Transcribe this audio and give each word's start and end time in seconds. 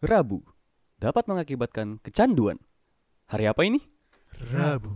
Rabu 0.00 0.40
dapat 0.96 1.28
mengakibatkan 1.28 2.00
kecanduan. 2.00 2.56
Hari 3.28 3.52
apa 3.52 3.68
ini? 3.68 3.84
Rabu. 4.48 4.88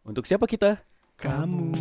Untuk 0.00 0.24
siapa 0.24 0.48
kita? 0.48 0.80
Kamu. 1.20 1.76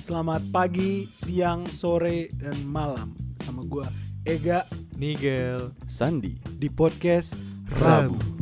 Selamat 0.00 0.40
pagi, 0.48 1.04
siang, 1.12 1.68
sore, 1.68 2.32
dan 2.32 2.56
malam 2.64 3.12
sama 3.44 3.60
gua 3.68 3.84
Ega 4.24 4.64
Nigel 4.96 5.76
Sandi. 5.84 6.40
di 6.56 6.72
podcast 6.72 7.36
Rabu. 7.76 8.16
Rabu. 8.16 8.33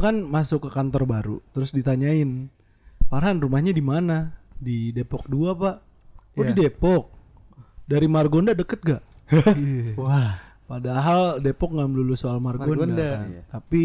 Kan 0.00 0.20
masuk 0.20 0.66
ke 0.66 0.70
kantor 0.70 1.04
baru, 1.04 1.36
terus 1.50 1.70
ditanyain, 1.70 2.48
Farhan 3.06 3.38
rumahnya 3.38 3.70
di 3.70 3.80
mana? 3.80 4.32
Di 4.54 4.90
Depok 4.90 5.26
2 5.26 5.50
pak. 5.52 5.76
Oh 6.32 6.42
di 6.42 6.52
Iya. 6.52 6.66
Depok. 6.66 7.10
Dari 7.84 8.06
Margonda 8.06 8.52
deket 8.52 8.80
gak? 8.80 9.02
Iya. 9.58 9.94
Wah 9.94 10.34
Padahal 10.64 11.38
Depok 11.38 11.74
nggak 11.74 11.88
melulu 11.88 12.14
soal 12.14 12.38
Margonda, 12.38 12.70
Margonda. 12.70 13.08
kan. 13.18 13.26
Iya. 13.28 13.42
Tapi 13.50 13.82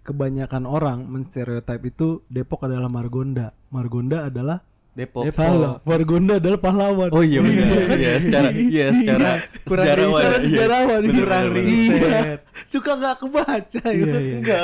kebanyakan 0.00 0.64
orang 0.64 0.98
menstereotip 1.04 1.82
itu 1.84 2.22
Depok 2.26 2.62
adalah 2.62 2.86
Margonda. 2.86 3.50
Margonda 3.68 4.24
adalah 4.24 4.62
Depok. 4.94 5.26
Depok. 5.26 5.34
salah. 5.34 5.82
Margonda 5.82 6.38
adalah 6.38 6.58
pahlawan. 6.58 7.10
Oh 7.10 7.22
iya 7.22 7.42
benar. 7.42 7.82
Iya, 7.92 8.12
secara 8.18 8.48
iya 8.50 8.86
secara 8.90 9.30
Kurang 9.66 9.82
sejarawan. 9.82 10.14
Secara 10.14 10.30
Iya. 10.30 10.42
sejarawan 10.46 11.02
kurang 11.08 11.46
riset. 11.52 12.38
Suka 12.68 12.94
nggak 12.94 13.16
kebaca 13.18 13.82
ya. 13.88 13.96
Iya, 13.96 14.16
iya. 14.20 14.36
Enggak 14.38 14.60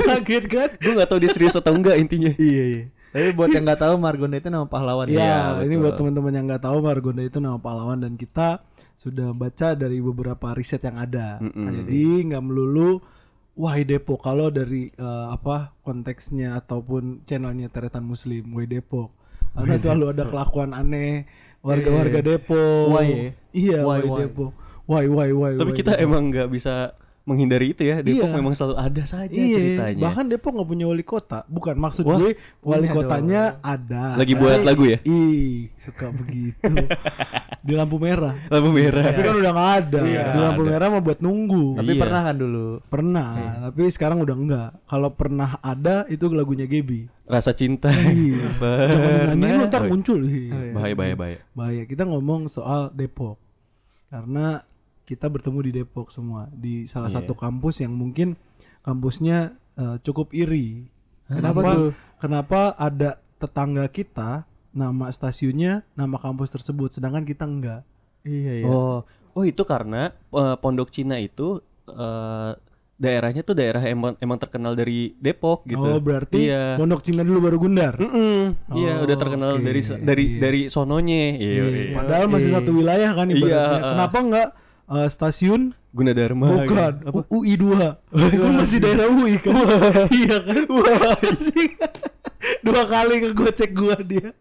kaget 0.00 0.44
kan? 0.48 0.68
Gue 0.80 0.92
gak 0.96 1.08
tahu 1.08 1.18
dia 1.20 1.30
serius 1.30 1.52
atau 1.52 1.76
enggak 1.76 2.00
intinya. 2.00 2.32
Iya 2.34 2.64
iya 2.66 2.82
Tapi 3.12 3.36
buat 3.36 3.52
yang 3.52 3.68
nggak 3.68 3.80
tahu 3.84 3.94
Margonda 4.00 4.40
itu 4.40 4.48
nama 4.48 4.64
pahlawan 4.64 5.04
Iya, 5.04 5.20
Iya, 5.20 5.68
ini 5.68 5.74
buat 5.76 6.00
teman-teman 6.00 6.32
yang 6.32 6.44
nggak 6.48 6.64
tahu 6.64 6.80
Margonda 6.80 7.20
itu 7.20 7.38
nama 7.38 7.60
pahlawan 7.60 8.00
dan 8.00 8.16
kita 8.16 8.64
sudah 8.96 9.36
baca 9.36 9.76
dari 9.76 10.00
beberapa 10.00 10.56
riset 10.56 10.80
yang 10.80 10.96
ada. 10.96 11.36
Mm-mm. 11.38 11.68
Jadi 11.68 12.02
nggak 12.32 12.40
melulu 12.40 13.04
Wahai 13.52 13.84
Depok 13.84 14.24
kalau 14.24 14.48
dari 14.48 14.88
eh, 14.88 15.26
apa 15.28 15.76
konteksnya 15.84 16.56
ataupun 16.56 17.20
channelnya 17.28 17.68
Teretan 17.68 18.00
Muslim 18.00 18.48
Wahai 18.48 18.64
Depok. 18.64 19.12
Karena 19.52 19.76
selalu 19.76 20.16
ada 20.16 20.24
kelakuan 20.24 20.72
aneh 20.72 21.28
warga-warga 21.60 22.24
Iya. 22.24 22.28
Depok. 22.32 22.84
Why 22.88 23.04
ya? 23.04 23.20
Iya, 23.52 23.78
Why, 23.84 23.84
wahai 23.84 24.08
why? 24.08 24.20
Depok. 24.24 24.52
Why 24.82 25.04
why 25.04 25.28
why. 25.30 25.52
Tapi 25.60 25.68
why 25.68 25.76
kita 25.76 25.92
Depok. 25.92 26.04
emang 26.08 26.22
nggak 26.32 26.48
bisa 26.48 26.74
menghindari 27.22 27.70
itu 27.70 27.82
ya. 27.82 28.00
Depok 28.00 28.24
Iya. 28.24 28.34
memang 28.34 28.52
selalu 28.52 28.76
ada 28.76 29.02
saja 29.04 29.30
Iya, 29.32 29.54
ceritanya. 29.54 30.02
bahkan 30.02 30.24
Depok 30.26 30.52
nggak 30.52 30.68
punya 30.68 30.84
wali 30.84 31.02
kota. 31.02 31.46
Bukan 31.46 31.74
maksud 31.76 32.02
Wah, 32.02 32.18
gue 32.18 32.30
wali 32.60 32.88
kotanya 32.88 33.60
ada. 33.60 34.14
Lagi 34.14 34.34
buat 34.34 34.60
lagu 34.60 34.84
ya? 34.84 34.98
Ih, 35.02 35.70
suka 35.76 36.10
begitu. 36.10 36.62
Di 37.62 37.72
lampu 37.72 37.94
merah. 37.94 38.34
Lampu 38.46 38.70
merah. 38.70 39.06
Tapi 39.06 39.22
kan 39.22 39.34
udah 39.38 39.52
nggak 39.52 39.70
ada. 39.78 40.00
Iya, 40.02 40.22
Di 40.28 40.38
lampu 40.40 40.62
ada. 40.62 40.70
merah 40.74 40.86
mah 40.90 40.98
buat 41.00 41.18
nunggu. 41.18 41.66
Tapi 41.78 41.92
Iya. 41.92 42.00
pernah 42.02 42.20
kan 42.22 42.36
dulu 42.36 42.66
Pernah, 42.84 43.28
Iya. 43.32 43.50
tapi 43.64 43.82
sekarang 43.88 44.18
udah 44.18 44.34
enggak. 44.34 44.70
Kalau 44.84 45.10
pernah 45.12 45.50
ada 45.58 45.96
itu 46.06 46.26
lagunya 46.28 46.66
Gebi. 46.66 47.06
Rasa 47.22 47.54
cinta. 47.54 47.86
Iya. 47.88 48.50
Jangan 48.58 49.38
nyanyiin 49.38 49.68
ntar 49.68 49.82
Oh, 49.82 49.88
muncul. 49.88 50.18
Iya. 50.20 50.74
Bahaya 50.74 50.94
bahaya 50.94 51.14
bahaya. 51.14 51.38
Bahaya. 51.52 51.82
Kita 51.86 52.02
ngomong 52.02 52.46
soal 52.48 52.90
Depok. 52.90 53.38
Karena 54.10 54.60
kita 55.12 55.28
bertemu 55.28 55.58
di 55.62 55.72
Depok 55.74 56.08
semua 56.08 56.48
di 56.50 56.84
salah 56.86 57.06
Iya. 57.06 57.20
satu 57.20 57.34
kampus 57.34 57.78
yang 57.78 57.92
mungkin 57.92 58.34
kampusnya 58.80 59.52
eh, 59.74 59.96
cukup 60.00 60.32
iri. 60.32 60.88
Kenapa 61.24 61.40
Kenapa? 61.54 61.70
tuh? 61.70 61.90
Kenapa 62.18 62.60
ada 62.74 63.10
tetangga 63.36 63.84
kita 63.86 64.44
nama 64.70 65.08
stasiunnya 65.08 65.84
nama 65.92 66.16
kampus 66.16 66.48
tersebut 66.50 66.92
sedangkan 66.92 67.22
kita 67.22 67.44
enggak. 67.44 67.80
Iya 68.22 68.52
iya 68.54 68.66
Oh, 68.66 69.04
oh 69.32 69.42
itu 69.42 69.62
karena 69.62 70.08
eh, 70.12 70.56
Pondok 70.56 70.88
Cina 70.88 71.16
itu 71.16 71.60
eh, 71.86 72.52
daerahnya 72.94 73.42
tuh 73.42 73.52
daerah 73.52 73.82
emang 73.82 74.14
emang 74.16 74.38
terkenal 74.38 74.72
dari 74.72 75.16
Depok 75.16 75.64
gitu. 75.64 75.82
Oh, 75.82 75.98
berarti 75.98 76.46
Iya. 76.46 76.76
Pondok 76.76 77.02
Cina 77.02 77.20
dulu 77.20 77.42
baru 77.42 77.56
Gundar. 77.58 77.96
Mm-mm, 77.96 78.54
Iya, 78.72 78.92
Oh, 78.94 79.04
udah 79.04 79.16
terkenal 79.16 79.50
oke. 79.56 79.64
dari 79.64 79.80
dari 79.98 80.24
Iya. 80.28 80.38
dari 80.38 80.60
sononya. 80.68 81.22
Iya. 81.32 81.48
Iya, 81.50 81.64
iya. 81.66 81.94
Padahal 81.96 82.26
masih 82.28 82.48
Iya. 82.48 82.56
satu 82.56 82.70
wilayah 82.72 83.10
kan 83.10 83.26
ibaratnya. 83.26 83.50
Iya. 83.74 83.88
Kenapa 83.88 84.18
enggak 84.20 84.48
eh, 84.88 85.08
stasiun 85.08 85.74
Gunadarma. 85.92 86.46
bukan 86.64 86.92
gitu. 86.96 87.04
Apa? 87.04 87.18
U- 87.28 87.44
UI 87.44 87.54
2 87.54 88.32
Itu 88.32 88.46
masih 88.58 88.78
daerah 88.80 89.06
UI 89.06 89.36
kan 89.36 89.52
Iya 90.24 90.36
kan 90.40 90.62
kan? 91.76 91.92
Dua 92.64 92.82
kali 92.84 93.14
ngegocek 93.20 93.70
gua 93.70 93.96
dia 94.00 94.32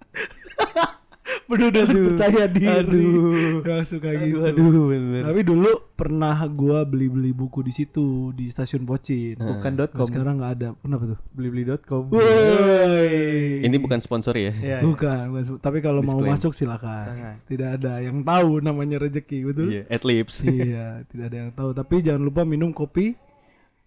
Bener 1.49 1.67
udah 1.71 1.85
percaya 1.85 2.43
diri 2.47 2.69
Aduh. 2.69 3.61
Gak 3.63 3.81
suka 3.87 4.09
Aduh, 4.11 4.25
gitu 4.25 4.39
aduh 4.45 4.85
bener 4.91 5.23
Tapi 5.27 5.41
dulu 5.43 5.71
pernah 5.95 6.37
gua 6.49 6.83
beli-beli 6.87 7.31
buku 7.35 7.61
di 7.61 7.73
situ 7.75 8.31
Di 8.33 8.49
stasiun 8.49 8.87
Pocin 8.87 9.37
Bukan 9.37 9.71
dot 9.75 9.91
com 9.93 10.07
Sekarang 10.07 10.39
nggak 10.41 10.53
ada 10.59 10.67
Kenapa 10.79 11.03
tuh? 11.15 11.19
Blibli.com 11.35 12.03
Woi. 12.11 13.61
Ini 13.61 13.75
bukan 13.77 13.99
sponsor 14.01 14.33
ya. 14.37 14.51
Iya, 14.51 14.53
iya. 14.59 14.77
Bukan, 14.83 15.31
bukan. 15.31 15.43
Tapi 15.61 15.77
kalau 15.79 16.01
mau 16.01 16.19
masuk 16.21 16.51
silakan. 16.55 17.39
Tidak 17.45 17.69
ada 17.79 18.01
yang 18.01 18.25
tahu 18.25 18.59
namanya 18.63 18.97
rezeki, 19.01 19.37
betul? 19.47 19.67
Iya, 19.69 19.83
at 19.87 20.03
lips. 20.03 20.41
iya, 20.45 21.05
tidak 21.09 21.25
ada 21.31 21.37
yang 21.47 21.51
tahu. 21.53 21.69
Tapi 21.75 21.95
jangan 22.03 22.21
lupa 22.25 22.41
minum 22.43 22.73
kopi. 22.73 23.15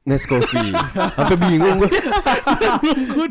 Nescoffee. 0.04 0.68
Sampai 1.16 1.36
bingung 1.40 1.80
gua. 1.80 1.88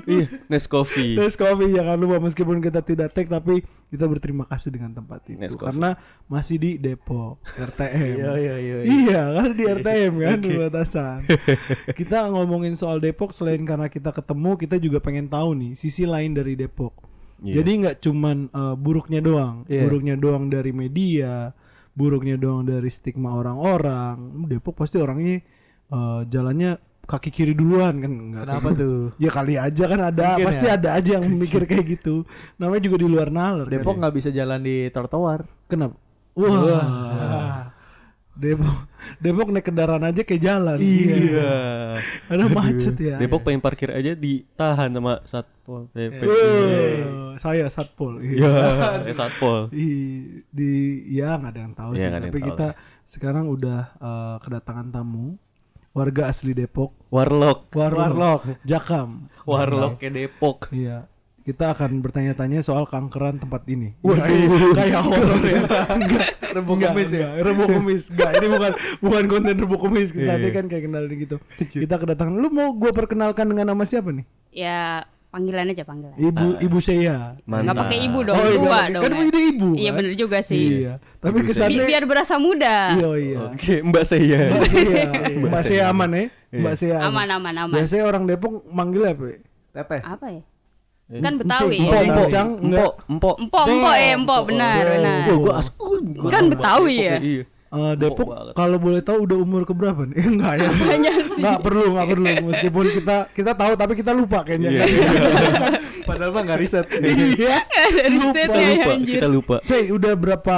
iya, 0.10 0.26
Nescoffee. 0.50 1.14
Kopi 1.16 1.70
jangan 1.70 1.98
lupa 1.98 2.18
meskipun 2.18 2.58
kita 2.58 2.82
tidak 2.82 3.14
tag 3.14 3.30
tapi 3.30 3.62
kita 3.88 4.10
berterima 4.10 4.50
kasih 4.50 4.74
dengan 4.74 4.90
tempat 4.92 5.22
itu 5.28 5.38
Nescoffee. 5.38 5.70
karena 5.70 5.90
masih 6.26 6.58
di 6.58 6.72
Depok 6.76 7.38
RTM. 7.54 8.18
Iya 8.18 8.32
iya 8.36 8.56
iya 8.58 8.78
Iya 8.84 9.22
kan 9.32 9.50
di 9.54 9.64
RTM 9.64 10.14
kan 10.18 10.38
di 10.40 10.50
batasan. 10.58 11.20
kita 11.94 12.34
ngomongin 12.34 12.74
soal 12.74 12.98
Depok 12.98 13.38
selain 13.38 13.62
karena 13.62 13.86
kita 13.86 14.10
ketemu, 14.10 14.58
kita 14.58 14.76
juga 14.82 14.98
pengen 14.98 15.30
tahu 15.30 15.54
nih 15.54 15.72
sisi 15.78 16.10
lain 16.10 16.34
dari 16.34 16.58
Depok. 16.58 17.06
Iya. 17.46 17.62
Jadi 17.62 17.72
nggak 17.86 17.96
cuman 18.02 18.38
eh, 18.50 18.76
buruknya 18.76 19.22
doang, 19.22 19.62
Iya. 19.70 19.86
buruknya 19.86 20.16
doang 20.18 20.50
dari 20.50 20.74
media, 20.74 21.54
buruknya 21.94 22.34
doang 22.34 22.66
dari 22.66 22.90
stigma 22.90 23.38
orang-orang. 23.38 24.48
Depok 24.50 24.74
pasti 24.74 24.98
orangnya 24.98 25.38
eh, 25.94 26.22
jalannya 26.28 26.72
kaki 27.04 27.30
kiri 27.30 27.54
duluan 27.54 28.00
kan 28.00 28.12
enggak. 28.12 28.44
Kenapa 28.48 28.70
tuh? 28.74 29.12
Ya 29.24 29.30
kali 29.30 29.54
aja 29.60 29.84
kan 29.86 30.00
ada, 30.02 30.26
Mungkin 30.34 30.48
pasti 30.48 30.66
ya. 30.66 30.74
ada 30.80 30.90
aja 30.96 31.10
yang 31.20 31.26
mikir 31.30 31.62
kayak 31.64 31.86
gitu. 32.00 32.24
Namanya 32.56 32.82
juga 32.82 32.98
di 33.04 33.08
luar 33.08 33.30
nalar. 33.30 33.68
kan. 33.68 33.74
Depok 33.76 33.96
nggak 34.00 34.16
bisa 34.16 34.30
jalan 34.32 34.60
di 34.64 34.88
trotoar 34.90 35.44
Kenapa? 35.68 35.96
Wah. 36.34 37.70
Depok 38.34 38.90
Depok 39.22 39.48
naik 39.54 39.68
kendaraan 39.68 40.10
aja 40.10 40.24
kayak 40.26 40.42
jalan. 40.42 40.78
Iya. 40.82 41.54
Ada 42.32 42.44
macet 42.50 42.96
ya. 42.98 43.16
Depok 43.22 43.46
pengen 43.46 43.62
parkir 43.62 43.94
aja 43.94 44.16
ditahan 44.18 44.90
sama 44.90 45.22
Satpol 45.28 45.92
PP. 45.94 46.22
Wah, 46.26 47.36
saya 47.38 47.68
satpol. 47.70 48.24
Iya, 48.24 48.50
saya 49.06 49.14
Satpol. 49.14 49.70
di, 49.70 49.88
di 50.50 50.72
ya 51.14 51.36
nggak 51.38 51.52
ada 51.52 51.62
yang 51.62 51.76
tahu 51.76 51.92
Iya, 51.94 52.00
sih 52.00 52.10
tapi 52.26 52.40
tahu 52.40 52.48
kita 52.50 52.68
sekarang 53.06 53.46
udah 53.52 53.82
eh, 54.02 54.36
kedatangan 54.42 54.88
tamu 54.90 55.38
warga 55.94 56.28
asli 56.28 56.52
Depok. 56.52 56.92
Warlock. 57.08 57.70
Warlock, 57.72 58.10
Warlock. 58.10 58.42
Jakam. 58.66 59.30
Warlock 59.46 59.98
ke 59.98 60.10
Depok. 60.10 60.68
iya. 60.74 61.06
Kita 61.44 61.76
akan 61.76 62.00
bertanya-tanya 62.00 62.64
soal 62.64 62.88
kankeran 62.88 63.36
tempat 63.36 63.68
ini. 63.68 63.92
Waduh. 64.00 64.24
kayak, 64.24 64.48
kayak 64.80 65.02
horor 65.04 65.42
ya. 65.44 65.60
Enggak 65.92 66.28
Rebuk 66.56 66.76
enggak, 66.80 66.92
kumis 66.96 67.12
ya? 67.12 67.28
rebuk 67.36 67.68
kumis 67.68 68.04
enggak 68.08 68.32
ini 68.38 68.48
bukan 68.48 68.72
bukan 69.04 69.24
konten 69.28 69.54
rebuk 69.60 69.80
kumis 69.82 70.10
kesannya 70.10 70.50
Iya. 70.50 70.56
kan 70.56 70.66
kayak 70.72 70.84
kenalin 70.88 71.12
gitu. 71.20 71.38
Kita 71.60 71.96
kedatangan. 72.00 72.32
Lu 72.32 72.48
mau 72.48 72.72
gua 72.72 72.96
perkenalkan 72.96 73.52
dengan 73.52 73.76
nama 73.76 73.84
siapa 73.84 74.16
nih? 74.16 74.24
Ya 74.56 75.04
panggilan 75.34 75.66
aja 75.68 75.82
panggilan. 75.82 76.14
ibu 76.16 76.48
ibu 76.62 76.78
saya 76.78 77.34
Nggak 77.42 77.74
pakai 77.76 77.98
ibu 78.06 78.20
dong, 78.22 78.38
Oh, 78.38 78.46
iya, 78.46 78.54
tua 78.56 78.70
kan- 78.78 78.92
dong. 78.94 79.04
kan 79.04 79.12
ya. 79.12 79.26
ide 79.26 79.42
ibu 79.50 79.68
Iya 79.74 79.84
kan? 79.84 79.98
bener 79.98 80.14
juga 80.14 80.38
sih. 80.40 80.62
iya 80.80 80.94
tapi 81.18 81.34
Ibu 81.34 81.40
saya. 81.42 81.48
kesannya 81.50 81.80
Bi- 81.80 81.90
biar 81.90 82.04
berasa 82.06 82.36
muda. 82.38 82.76
iya 82.94 83.10
iya 83.18 83.38
Oke, 83.50 83.74
Mbak 83.82 84.04
saya. 84.06 84.38
Mbak 84.54 84.70
Sia, 84.70 85.04
Mbak 85.42 85.64
Sia 85.64 85.84
aman 85.88 86.10
ya? 86.10 86.22
Iya. 86.22 86.60
Mbak 86.62 86.76
Sia 86.76 86.98
Aman 87.02 87.28
aman 87.28 87.56
aman. 87.58 87.74
Biasanya 87.74 88.04
orang 88.06 88.24
Depok 88.24 88.54
manggil 88.68 89.04
apa? 89.04 89.24
ya? 89.26 89.38
Teteh 89.74 90.02
Apa 90.06 90.28
ya? 90.30 90.44
Kan 91.14 91.34
Betawi. 91.36 91.78
Empok, 91.80 91.94
Empok, 92.00 92.26
Encang, 92.26 92.50
empok, 92.50 92.64
enggak. 92.64 92.92
empok. 93.08 93.36
Empok, 93.38 93.66
empok 93.68 93.94
ya, 93.94 94.08
empok 94.14 94.42
benar, 94.48 94.82
benar. 94.88 95.20
Wah, 95.24 95.38
gua 95.38 95.54
askun. 95.60 96.02
Gua 96.16 96.30
Kan 96.30 96.44
tahu 96.44 96.52
Betawi 96.54 96.96
Depok 96.96 97.04
ya? 97.04 97.18
Iya. 97.20 97.44
Eh, 97.74 97.94
Depok 97.98 98.54
kalau 98.54 98.78
boleh 98.78 99.02
tahu 99.02 99.26
udah 99.26 99.38
umur 99.42 99.66
keberapa 99.66 100.06
nih? 100.06 100.22
enggak 100.30 100.54
ya. 100.62 100.70
Sih. 101.34 101.42
Enggak 101.42 101.60
perlu, 101.66 101.86
enggak 101.98 102.08
perlu. 102.14 102.30
Meskipun 102.54 102.86
kita 102.94 103.16
kita 103.34 103.52
tahu 103.58 103.74
tapi 103.74 103.94
kita 103.98 104.12
lupa 104.14 104.46
kayaknya. 104.46 104.70
Iya, 104.70 104.82
kan? 104.86 105.74
Padahal 106.08 106.32
mah 106.38 106.42
nggak 106.46 106.60
riset. 106.62 106.86
Iya. 106.94 107.66
Dari 107.66 108.14
Lupa, 108.14 108.38
ya, 108.38 108.70
lupa, 108.78 108.92
anjir. 108.94 109.14
kita 109.18 109.28
lupa. 109.28 109.56
Say, 109.66 109.90
udah 109.90 110.14
berapa 110.14 110.58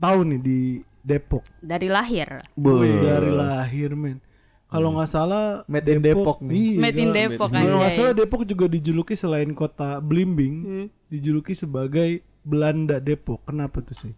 tahun 0.00 0.24
nih 0.32 0.40
di 0.40 0.58
Depok? 1.04 1.44
Dari 1.60 1.88
lahir. 1.92 2.48
Be. 2.56 2.72
Dari 2.96 3.28
lahir, 3.28 3.92
men. 3.92 4.24
Kalau 4.64 4.96
nggak 4.96 5.10
salah 5.12 5.62
Made 5.68 5.86
in 5.86 6.00
Depok 6.00 6.40
nih. 6.40 6.56
Iya, 6.56 6.78
Made 6.80 6.96
in 6.96 7.04
kan? 7.04 7.14
Depok 7.14 7.48
Kalau 7.52 7.76
nggak 7.78 7.92
salah 7.92 8.12
Depok 8.16 8.42
juga 8.48 8.64
dijuluki 8.66 9.14
selain 9.14 9.52
kota 9.52 10.00
Blimbing, 10.00 10.54
Hmm. 10.64 10.86
dijuluki 11.12 11.52
sebagai 11.52 12.24
Belanda 12.40 12.96
Depok. 12.98 13.44
Kenapa 13.44 13.84
tuh 13.84 13.94
sih? 13.94 14.14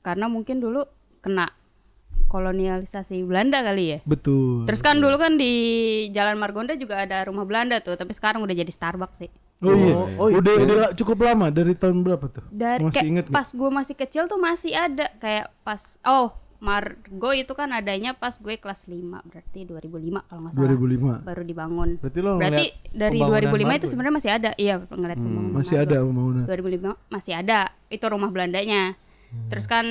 Karena 0.00 0.30
mungkin 0.30 0.62
dulu 0.62 0.86
kena 1.18 1.50
kolonialisasi 2.28 3.24
Belanda 3.24 3.60
kali 3.60 3.84
ya. 3.90 3.98
Betul. 4.04 4.64
Terus 4.64 4.80
kan 4.80 4.96
dulu 4.96 5.16
kan 5.16 5.34
di 5.34 5.52
Jalan 6.10 6.36
Margonda 6.36 6.72
juga 6.72 7.00
ada 7.00 7.24
rumah 7.24 7.42
Belanda 7.42 7.80
tuh, 7.80 7.94
tapi 7.94 8.12
sekarang 8.12 8.40
udah 8.40 8.54
jadi 8.54 8.68
Starbucks 8.68 9.18
sih. 9.18 9.30
Oh 9.58 9.74
iya, 9.74 9.94
Oh, 10.14 10.28
iya. 10.28 10.38
udah, 10.38 10.54
udah 10.54 10.76
cukup 10.94 11.18
lama 11.20 11.48
dari 11.48 11.74
tahun 11.74 12.00
berapa 12.00 12.28
tuh? 12.28 12.46
Dari 12.48 12.78
Masih 12.80 12.94
kayak 12.94 13.08
inget 13.08 13.26
pas 13.26 13.48
gue 13.48 13.70
masih 13.72 13.94
kecil 13.96 14.22
tuh 14.24 14.38
masih 14.38 14.70
ada 14.70 15.10
kayak 15.18 15.50
pas 15.60 15.98
oh 16.04 16.30
Margo 16.58 17.30
itu 17.32 17.50
kan 17.52 17.70
adanya 17.70 18.12
pas 18.12 18.34
gue 18.34 18.54
kelas 18.54 18.82
5 18.84 18.98
berarti 19.24 19.62
2005 19.64 20.26
kalau 20.26 20.40
nggak 20.42 20.52
salah 20.52 20.74
2005. 20.74 21.22
baru 21.22 21.42
dibangun. 21.42 21.88
Berarti 21.96 22.18
lo 22.20 22.32
Berarti 22.34 22.64
dari 22.88 23.18
pembangunan 23.18 23.50
2005 23.50 23.58
itu 23.58 23.64
Margo 23.64 23.78
ya? 23.78 23.88
sebenarnya 23.88 24.14
masih 24.14 24.30
ada. 24.32 24.50
Iya, 24.54 24.74
ngeliat 24.84 25.18
pembangunan 25.18 25.54
Masih 25.54 25.74
Margo. 25.76 25.86
ada 25.86 25.96
pembangunan. 26.00 26.42
2005 26.44 26.90
masih 27.08 27.32
ada. 27.34 27.60
Itu 27.88 28.04
rumah 28.06 28.30
Belandanya. 28.30 28.82
Terus 29.50 29.66
kan 29.66 29.86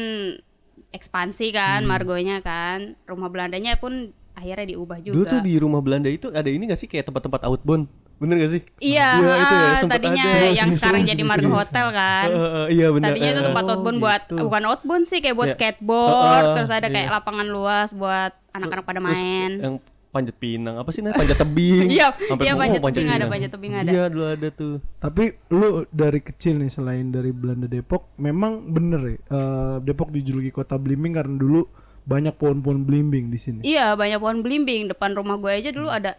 ekspansi 0.89 1.51
kan 1.51 1.83
Margonya 1.83 2.39
kan. 2.39 2.95
Rumah 3.03 3.29
Belandanya 3.29 3.75
pun 3.75 4.11
akhirnya 4.33 4.69
diubah 4.69 5.01
juga. 5.01 5.15
Dulu 5.17 5.25
tuh 5.25 5.39
di 5.41 5.53
rumah 5.57 5.81
Belanda 5.81 6.07
itu 6.07 6.29
ada 6.29 6.45
ini 6.45 6.69
gak 6.69 6.77
sih 6.77 6.85
kayak 6.85 7.09
tempat-tempat 7.09 7.41
outbound? 7.43 7.89
Bener 8.17 8.37
gak 8.37 8.51
sih? 8.53 8.61
Iya, 8.81 9.09
Iya, 9.17 9.33
itu 9.35 9.55
ya, 9.55 9.69
ah, 9.69 9.81
tadinya 9.85 10.23
ada. 10.25 10.49
yang 10.49 10.69
Sini, 10.69 10.77
sekarang 10.77 11.01
jadi 11.05 11.23
Margo. 11.25 11.49
Hotel 11.53 11.87
kan. 11.89 12.27
Eh, 12.27 12.37
eh, 12.37 12.65
iya 12.73 12.87
bener. 12.89 13.07
Tadinya 13.13 13.29
itu 13.29 13.41
tempat 13.45 13.63
eh. 13.63 13.71
outbound 13.73 13.97
buat 13.97 14.21
gitu. 14.25 14.35
bukan 14.41 14.63
outbound 14.65 15.05
sih 15.05 15.19
kayak 15.21 15.35
buat 15.37 15.49
Ya. 15.49 15.53
skateboard, 15.53 16.37
Eh, 16.37 16.49
eh, 16.49 16.53
terus 16.57 16.71
ada 16.73 16.87
kayak 16.87 17.07
iya. 17.09 17.15
lapangan 17.17 17.47
luas 17.49 17.89
buat 17.93 18.31
anak-anak 18.53 18.85
pada 18.85 18.99
Terus 19.01 19.09
main. 19.13 19.51
Yang 19.57 19.75
panjat 20.17 20.35
pinang 20.41 20.75
apa 20.81 20.89
sih 20.89 21.05
namanya? 21.05 21.21
Panjat 21.21 21.37
tebing. 21.37 21.87
Iya, 21.97 22.07
iya 22.41 22.53
panjat 22.57 22.81
tebing 22.81 23.09
ada, 23.13 23.25
panjat 23.29 23.51
tebing 23.53 23.73
ada. 23.77 23.89
Iya, 23.93 24.03
dulu 24.09 24.25
ada 24.25 24.47
tuh. 24.49 24.75
Tapi 24.97 25.23
lu 25.53 25.85
dari 25.93 26.19
kecil 26.25 26.57
nih 26.57 26.71
selain 26.73 27.13
dari 27.13 27.29
Belanda 27.29 27.69
Depok, 27.69 28.17
memang 28.17 28.73
bener 28.73 29.01
ya 29.05 29.17
eh, 29.29 29.75
Depok 29.85 30.09
dijuluki 30.09 30.49
kota 30.49 30.75
Blimbing 30.81 31.13
karena 31.13 31.37
dulu 31.37 31.69
banyak 32.07 32.39
pohon-pohon 32.39 32.87
blimbing 32.87 33.27
di 33.27 33.35
sini. 33.35 33.61
Iya, 33.67 33.99
banyak 33.99 34.23
pohon 34.23 34.39
belimbing 34.39 34.87
depan 34.87 35.11
rumah 35.11 35.35
gue 35.43 35.51
aja 35.51 35.75
dulu 35.75 35.91
ada 35.91 36.15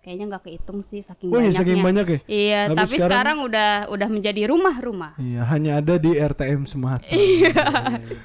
kayaknya 0.00 0.24
nggak 0.26 0.44
kehitung 0.44 0.80
sih 0.80 1.00
saking 1.00 1.28
Oh 1.28 1.36
iya, 1.36 1.48
banyaknya. 1.48 1.60
saking 1.60 1.78
banyak 1.80 2.06
ya? 2.06 2.18
Iya, 2.24 2.60
Tapi 2.64 2.74
tapi, 2.74 2.94
sekarang- 2.94 3.04
sekarang, 3.04 3.36
udah 3.44 3.68
udah 3.88 4.08
menjadi 4.08 4.42
rumah-rumah. 4.46 5.12
Iya, 5.16 5.40
hanya 5.46 5.70
ada 5.76 5.94
di 5.96 6.10
RTM 6.12 6.64
Sumatera. 6.64 7.12
Iya. 7.12 7.52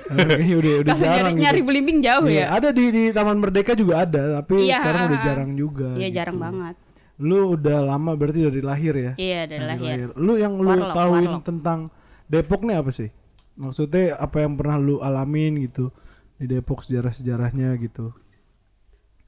Kayaknya 0.08 0.56
udah 0.56 0.74
udah 0.82 0.94
Kalau 0.98 1.06
jarang 1.12 1.36
nyari 1.36 1.60
gitu. 1.60 1.68
belimbing 1.68 2.00
jauh 2.00 2.26
Iya, 2.26 2.40
ya. 2.40 2.46
ada 2.54 2.70
di 2.70 2.86
di 2.88 3.04
Taman 3.10 3.38
Merdeka 3.38 3.74
juga 3.74 3.94
ada, 4.02 4.22
tapi 4.40 4.56
Iya, 4.64 4.78
sekarang 4.78 5.02
udah 5.04 5.12
ah, 5.12 5.20
ah. 5.20 5.26
jarang 5.26 5.52
juga. 5.54 5.90
Iya, 5.94 6.08
gitu. 6.08 6.18
jarang 6.18 6.38
banget. 6.40 6.76
Lu 7.16 7.40
udah 7.54 7.78
lama 7.82 8.12
berarti 8.14 8.40
dari 8.42 8.62
lahir 8.62 8.94
ya? 8.94 9.12
Iya, 9.16 9.42
dari 9.46 9.60
Dari 9.60 9.70
lahir. 9.70 9.98
Lu 10.16 10.34
yang 10.36 10.54
lu 10.56 10.68
Warlock, 10.68 10.92
tahuin 10.92 11.28
warlock. 11.28 11.44
tentang 11.44 11.80
Depok 12.26 12.62
nih 12.64 12.76
apa 12.76 12.90
sih? 12.90 13.10
Maksudnya 13.56 14.16
apa 14.16 14.38
yang 14.40 14.56
pernah 14.56 14.76
lu 14.76 15.00
alamin 15.00 15.60
gitu 15.62 15.92
di 16.36 16.46
Depok 16.46 16.84
sejarah-sejarahnya 16.84 17.72
gitu. 17.80 18.12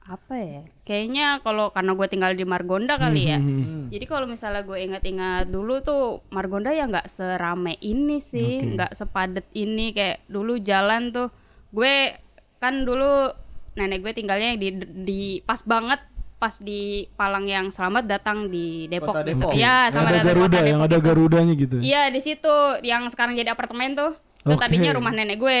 Apa 0.02 0.34
ya? 0.36 0.62
Kayaknya 0.88 1.44
kalau 1.44 1.68
karena 1.68 1.92
gue 1.92 2.06
tinggal 2.08 2.32
di 2.32 2.48
Margonda 2.48 2.96
kali 2.96 3.28
ya. 3.28 3.36
Hmm. 3.36 3.92
Jadi 3.92 4.04
kalau 4.08 4.24
misalnya 4.24 4.64
gue 4.64 4.78
ingat-ingat 4.80 5.52
dulu 5.52 5.84
tuh 5.84 6.24
Margonda 6.32 6.72
ya 6.72 6.88
nggak 6.88 7.12
serame 7.12 7.76
ini 7.84 8.24
sih, 8.24 8.64
nggak 8.72 8.96
sepadet 8.96 9.44
ini 9.52 9.92
kayak 9.92 10.24
dulu 10.32 10.56
jalan 10.56 11.12
tuh 11.12 11.28
gue 11.68 12.16
kan 12.56 12.88
dulu 12.88 13.28
nenek 13.76 14.00
gue 14.00 14.12
tinggalnya 14.16 14.56
di, 14.56 14.72
di 15.04 15.22
pas 15.44 15.60
banget 15.60 16.00
pas 16.38 16.54
di 16.56 17.04
Palang 17.18 17.44
yang 17.44 17.68
selamat 17.68 18.08
datang 18.08 18.48
di 18.48 18.88
Depok. 18.88 19.12
Kota 19.12 19.26
Depok. 19.26 19.52
Iya, 19.52 19.90
Yang 19.90 19.92
sama 19.92 20.08
ada 20.08 20.20
Garuda, 20.24 20.40
kota 20.40 20.56
yang 20.56 20.80
Depok 20.80 20.86
ada 20.88 20.96
itu. 20.96 21.04
Garudanya 21.04 21.52
gitu. 21.52 21.76
Iya 21.84 22.02
di 22.08 22.20
situ 22.24 22.54
yang 22.80 23.02
sekarang 23.12 23.36
jadi 23.36 23.52
apartemen 23.52 23.92
tuh. 23.92 24.16
Itu 24.40 24.56
Oke. 24.56 24.62
tadinya 24.64 24.96
rumah 24.96 25.12
nenek 25.12 25.36
gue. 25.36 25.60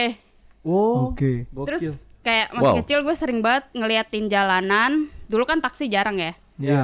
Oh, 0.64 1.12
Oke. 1.12 1.44
gokil. 1.52 1.66
Terus 1.68 1.82
kayak 2.22 2.54
masih 2.54 2.72
Wow. 2.72 2.78
kecil 2.82 2.98
gue 3.04 3.14
sering 3.18 3.40
banget 3.42 3.68
ngeliatin 3.74 4.26
jalanan. 4.30 4.92
Dulu 5.28 5.44
kan 5.44 5.60
taksi 5.60 5.86
jarang 5.86 6.16
ya. 6.16 6.32
ya. 6.58 6.82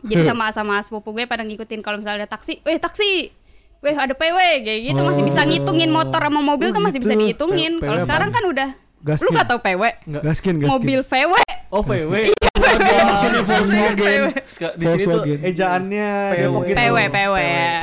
Jadi 0.00 0.24
sama 0.24 0.48
sama 0.50 0.80
sepupu 0.80 1.12
gue 1.12 1.28
pada 1.28 1.44
ngikutin 1.44 1.84
kalau 1.84 2.00
misalnya 2.00 2.24
ada 2.24 2.30
taksi, 2.30 2.64
"Weh, 2.64 2.80
taksi." 2.80 3.34
Weh, 3.80 3.92
ada 3.92 4.12
PW 4.12 4.38
kayak 4.60 4.80
gitu 4.86 5.00
masih 5.00 5.24
bisa 5.24 5.40
ngitungin 5.40 5.88
motor 5.88 6.20
sama 6.20 6.40
mobil 6.40 6.68
Oh, 6.68 6.76
tuh 6.76 6.84
masih 6.84 7.00
bisa 7.00 7.12
gitu. 7.12 7.20
dihitungin. 7.48 7.80
Kalau 7.80 8.04
sekarang 8.04 8.30
kan 8.30 8.44
udah 8.44 8.68
Gaskin. 9.00 9.24
Lu 9.24 9.28
gak 9.32 9.48
tau 9.48 9.58
PW? 9.58 9.82
Enggak. 10.04 10.22
Gaskin, 10.28 10.54
gaskin. 10.60 10.68
Mobil 10.68 11.00
VW. 11.00 11.32
Oh, 11.72 11.80
VW. 11.80 12.12
maksudnya 12.60 13.42
Volkswagen. 13.42 14.20
Ska- 14.44 14.74
Di 14.76 14.84
sini 14.84 15.04
tuh. 15.04 15.22
Ejaannya 15.40 16.08
PW. 16.28 16.40
Depok 16.44 16.62
gitu. 16.68 16.76
PW, 16.76 16.96
PW. 17.08 17.36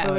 PW 0.06 0.18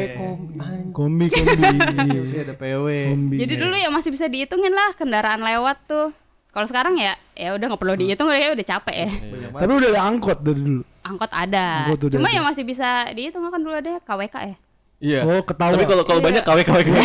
Kombi, 0.91 1.31
kombi. 1.31 1.63
Iya, 2.11 2.43
ada 2.43 2.55
PW. 2.59 2.87
kombi. 3.15 3.37
Jadi 3.39 3.55
dulu 3.55 3.75
ya 3.79 3.89
masih 3.89 4.11
bisa 4.11 4.27
dihitungin 4.27 4.75
lah 4.75 4.91
kendaraan 4.99 5.39
lewat 5.39 5.79
tuh. 5.87 6.11
Kalau 6.59 6.67
sekarang 6.67 6.99
ya 6.99 7.15
ya 7.33 7.55
udah 7.55 7.71
nggak 7.71 7.79
perlu 7.79 7.95
dihitung 7.95 8.27
ya 8.29 8.51
udah 8.51 8.67
capek 8.67 8.97
ya. 8.99 9.11
Tapi 9.55 9.71
udah 9.71 9.89
ada 9.95 10.03
angkot 10.05 10.39
dari 10.43 10.59
dulu. 10.59 10.83
Angkot 11.01 11.31
ada. 11.31 11.87
Angkot 11.87 12.01
udah 12.03 12.15
Cuma 12.19 12.27
ada. 12.27 12.35
ya 12.35 12.41
masih 12.43 12.65
bisa 12.67 12.89
dihitung 13.15 13.47
kan 13.47 13.63
dulu 13.63 13.79
ada 13.79 14.03
KWK 14.03 14.37
ya. 14.43 14.57
Iya. 14.99 15.21
Oh, 15.23 15.47
ketawa. 15.47 15.79
Tapi 15.79 15.87
kalau 15.87 16.03
kalau 16.03 16.19
Iya. 16.19 16.27
banyak 16.27 16.43
KW 16.43 16.59
KW 16.67 16.79
KW. 16.83 16.99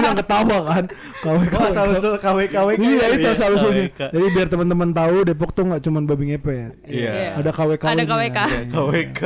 Ulang 0.00 0.16
ketawa 0.16 0.56
kan. 0.64 0.84
KW 1.20 1.36
Oh, 1.52 1.60
asal 1.62 1.92
usul 1.92 2.16
KW 2.16 2.38
KW 2.48 2.68
Iya 2.74 3.06
itu 3.12 3.26
asal 3.28 3.52
usulnya. 3.52 3.92
KWK. 3.92 4.00
Jadi 4.08 4.26
biar 4.32 4.48
teman-teman 4.48 4.88
tahu 4.90 5.16
Depok 5.22 5.52
tuh 5.52 5.68
nggak 5.68 5.82
cuma 5.84 6.00
babi 6.00 6.32
ngepet. 6.32 6.72
Iya. 6.88 7.36
Ada 7.36 7.52
KWK. 7.52 7.84
Ada. 7.84 8.02
KWK. 8.02 8.38
KWK. 8.72 9.20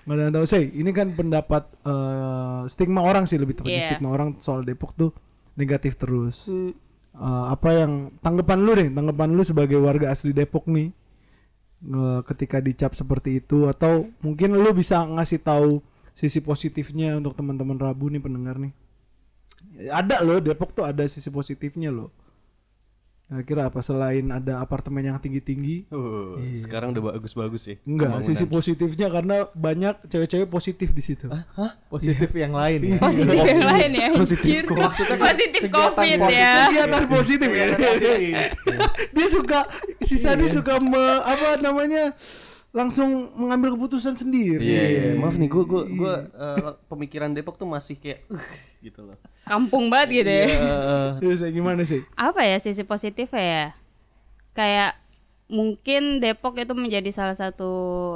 Nggak 0.00 0.14
ada 0.14 0.22
yang 0.22 0.32
tahu 0.32 0.46
sih. 0.46 0.64
Ini 0.70 0.90
kan 0.90 1.10
pendapat 1.12 1.66
eh, 1.82 2.60
stigma 2.66 3.02
orang 3.02 3.26
sih 3.26 3.34
lebih 3.34 3.58
tepatnya 3.58 3.74
Iya. 3.76 3.88
stigma 3.90 4.08
orang 4.08 4.38
soal 4.38 4.62
Depok 4.62 4.94
tuh 4.94 5.10
negatif 5.52 5.98
terus. 5.98 6.46
Eh, 7.20 7.44
apa 7.52 7.68
yang 7.76 8.16
tanggapan 8.24 8.58
lu 8.64 8.72
deh? 8.72 8.88
Tanggapan 8.88 9.28
lu 9.36 9.44
sebagai 9.44 9.76
warga 9.76 10.08
asli 10.08 10.32
Depok 10.32 10.64
nih 10.72 10.88
eh, 11.84 12.20
ketika 12.24 12.64
dicap 12.64 12.96
seperti 12.96 13.44
itu 13.44 13.68
atau 13.68 14.08
mungkin 14.24 14.56
lu 14.56 14.72
bisa 14.72 15.04
ngasih 15.04 15.44
tahu 15.44 15.84
sisi 16.16 16.40
positifnya 16.40 17.20
untuk 17.20 17.36
teman-teman 17.36 17.76
Rabu 17.76 18.08
nih 18.08 18.24
pendengar 18.24 18.56
nih. 18.56 18.72
Ada 19.92 20.24
loh 20.24 20.40
Depok 20.40 20.72
tuh 20.72 20.88
ada 20.88 21.04
sisi 21.12 21.28
positifnya 21.28 21.92
loh. 21.92 22.08
Kira-kira 23.30 23.70
apa 23.70 23.78
selain 23.78 24.26
ada 24.26 24.58
apartemen 24.58 25.06
yang 25.06 25.14
tinggi-tinggi? 25.16 25.86
Uh, 25.86 26.34
sekarang 26.58 26.90
udah 26.90 27.14
bagus-bagus 27.14 27.62
sih. 27.62 27.76
Enggak, 27.86 28.26
sisi 28.26 28.42
positifnya 28.44 29.06
karena 29.06 29.46
banyak 29.54 30.02
cewek-cewek 30.10 30.50
positif 30.50 30.90
di 30.90 30.98
situ. 30.98 31.30
Positif 31.86 32.26
yang 32.34 32.50
lain 32.50 32.90
ya. 32.90 32.98
Positif 32.98 33.38
yang 33.38 33.62
lain 33.62 33.90
ya. 33.94 34.08
Positif. 34.18 34.60
Maksudnya 34.66 35.14
positif 35.16 35.62
COVID 35.62 36.18
positif. 36.18 36.34
ya. 36.34 36.54
Kegiatan 36.66 37.04
positif 37.06 37.48
ya. 37.48 37.66
Dia 39.14 39.26
suka 39.30 39.60
si 40.02 40.18
Sandi 40.18 40.50
suka 40.50 40.82
me- 40.82 41.22
apa 41.22 41.54
namanya? 41.62 42.18
Langsung 42.70 43.34
mengambil 43.34 43.74
keputusan 43.74 44.14
sendiri. 44.14 44.62
Iya, 44.62 44.82
iya. 44.86 45.02
Maaf 45.18 45.34
nih, 45.34 45.50
gua 45.50 45.64
gua 45.66 45.82
gua 45.86 46.14
eh, 46.22 46.70
pemikiran 46.86 47.34
Depok 47.34 47.58
tuh 47.58 47.66
masih 47.66 47.98
kayak 47.98 48.30
uh, 48.30 48.46
gitu 48.78 49.02
loh. 49.02 49.18
Kampung 49.42 49.90
banget 49.90 50.22
gitu 50.22 50.30
ya. 50.30 50.46
Eh, 50.46 51.08
Terus 51.20 51.38
ya, 51.42 51.50
gimana 51.50 51.82
sih? 51.82 52.06
Apa 52.14 52.46
ya 52.46 52.62
sisi 52.62 52.86
positifnya 52.86 53.42
ya? 53.42 53.66
Kayak 54.54 55.02
mungkin 55.50 56.22
Depok 56.22 56.62
itu 56.62 56.70
menjadi 56.72 57.10
salah 57.10 57.34
satu 57.34 57.72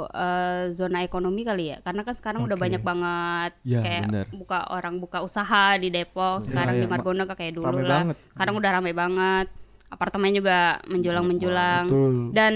eh, 0.07 0.71
zona 0.71 1.03
ekonomi 1.03 1.43
kali 1.43 1.75
ya 1.75 1.83
karena 1.83 2.07
kan 2.07 2.15
sekarang 2.15 2.47
udah 2.47 2.55
Oke. 2.55 2.63
banyak 2.63 2.79
banget 2.79 3.51
Ya, 3.67 3.83
kayak 3.83 4.03
benar. 4.07 4.25
buka 4.31 4.59
orang 4.71 4.95
buka 5.03 5.19
usaha 5.19 5.75
di 5.75 5.91
Depok 5.91 6.47
sekarang 6.47 6.79
iya, 6.79 6.81
di 6.81 6.87
Margonda 6.87 7.27
gak 7.27 7.35
kayak 7.35 7.59
dulu 7.59 7.67
rame 7.67 7.83
lah 7.83 8.07
banget. 8.07 8.15
sekarang 8.31 8.55
udah 8.55 8.71
rame 8.71 8.91
banget 8.95 9.47
apartemen 9.91 10.31
juga 10.31 10.79
menjulang 10.87 11.25
menjulang 11.27 11.83
Betul. 11.91 12.13
dan 12.31 12.53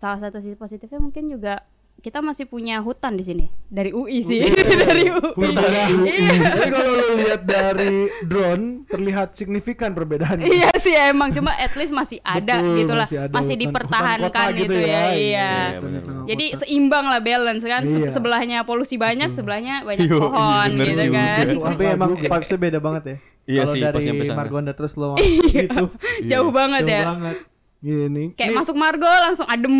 salah 0.00 0.18
satu 0.22 0.40
sisi 0.40 0.56
positifnya 0.56 0.96
mungkin 0.96 1.28
juga 1.28 1.60
kita 2.00 2.24
masih 2.24 2.48
punya 2.48 2.80
hutan 2.80 3.12
di 3.12 3.20
sini. 3.20 3.44
Dari 3.68 3.92
UI 3.92 4.24
sih. 4.24 4.40
Dari 4.82 5.12
UI 5.12 5.52
iya. 6.08 6.32
Jadi 6.48 6.70
kalau 6.72 6.92
lu 6.96 7.08
lihat 7.20 7.42
dari 7.44 7.92
drone 8.24 8.64
terlihat 8.88 9.36
signifikan 9.36 9.92
perbedaannya. 9.92 10.48
iya 10.48 10.72
sih 10.74 10.96
emang. 10.96 11.28
Cuma 11.30 11.52
at 11.52 11.76
least 11.76 11.92
masih 11.92 12.16
ada 12.24 12.56
Betul, 12.56 12.76
gitu 12.80 12.92
lah. 12.96 13.04
masih 13.04 13.18
ada 13.20 13.32
masih 13.36 13.52
hutan- 13.52 13.62
dipertahankan 13.62 14.20
hutan 14.24 14.48
itu 14.48 14.62
gitu 14.64 14.78
ya, 14.80 14.88
ya. 14.88 15.02
iya. 15.12 15.12
Iya, 15.12 15.50
Hutan 15.76 16.24
jadi 16.24 16.46
seimbang 16.56 17.04
lah 17.04 17.20
balance 17.20 17.64
kan. 17.68 17.82
Se- 17.84 17.92
Iya. 17.92 18.08
sebelahnya 18.08 18.58
polusi 18.64 18.96
banyak 18.96 19.36
sebelahnya 19.36 19.84
banyak 19.84 20.08
Yo, 20.08 20.16
iya, 20.16 20.20
pohon 20.24 20.68
bener 20.72 20.86
gitu 20.88 21.04
kan. 21.12 21.44
Tapi 21.68 21.84
Wah, 21.84 21.92
emang 21.92 22.10
vibesnya 22.16 22.56
beda 22.58 22.78
banget 22.80 23.02
ya. 23.04 23.16
Iya 23.44 23.60
Kalau 23.60 23.74
sih, 23.74 23.80
dari. 23.82 24.30
Margonda 24.32 24.72
terus 24.72 24.96
lo 24.96 25.20
Iya. 25.20 25.68
gitu. 25.68 25.84
jauh 26.24 26.48
banget 26.48 26.88
Jauh 26.88 26.96
ya. 26.96 27.02
banget. 27.04 27.36
Gini. 27.80 28.36
kayak 28.36 28.52
Nih, 28.52 28.58
masuk 28.60 28.76
Margo 28.76 29.08
langsung 29.08 29.48
adem 29.48 29.72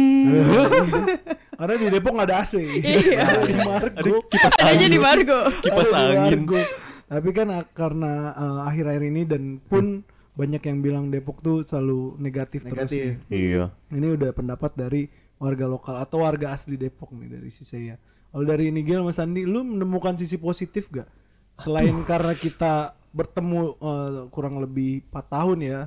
Karena 1.61 1.75
di 1.77 1.87
Depok 1.93 2.13
nggak 2.17 2.29
ada 2.33 2.37
AC. 2.41 2.55
Iya. 2.57 3.45
Di 3.45 3.61
Margo. 3.61 4.17
kipas 4.33 4.53
adanya 4.57 4.89
di 4.89 4.97
angin 4.97 5.01
Margo 5.05 5.41
kipas 5.61 5.89
Ada 5.93 6.01
di 6.01 6.17
angin 6.17 6.41
Margo. 6.49 6.61
Tapi 7.11 7.29
kan 7.37 7.47
ah, 7.53 7.65
karena 7.69 8.13
ah, 8.33 8.61
akhir-akhir 8.71 9.03
ini 9.05 9.23
dan 9.29 9.43
pun 9.61 10.01
banyak 10.39 10.63
yang 10.65 10.79
bilang 10.81 11.05
Depok 11.13 11.45
tuh 11.45 11.61
selalu 11.67 12.17
negatif, 12.17 12.65
terus. 12.65 12.89
Negatif. 12.89 13.21
nih. 13.29 13.37
iya 13.37 13.65
Ini 13.93 14.17
udah 14.17 14.31
pendapat 14.33 14.73
dari 14.73 15.11
warga 15.37 15.69
lokal 15.69 16.01
atau 16.01 16.25
warga 16.25 16.57
asli 16.57 16.81
Depok 16.81 17.13
nih 17.13 17.29
dari 17.29 17.51
sisi 17.53 17.69
saya. 17.69 18.01
Kalau 18.31 18.47
dari 18.47 18.71
Nigel 18.71 19.03
Mas 19.03 19.19
Andi, 19.19 19.43
lu 19.43 19.67
menemukan 19.67 20.15
sisi 20.15 20.39
positif 20.39 20.87
gak? 20.89 21.11
Selain 21.59 21.93
karena 22.07 22.33
kita 22.33 22.95
bertemu 23.11 23.61
eh, 23.77 24.21
kurang 24.31 24.63
lebih 24.63 25.03
4 25.11 25.35
tahun 25.35 25.59
ya 25.67 25.81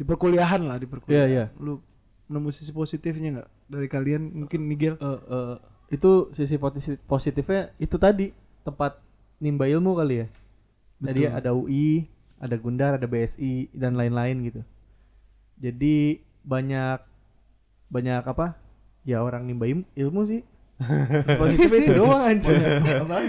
di 0.00 0.08
perkuliahan 0.08 0.64
lah 0.64 0.80
di 0.80 0.88
perkuliahan. 0.88 1.28
Iya, 1.28 1.44
iya. 1.52 1.60
Lu 1.60 1.76
nemu 2.24 2.48
sisi 2.48 2.72
positifnya 2.72 3.36
nggak 3.36 3.48
dari 3.68 3.84
kalian? 3.84 4.32
Mungkin 4.32 4.64
Nigel. 4.64 4.96
Eh, 4.96 5.20
eh, 5.28 5.54
itu 5.92 6.32
sisi 6.32 6.56
posi- 6.56 6.96
positifnya 7.04 7.68
itu 7.76 8.00
tadi 8.00 8.32
tempat 8.64 8.96
nimba 9.36 9.68
ilmu 9.68 9.92
kali 9.92 10.24
ya. 10.24 10.26
Tadi 11.04 11.20
Betul. 11.28 11.36
ada 11.36 11.50
UI, 11.52 12.08
ada 12.40 12.56
Gundar, 12.56 12.96
ada 12.96 13.04
BSI 13.04 13.68
dan 13.76 13.92
lain-lain 13.92 14.40
gitu. 14.48 14.60
Jadi 15.60 16.24
banyak 16.40 17.04
banyak 17.92 18.24
apa? 18.24 18.56
Ya 19.04 19.20
orang 19.20 19.44
nimba 19.44 19.68
im- 19.68 19.88
ilmu 19.92 20.24
sih. 20.24 20.40
Sisi 20.80 21.36
positifnya 21.36 21.80
itu 21.84 21.92
doang 21.92 22.24
aja. 22.24 22.48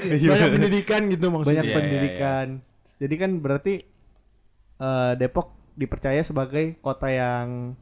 Banyak 0.08 0.50
pendidikan 0.56 1.02
gitu 1.12 1.26
maksudnya. 1.28 1.52
banyak 1.52 1.66
Iya, 1.68 1.68
iya, 1.68 1.76
pendidikan. 1.76 2.48
Jadi 2.96 3.16
kan 3.20 3.32
berarti 3.44 3.74
eh, 4.80 5.12
Depok 5.20 5.60
dipercaya 5.82 6.22
sebagai 6.22 6.78
kota 6.78 7.08
yang 7.08 7.74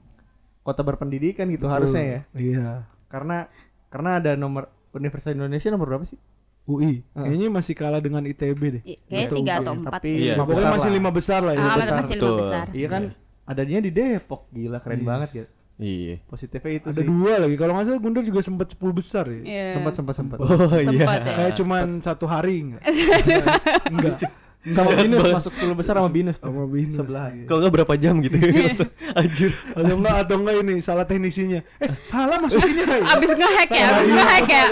kota 0.62 0.82
berpendidikan 0.82 1.48
gitu 1.48 1.66
Betul. 1.66 1.76
harusnya 1.76 2.04
ya. 2.04 2.22
Iya. 2.32 2.70
Karena 3.08 3.52
karena 3.88 4.10
ada 4.18 4.32
nomor 4.34 4.68
Universitas 4.90 5.34
Indonesia 5.34 5.68
nomor 5.68 5.88
berapa 5.88 6.06
sih? 6.06 6.18
UI. 6.64 7.02
Kayaknya 7.12 7.48
masih 7.50 7.74
kalah 7.74 7.98
dengan 7.98 8.22
ITB 8.24 8.62
deh. 8.72 8.84
Kayaknya 8.86 9.26
Atau 9.26 9.36
tiga 9.36 9.52
UI. 9.52 9.60
atau 9.60 9.74
empat 9.76 9.92
Tapi 9.96 10.10
Iya. 10.16 10.34
lima 10.34 10.46
besar 10.46 10.70
masih 10.70 10.92
lima 10.94 11.10
besar 11.10 11.40
lah 11.42 11.54
ya. 11.54 11.60
ah 11.60 11.76
besar. 11.76 11.96
masih 12.00 12.16
lima 12.16 12.34
besar 12.38 12.66
Iya 12.72 12.88
kan 12.88 13.04
adanya 13.44 13.78
di 13.82 13.90
Depok 13.90 14.42
gila 14.50 14.78
keren 14.80 15.02
Yes. 15.02 15.08
banget 15.08 15.30
gitu. 15.34 15.50
iya 15.80 16.16
Positifnya 16.24 16.74
itu 16.76 16.88
Ada 16.88 17.02
sih. 17.02 17.06
dua 17.08 17.34
lagi. 17.40 17.56
Kalau 17.56 17.72
nggak 17.74 17.86
salah 17.88 17.98
Gundar 18.00 18.22
juga 18.22 18.40
sempat 18.40 18.68
10 18.70 18.94
besar 18.94 19.26
ya. 19.26 19.42
Iya. 19.42 19.66
Sempat 19.74 19.94
sempat 19.96 20.14
sempat. 20.14 20.38
oh 20.38 20.48
Sempat 20.70 21.20
ya. 21.20 21.34
Kayak 21.36 21.54
cuman 21.58 21.86
satu 22.00 22.26
hari 22.26 22.56
enggak? 22.62 22.82
enggak. 22.86 24.18
Sama 24.60 24.92
Binus 25.00 25.24
masuk 25.24 25.56
10 25.56 25.72
besar 25.72 25.96
sama 25.96 26.12
Binus 26.12 26.36
tuh. 26.36 26.52
Sama 26.52 26.68
Binus. 26.68 26.92
Sebelah. 26.92 27.32
iya. 27.32 27.48
kalau 27.48 27.60
nggak 27.64 27.74
berapa 27.80 27.94
jam 27.96 28.20
gitu 28.20 28.36
anjir 29.20 29.52
Atau 29.72 29.96
enggak 29.96 30.16
atau 30.20 30.36
enggak 30.36 30.56
ini 30.60 30.74
salah 30.80 31.06
teknisinya. 31.08 31.64
Eh, 31.80 31.90
salah 32.04 32.38
masukinnya. 32.38 32.86
ya? 32.86 33.00
abis 33.16 33.30
ngehack 33.34 33.70
ya 33.72 33.88
abis 33.96 34.12
ngehack 34.12 34.46
ya 34.46 34.64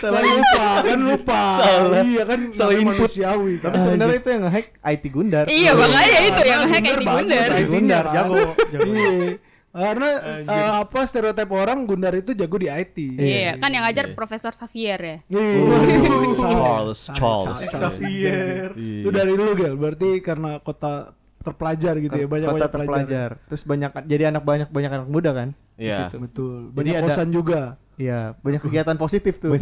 Salah 0.00 0.20
lupa, 0.24 0.66
kan 0.80 0.98
lupa. 0.98 1.42
Salah. 1.60 2.00
Iya 2.02 2.22
kan 2.24 2.40
Salah 2.50 2.72
input. 2.72 2.96
manusiawi. 3.04 3.52
Tapi 3.60 3.76
kan. 3.76 3.82
sebenarnya 3.84 4.16
itu 4.16 4.28
yang 4.32 4.42
nge-hack 4.48 4.66
IT 4.80 5.04
Gundar. 5.12 5.44
iya 5.46 5.70
makanya 5.76 6.18
itu 6.24 6.42
yang 6.42 6.60
ngehack 6.64 6.82
Gundar 6.82 6.96
IT 6.96 7.04
Gundar 7.04 7.44
IT-nya 7.44 7.68
Gundar, 7.68 8.04
jago, 8.10 8.34
jago. 8.72 8.92
Iya. 8.96 9.32
Karena 9.74 10.08
eh, 10.38 10.70
apa 10.78 11.02
stereotip 11.02 11.50
orang 11.50 11.82
Gundar 11.82 12.14
itu 12.14 12.30
jago 12.30 12.54
di 12.54 12.66
IT. 12.66 12.96
iya 13.16 13.58
kan 13.58 13.68
yang 13.68 13.82
ngajar 13.82 14.06
Iya. 14.06 14.14
Profesor 14.14 14.52
Xavier 14.52 15.00
ya 15.00 15.16
Iya. 15.26 15.50
Waduh, 15.60 16.32
Salah. 16.32 16.54
Charles, 16.54 16.98
Salah, 17.00 17.16
Charles. 17.16 17.58
Charles. 17.64 17.94
Xavier. 17.96 18.68
Iya. 18.72 19.00
Itu 19.02 19.08
dari 19.10 19.32
lu 19.32 19.50
Gel, 19.52 19.74
berarti 19.74 20.08
karena 20.20 20.50
kota 20.58 21.10
terpelajar 21.40 21.94
gitu 21.98 22.14
ya, 22.14 22.24
banyak 22.24 22.48
Kota 22.48 22.56
banyak 22.56 22.70
terpelajar. 22.72 23.28
Terus 23.44 23.62
banyak 23.64 23.90
jadi 24.04 24.22
anak 24.30 24.42
banyak 24.42 24.68
banyak 24.70 24.90
anak 24.94 25.08
muda 25.08 25.30
kan? 25.34 25.48
Iya. 25.74 26.06
situ. 26.06 26.16
Betul. 26.22 26.54
Jadi 26.64 26.72
Banyak 26.72 26.94
ada- 26.94 27.04
kosan 27.04 27.28
juga. 27.28 27.60
Iya, 27.94 28.34
banyak 28.40 28.58
kegiatan 28.60 28.96
positif 28.96 29.38
tuh. 29.38 29.54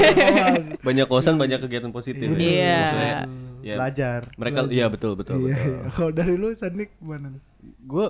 banyak 0.86 1.06
kosan 1.06 1.36
banyak 1.36 1.60
kegiatan 1.60 1.90
positif 1.90 2.24
ya. 2.26 2.36
Iya. 2.36 2.76
Maksudnya, 2.78 3.16
ya, 3.60 3.74
Belajar. 3.76 4.20
mereka 4.34 4.58
iya 4.70 4.86
betul 4.86 5.12
betul 5.14 5.36
Iya, 5.40 5.48
betul 5.50 5.64
iya. 5.66 5.80
Kalau 5.90 6.10
dari 6.10 6.34
lu 6.34 6.48
Sandik 6.54 6.88
gimana? 6.96 7.28
gue 7.60 8.06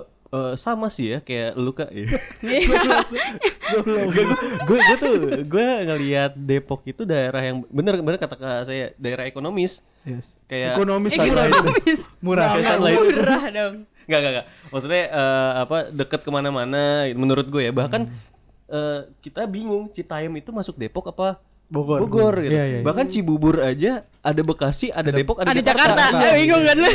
sama 0.55 0.87
sih 0.87 1.11
ya 1.11 1.19
kayak 1.19 1.51
lu 1.53 1.71
kak 1.71 1.91
ya 1.91 2.07
gue 3.75 4.23
gue 4.65 4.95
tuh 4.97 5.13
gue 5.43 5.67
ngelihat 5.83 6.31
Depok 6.35 6.81
itu 6.85 7.03
daerah 7.03 7.41
yang 7.41 7.63
bener 7.67 7.99
bener 7.99 8.17
kata 8.17 8.35
kak 8.35 8.59
saya 8.63 8.95
daerah 8.95 9.25
ekonomis 9.25 9.83
Yes. 10.01 10.33
kayak 10.45 10.73
Ekonomis 10.75 11.13
murah. 11.13 11.45
ekonomis 11.45 12.01
Murah. 12.25 12.49
Sunlight. 12.57 12.97
murah 12.97 13.43
dong 13.49 13.75
Enggak, 14.01 14.17
enggak, 14.17 14.31
enggak. 14.33 14.47
Maksudnya 14.73 15.03
eh, 15.07 15.51
apa 15.61 15.77
deket 15.87 16.21
ke 16.21 16.31
mana-mana 16.33 16.81
menurut 17.13 17.45
gue 17.45 17.63
ya. 17.63 17.71
Bahkan 17.71 18.01
eh, 18.67 18.99
kita 19.21 19.45
bingung 19.45 19.87
Citayam 19.87 20.33
itu 20.33 20.49
masuk 20.49 20.73
Depok 20.75 21.05
apa 21.07 21.37
Bogor. 21.71 21.99
Bogor 22.03 22.35
gitu. 22.37 22.51
Iya, 22.51 22.63
iya, 22.67 22.77
iya. 22.77 22.83
Bahkan 22.83 23.07
Cibubur 23.07 23.55
aja 23.57 24.03
ada 24.19 24.41
Bekasi, 24.43 24.91
ada 24.91 25.07
Depok, 25.07 25.39
ada, 25.39 25.49
ada 25.49 25.63
Jakarta 25.63 26.03
Eh, 26.21 26.33
bingung 26.37 26.61
kan 26.61 26.77
lu 26.77 26.89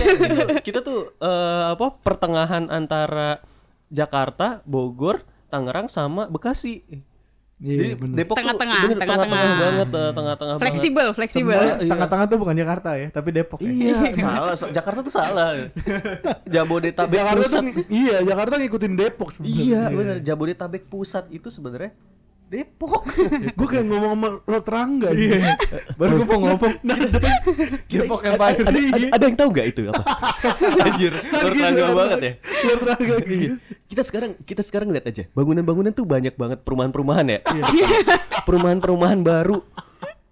kita 0.60 0.78
tuh 0.80 1.16
eh, 1.16 1.64
apa 1.72 1.96
pertengahan 1.96 2.68
antara 2.68 3.40
Jakarta, 3.88 4.60
Bogor, 4.62 5.24
Tangerang 5.48 5.88
sama 5.88 6.28
Bekasi. 6.28 6.84
Iya, 7.56 7.72
Jadi 7.72 7.86
bener. 7.96 8.16
Depok 8.20 8.36
Tengah-tengah, 8.36 8.76
tengah-tengah. 8.84 9.00
tengah-tengah 9.00 9.52
banget, 9.56 9.88
eh, 9.88 10.10
tengah-tengah 10.12 10.56
fleksibel 10.60 11.06
fleksibel 11.16 11.56
Iya. 11.56 11.88
Tengah-tengah 11.88 12.26
tuh 12.28 12.36
bukan 12.36 12.52
Jakarta 12.52 12.90
ya, 12.94 13.08
tapi 13.08 13.32
Depok 13.32 13.64
ya. 13.64 13.72
Iya, 13.72 13.96
salah. 14.14 14.54
Sa- 14.54 14.68
Jakarta 14.68 15.00
tuh 15.00 15.08
salah. 15.08 15.56
Jabodetabek 16.52 17.16
Jakarta 17.16 17.40
pusat. 17.40 17.62
tuh 17.64 17.88
iya, 17.88 18.16
Jakarta 18.20 18.54
ngikutin 18.60 18.92
Depok 18.92 19.28
sebenarnya. 19.32 19.56
Iya, 19.64 19.80
benar. 19.88 20.16
Jabodetabek 20.20 20.84
pusat 20.84 21.24
itu 21.32 21.48
sebenarnya 21.48 21.96
Depok. 22.46 23.02
Gue 23.58 23.66
kayak 23.66 23.84
ngomong 23.84 24.12
sama 24.14 24.28
lo 24.40 24.58
terangga. 24.62 25.10
Iya. 25.10 25.58
Baru 25.94 26.22
gue 26.22 26.26
mau 26.28 26.38
ngomong. 26.46 26.72
Depok 27.90 28.22
Empire. 28.22 28.62
ada, 28.62 28.70
ada, 28.70 29.06
ada 29.10 29.24
yang 29.24 29.36
tahu 29.36 29.48
nggak 29.50 29.66
itu 29.66 29.80
apa? 29.88 30.02
Anjir, 30.86 31.12
bertangga 31.26 31.84
banget 31.90 32.18
ya. 32.18 32.32
Lo 32.62 32.72
terangga 32.78 33.14
Iya. 33.16 33.26
gitu. 33.26 33.54
Kita 33.86 34.02
sekarang 34.02 34.30
kita 34.40 34.62
sekarang 34.62 34.88
lihat 34.90 35.06
aja. 35.06 35.26
Bangunan-bangunan 35.32 35.90
tuh 35.90 36.06
banyak 36.06 36.34
banget 36.34 36.62
perumahan-perumahan 36.62 37.26
ya. 37.28 37.38
Perumahan-perumahan 38.42 39.20
baru. 39.20 39.58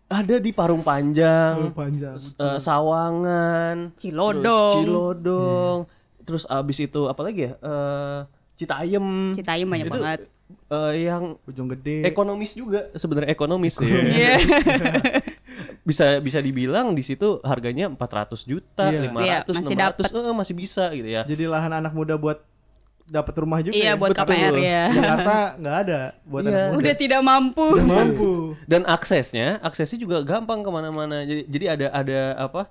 Ada 0.04 0.38
di 0.38 0.54
Parung 0.54 0.84
Panjang, 0.84 1.56
Oh, 1.58 1.74
panjang. 1.74 2.14
eh, 2.14 2.58
Sawangan, 2.60 3.96
Cilodong. 3.96 4.44
terus 4.44 4.74
Cilodong. 4.78 5.78
Terus 6.22 6.44
abis 6.46 6.78
itu 6.78 7.00
apa 7.04 7.20
lagi 7.20 7.50
ya? 7.50 7.52
Eh, 7.58 8.18
Citayam. 8.54 9.34
Citayam 9.34 9.66
banyak 9.66 9.88
Itu, 9.90 9.94
banget 9.98 10.20
eh, 10.46 10.92
yang 11.04 11.36
Ujung 11.44 11.68
gede. 11.68 12.04
ekonomis 12.04 12.52
juga 12.52 12.90
sebenarnya 12.92 13.30
ekonomis 13.30 13.74
ya. 13.76 13.86
Iya. 13.86 14.34
bisa 15.88 16.18
bisa 16.18 16.40
dibilang 16.40 16.92
di 16.92 17.02
situ 17.02 17.38
harganya 17.40 17.86
400 17.86 18.40
juta, 18.42 18.88
Iya. 18.88 19.00
500, 19.06 19.20
Iya, 19.20 19.38
masih 19.46 19.76
600, 19.76 20.04
eh, 20.10 20.34
masih 20.34 20.54
bisa 20.56 20.84
gitu 20.90 21.08
ya. 21.08 21.22
Jadi 21.24 21.44
lahan 21.44 21.72
anak 21.74 21.92
muda 21.92 22.16
buat 22.16 22.40
dapat 23.04 23.34
rumah 23.36 23.60
juga 23.60 23.76
Iya 23.76 23.92
ya. 23.92 24.00
buat 24.00 24.16
Betul. 24.16 24.32
KPR 24.32 24.54
ya. 24.56 24.84
Jakarta 24.90 25.36
nggak 25.60 25.76
ada 25.78 26.00
buat 26.24 26.42
Iya. 26.42 26.48
anak 26.50 26.64
muda. 26.64 26.78
Udah 26.80 26.94
tidak 26.96 27.20
mampu. 27.20 27.66
Udah 27.70 27.86
mampu. 27.86 28.30
Dan 28.64 28.82
aksesnya, 28.84 29.60
aksesnya 29.60 29.98
juga 29.98 30.24
gampang 30.24 30.60
ke 30.60 30.70
mana-mana. 30.72 31.20
Jadi 31.22 31.42
jadi 31.46 31.64
ada 31.70 31.86
ada 31.92 32.20
apa? 32.40 32.62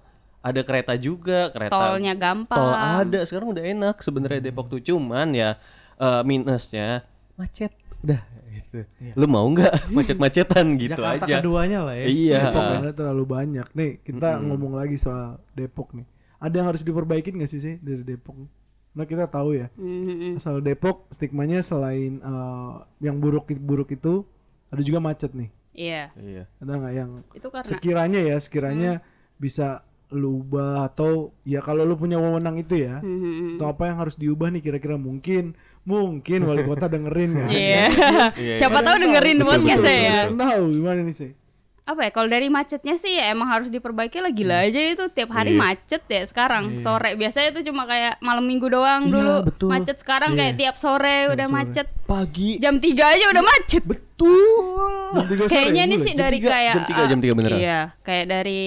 Ada 0.43 0.59
kereta 0.59 0.91
juga, 0.97 1.47
kereta 1.55 1.71
Tolnya 1.71 2.11
gampang. 2.13 2.59
tol 2.59 2.73
ada. 2.75 3.19
Sekarang 3.23 3.55
udah 3.55 3.63
enak 3.63 3.95
sebenarnya 4.01 4.41
Depok 4.43 4.67
tuh 4.67 4.81
cuman 4.81 5.31
ya 5.31 5.55
eh, 5.95 6.21
minusnya 6.25 7.05
macet. 7.35 7.71
Udah 8.03 8.21
gitu. 8.49 8.83
Lu 9.15 9.25
mau 9.25 9.45
nggak 9.45 9.73
macet-macetan 9.95 10.65
gitu 10.75 10.95
Jakarta 10.95 11.25
aja. 11.25 11.33
keduanya 11.39 11.79
lah 11.83 11.95
ya. 11.95 12.05
Iya. 12.05 12.39
Depok 12.45 12.63
ya 12.63 12.91
terlalu 12.93 13.23
banyak. 13.25 13.67
Nih, 13.73 13.91
kita 13.99 14.29
Mm-mm. 14.35 14.45
ngomong 14.49 14.73
lagi 14.75 14.95
soal 14.95 15.41
Depok 15.51 15.93
nih. 15.93 16.05
Ada 16.37 16.53
yang 16.55 16.67
harus 16.69 16.83
diperbaikin 16.83 17.39
gak 17.39 17.47
sih 17.47 17.59
sih 17.59 17.75
dari 17.79 18.03
Depok? 18.03 18.35
Nah 18.93 19.05
kita 19.05 19.25
tahu 19.25 19.57
ya, 19.57 19.73
asal 20.35 20.59
Depok 20.59 21.09
stigmanya 21.09 21.61
selain 21.61 22.19
eh, 22.19 22.73
yang 22.99 23.17
buruk 23.17 23.49
buruk 23.55 23.89
itu 23.89 24.21
ada 24.69 24.81
juga 24.81 24.99
macet 24.99 25.33
nih. 25.33 25.49
Iya. 25.73 26.13
Iya. 26.13 26.43
Ada 26.59 26.71
nggak 26.75 26.93
yang 26.93 27.11
Itu 27.33 27.49
karena 27.49 27.65
sekiranya 27.65 28.19
ya 28.21 28.37
sekiranya 28.37 28.91
bisa 29.35 29.81
lu 30.13 30.45
ubah 30.45 30.85
atau 30.85 31.33
ya 31.41 31.57
kalau 31.57 31.81
lu 31.81 31.97
punya 31.97 32.21
wewenang 32.21 32.61
itu 32.61 32.77
ya 32.77 33.01
Mhm. 33.01 33.57
atau 33.57 33.65
apa 33.67 33.89
yang 33.89 33.97
harus 33.97 34.13
diubah 34.13 34.53
nih 34.53 34.61
kira-kira 34.61 34.93
mungkin 34.93 35.57
mungkin 35.83 36.39
wali 36.43 36.63
kota 36.63 36.87
dengerin 36.87 37.31
kan 37.35 37.47
Iya. 37.47 37.83
Iya, 38.33 38.55
Siapa 38.59 38.79
iya. 38.79 38.85
tahu 38.85 38.95
dengerin 38.99 39.37
podcast 39.41 39.83
ya. 39.83 40.19
Tahu 40.29 40.63
gimana 40.71 41.01
nih 41.01 41.11
sih 41.13 41.31
Apa 41.83 42.07
ya? 42.07 42.11
Kalau 42.11 42.27
dari 42.27 42.47
macetnya 42.47 42.95
sih 42.95 43.11
ya 43.11 43.27
emang 43.29 43.43
harus 43.45 43.67
diperbaiki 43.67 44.15
lah 44.17 44.31
gila 44.31 44.63
aja 44.63 44.79
itu 44.89 45.03
tiap 45.09 45.27
hari 45.29 45.51
Iya. 45.51 45.59
macet 45.59 46.03
ya 46.05 46.23
sekarang. 46.23 46.79
Sore 46.79 47.13
biasanya 47.13 47.51
itu 47.51 47.67
cuma 47.67 47.83
kayak 47.83 48.17
malam 48.19 48.39
minggu 48.41 48.67
doang 48.67 49.03
Iya, 49.03 49.11
dulu 49.11 49.35
betul. 49.43 49.67
macet. 49.67 49.99
Sekarang 49.99 50.31
Iya. 50.31 50.39
kayak 50.39 50.53
tiap 50.55 50.75
sore 50.77 51.27
udah 51.27 51.43
sore. 51.43 51.55
macet. 51.59 51.87
Pagi. 52.03 52.55
Jam 52.57 52.79
3 52.79 53.03
aja 53.09 53.25
udah 53.29 53.43
macet. 53.43 53.83
Betul. 53.83 55.19
Kayaknya 55.45 55.83
ini 55.83 55.95
mulai. 55.97 56.05
sih 56.07 56.13
dari 56.15 56.37
kayak 56.39 56.73
jam 56.73 56.83
tiga, 56.87 57.03
jam 57.05 57.19
tiga 57.19 57.33
beneran. 57.35 57.59
Iya, 57.59 57.79
kayak 57.99 58.25
dari 58.31 58.63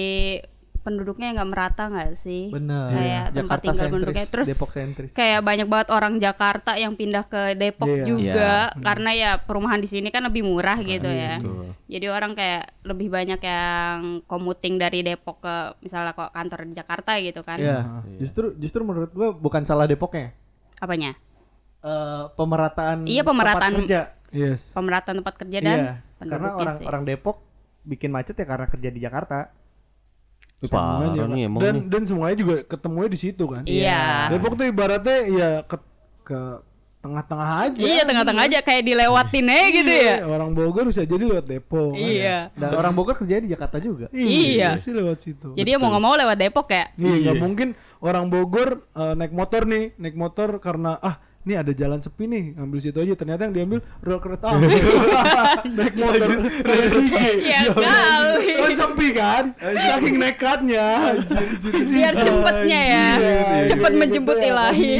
penduduknya 0.87 1.35
nggak 1.35 1.49
merata 1.49 1.83
nggak 1.85 2.11
sih? 2.17 2.47
Bener. 2.47 2.87
Kayak 2.89 3.23
tempat 3.27 3.35
Jakarta 3.35 3.59
tinggal 3.59 3.75
sentris, 3.77 3.91
penduduknya 3.91 4.25
terus 4.25 4.47
Depok 4.47 4.69
sentris. 4.71 5.11
kayak 5.11 5.39
banyak 5.41 5.67
banget 5.67 5.87
orang 5.91 6.13
Jakarta 6.17 6.71
yang 6.73 6.93
pindah 6.93 7.23
ke 7.23 7.41
Depok 7.53 7.89
Iya. 7.89 8.05
juga 8.05 8.51
Iya. 8.71 8.79
karena 8.79 9.09
ya 9.11 9.29
perumahan 9.37 9.77
di 9.77 9.85
sini 9.85 10.07
kan 10.07 10.23
lebih 10.23 10.41
murah 10.41 10.79
gitu 10.79 11.05
ya. 11.05 11.37
Betul. 11.37 11.75
Jadi 11.85 12.05
orang 12.07 12.31
kayak 12.33 12.63
lebih 12.81 13.07
banyak 13.09 13.39
yang 13.41 13.97
commuting 14.23 14.75
dari 14.75 14.99
Depok 15.01 15.37
ke 15.37 15.55
misalnya 15.81 16.11
kok 16.13 16.31
kantor 16.31 16.59
di 16.63 16.73
Jakarta 16.73 17.11
gitu 17.17 17.41
kan. 17.41 17.57
Iya. 17.57 17.79
Justru 18.17 18.55
justru 18.55 18.81
menurut 18.81 19.11
gua 19.11 19.29
bukan 19.29 19.61
salah 19.61 19.83
Depoknya. 19.83 20.31
Apanya? 20.77 21.19
Eh 21.79 22.23
pemerataan 22.33 23.03
Iya, 23.03 23.21
pemerataan. 23.21 23.75
tempat 23.75 23.83
kerja. 23.83 24.01
yes 24.29 24.71
Pemerataan 24.71 25.15
tempat 25.17 25.35
kerja 25.35 25.59
dan 25.59 25.77
Iya. 25.77 25.93
Karena 26.17 26.49
orang 26.53 26.75
sih. 26.75 26.85
orang 26.85 27.03
Depok 27.03 27.37
bikin 27.83 28.09
macet 28.09 28.33
ya 28.33 28.43
karena 28.43 28.65
kerja 28.65 28.89
di 28.89 28.99
Jakarta. 28.99 29.51
Parah 30.65 31.29
nih 31.29 31.45
emang 31.45 31.61
dan 31.61 31.73
nih. 31.77 31.83
dan 31.85 32.01
semuanya 32.09 32.37
juga 32.41 32.55
ketemunya 32.65 33.09
di 33.13 33.19
situ 33.21 33.43
kan 33.45 33.61
Iya. 33.61 34.33
Depok 34.33 34.57
tuh 34.57 34.65
ibaratnya 34.65 35.17
ya 35.29 35.49
ke 35.61 35.77
ke 36.25 36.39
tengah-tengah 36.97 37.49
aja 37.69 37.77
Iya, 37.79 38.03
tengah-tengah 38.03 38.43
aja 38.49 38.59
kayak 38.65 38.83
dilewatin 38.83 39.47
aja 39.47 39.67
gitu 39.69 39.91
ya. 39.93 40.15
Iya, 40.17 40.25
orang 40.27 40.49
Bogor 40.51 40.83
bisa 40.89 41.05
jadi 41.05 41.23
lewat 41.23 41.45
Depok 41.45 41.93
kan. 41.93 42.03
Iya. 42.03 42.37
Dan 42.57 42.69
orang 42.73 42.93
Bogor 42.97 43.15
kerja 43.21 43.37
di 43.37 43.49
Jakarta 43.53 43.77
juga. 43.77 44.09
Iya. 44.11 44.75
pasti 44.75 44.91
lewat 44.91 45.17
situ 45.21 45.53
Jadi 45.53 45.69
ya 45.71 45.77
mau 45.77 45.93
nggak 45.93 46.03
mau 46.03 46.13
lewat 46.17 46.37
Depok 46.41 46.67
ya. 46.73 46.89
Iya, 46.97 47.15
nggak 47.21 47.37
mungkin 47.37 47.67
orang 48.01 48.25
Bogor 48.27 48.69
eh, 48.91 49.13
naik 49.13 49.31
motor 49.31 49.61
nih, 49.69 49.93
naik 49.95 50.15
motor 50.17 50.57
karena 50.57 50.97
ah 50.99 51.21
ini 51.47 51.55
ada 51.55 51.71
jalan 51.71 52.03
sepi 52.03 52.27
nih, 52.27 52.59
ngambil 52.59 52.77
situ 52.83 52.99
aja. 52.99 53.15
Ternyata 53.15 53.47
yang 53.47 53.55
diambil 53.55 53.79
rel 54.03 54.19
kereta 54.19 54.51
api. 54.51 54.67
naik 55.79 55.95
motor 55.95 56.29
rel 56.43 56.87
CJ. 56.91 57.15
Iya 57.39 57.71
kali. 57.71 58.51
Kan 58.59 58.71
sepi 58.75 59.07
kan? 59.15 59.43
Saking 59.63 60.15
nekatnya. 60.19 60.87
Biar 61.71 62.13
cepetnya 62.19 62.79
ya. 62.83 63.07
Cepet 63.71 63.93
menjemput 63.95 64.37
ya. 64.43 64.47
ilahi. 64.51 64.95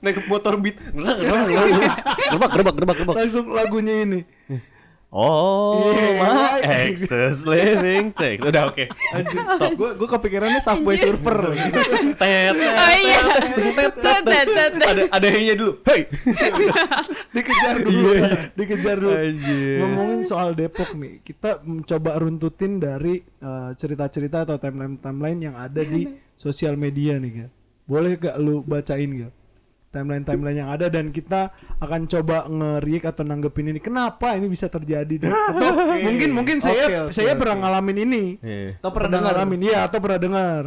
Naik 0.00 0.24
motor 0.24 0.56
beat. 0.56 0.80
Gerbak, 0.80 2.50
gerbak, 2.56 2.74
gerbak, 2.80 2.96
gerbak. 3.04 3.14
Langsung 3.20 3.52
lagunya 3.52 4.08
ini. 4.08 4.20
Oh, 5.14 5.94
Iya. 5.94 6.18
my 6.18 6.58
excess 6.90 7.46
living 7.46 8.10
text. 8.10 8.42
Udah 8.42 8.66
oke. 8.66 8.90
Stop. 9.54 9.70
Gue 9.78 9.94
gue 9.94 10.08
kepikirannya 10.10 10.58
Subway 10.58 10.98
Surfer. 10.98 11.54
Tet. 12.20 12.50
Oh 12.50 12.92
iya. 12.98 13.20
Tet, 13.54 13.94
tet, 13.94 14.22
tet, 14.26 14.46
tet. 14.50 14.72
Ada 14.74 15.02
ada 15.14 15.26
nya 15.30 15.54
dulu. 15.54 15.78
Hey. 15.86 16.10
Dikejar 17.34 17.76
dulu. 17.78 18.10
Dikejar 18.58 18.96
dulu. 18.98 19.14
Anjir. 19.14 19.78
Ngomongin 19.86 20.20
soal 20.26 20.58
Depok 20.58 20.90
nih, 20.98 21.22
kita 21.22 21.62
mencoba 21.62 22.18
runtutin 22.18 22.82
dari 22.82 23.22
eh, 23.22 23.70
cerita-cerita 23.78 24.42
atau 24.42 24.58
timeline-timeline 24.58 25.40
yang 25.40 25.54
ada 25.54 25.78
di 25.78 26.10
sosial 26.34 26.74
media 26.74 27.22
nih, 27.22 27.46
Gak? 27.46 27.50
Boleh 27.86 28.18
gak 28.18 28.34
lu 28.42 28.66
bacain, 28.66 29.30
Gak? 29.30 29.32
Timeline-timeline 29.94 30.58
yang 30.58 30.70
ada 30.74 30.90
dan 30.90 31.14
kita 31.14 31.54
akan 31.78 32.10
coba 32.10 32.50
nge-react 32.50 33.14
atau 33.14 33.22
nanggepin 33.22 33.70
ini. 33.70 33.78
Kenapa 33.78 34.34
ini 34.34 34.50
bisa 34.50 34.66
terjadi? 34.66 35.14
Dan, 35.22 35.30
atau 35.54 35.70
mungkin 36.02 36.30
mungkin 36.34 36.58
saya 36.58 37.06
oke, 37.06 37.14
saya 37.14 37.38
oke. 37.38 37.46
pernah 37.46 37.56
ngalamin 37.62 37.98
ini. 38.02 38.24
Iya. 38.42 38.82
Atau 38.82 38.90
pernah 38.90 39.10
dengar? 39.14 39.30
ngalamin, 39.38 39.60
iya 39.62 39.78
atau 39.86 39.98
pernah 40.02 40.18
dengar. 40.18 40.62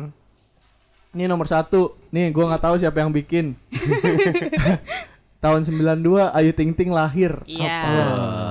Ini 1.12 1.24
nomor 1.28 1.48
satu. 1.52 2.00
Nih 2.16 2.32
gue 2.32 2.46
nggak 2.48 2.64
tahu 2.64 2.76
siapa 2.80 3.04
yang 3.04 3.12
bikin. 3.12 3.52
Tahun 5.38 5.62
92 5.62 6.34
Ayu 6.34 6.52
Ting 6.52 6.74
Ting 6.74 6.90
lahir. 6.90 7.46
Iya. 7.46 7.78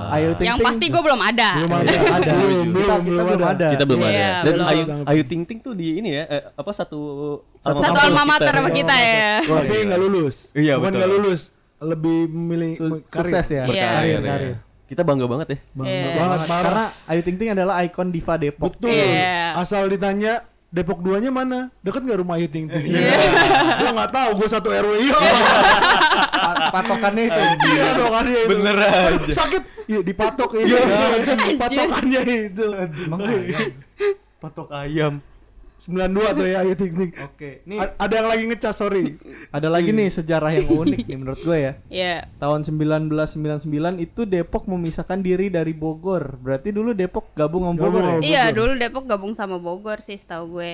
Ayu 0.07 0.38
Ting 0.38 0.47
Yang 0.47 0.59
Ting 0.62 0.66
pasti 0.71 0.87
gue 0.87 1.02
belum 1.02 1.19
ada. 1.19 1.49
Belum 1.59 1.73
ada. 1.73 1.90
Belum 1.90 2.14
ada. 2.14 2.31
Belum, 2.31 2.47
kita, 2.47 2.55
belum, 2.62 2.66
kita 2.71 3.02
belum 3.02 3.26
belum 3.26 3.43
ada. 3.45 3.69
Kita 3.69 3.85
belum 3.85 4.00
Iya, 4.00 4.09
ada. 4.09 4.28
Dan 4.38 4.52
belum. 4.55 4.66
Ayu. 4.66 4.83
Ayu 5.05 5.23
Ting 5.26 5.43
Ting 5.43 5.59
tuh 5.59 5.75
di 5.75 5.99
ini 5.99 6.14
ya, 6.14 6.23
eh, 6.26 6.43
apa 6.49 6.71
satu 6.71 7.00
Satu 7.59 7.78
Satu 7.83 7.99
alma 8.00 8.23
mater 8.25 8.55
sama 8.55 8.71
kita 8.71 8.95
ya. 8.95 9.43
Tapi 9.43 9.75
nggak 9.83 10.00
lulus. 10.00 10.37
Iya, 10.52 10.78
Bukan 10.78 10.87
betul. 10.87 10.99
nggak 11.02 11.11
lulus, 11.11 11.40
lebih 11.76 12.19
memilih 12.28 12.71
Su- 12.73 13.02
karir. 13.02 13.19
sukses 13.26 13.47
ya. 13.49 13.62
Iya. 13.66 13.66
Karir, 13.66 13.91
Karir, 13.91 14.21
karir. 14.23 14.47
ya. 14.47 14.56
Kita 14.87 15.02
bangga 15.02 15.26
banget 15.26 15.47
ya. 15.49 15.58
Bangga 15.75 15.91
Iya. 15.91 16.15
banget 16.15 16.39
parah. 16.41 16.63
Karena 16.63 16.84
Ayu 17.10 17.21
Ting 17.21 17.37
Ting 17.37 17.50
adalah 17.50 17.75
ikon 17.82 18.08
diva 18.08 18.34
Depok. 18.37 18.71
Betul. 18.73 18.95
Iya. 18.95 19.58
Asal 19.58 19.91
ditanya 19.91 20.47
Depok 20.67 20.99
duanya 20.99 21.31
mana? 21.31 21.71
Deket 21.81 22.02
nggak 22.02 22.19
rumah 22.21 22.37
Ayu 22.37 22.50
Ting 22.50 22.67
Ting? 22.67 22.85
Gua 23.81 23.91
nggak 23.93 24.11
tahu, 24.11 24.31
gua 24.37 24.49
satu 24.50 24.69
RW. 24.69 24.93
Iya. 25.00 25.15
Pa- 26.37 26.69
Patokannya 26.75 27.23
itu. 27.25 27.43
Iya 27.65 27.87
dong 27.95 28.13
kan 28.13 28.26
itu. 28.26 28.49
Bener 28.50 28.76
aja. 28.76 29.33
Sakit. 29.33 29.63
Iya 29.87 29.99
dipatok 30.02 30.50
ini. 30.59 30.73
kan. 30.75 31.39
Patokannya 31.57 32.21
itu. 32.45 32.65
Emang 33.00 33.21
ayam. 33.23 33.69
Patok 34.37 34.69
ayam. 34.71 35.15
92 35.78 36.08
tuh 36.32 36.47
ya 36.47 36.58
Ayu 36.58 36.73
Ting 36.73 36.89
Ting. 36.91 37.12
Oke, 37.23 37.60
nih 37.62 37.76
A- 37.76 37.95
ada 37.99 38.15
yang 38.15 38.26
lagi 38.26 38.45
ngecas 38.45 38.75
sorry. 38.75 39.21
ada 39.50 39.69
lagi 39.69 39.91
nih 39.91 40.08
sejarah 40.08 40.49
yang 40.50 40.67
unik 40.67 41.04
nih 41.04 41.17
menurut 41.21 41.39
gue 41.39 41.58
ya. 41.58 41.73
Iya. 41.86 42.15
Tahun 42.34 42.65
1999 42.65 43.69
itu 43.99 44.21
Depok 44.25 44.65
memisahkan 44.65 45.19
diri 45.19 45.47
dari 45.47 45.71
Bogor. 45.71 46.36
Berarti 46.36 46.71
dulu 46.71 46.91
Depok 46.91 47.28
gabung 47.32 47.65
sama 47.65 47.76
Bogor 47.78 48.02
ya? 48.02 48.17
Iya, 48.19 48.45
dulu 48.50 48.73
Depok 48.75 49.04
gabung 49.04 49.32
sama 49.32 49.56
Bogor 49.56 50.00
sih 50.00 50.15
setahu 50.15 50.56
gue. 50.56 50.73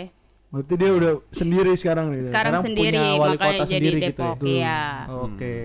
Berarti 0.48 0.74
dia 0.76 0.90
udah 0.92 1.12
sendiri 1.30 1.72
sekarang 1.74 2.06
nih. 2.08 2.22
Sekarang 2.22 2.60
Sekarang 2.60 2.62
sendiri 2.62 2.94
punya 2.94 3.02
wali 3.14 3.30
makanya 3.32 3.52
kota 3.56 3.64
jadi 3.64 3.72
sendiri 3.82 3.98
gitu 3.98 4.10
Depok. 4.14 4.36
ya? 4.38 4.46
Iya. 4.46 4.80
Oke. 5.18 5.56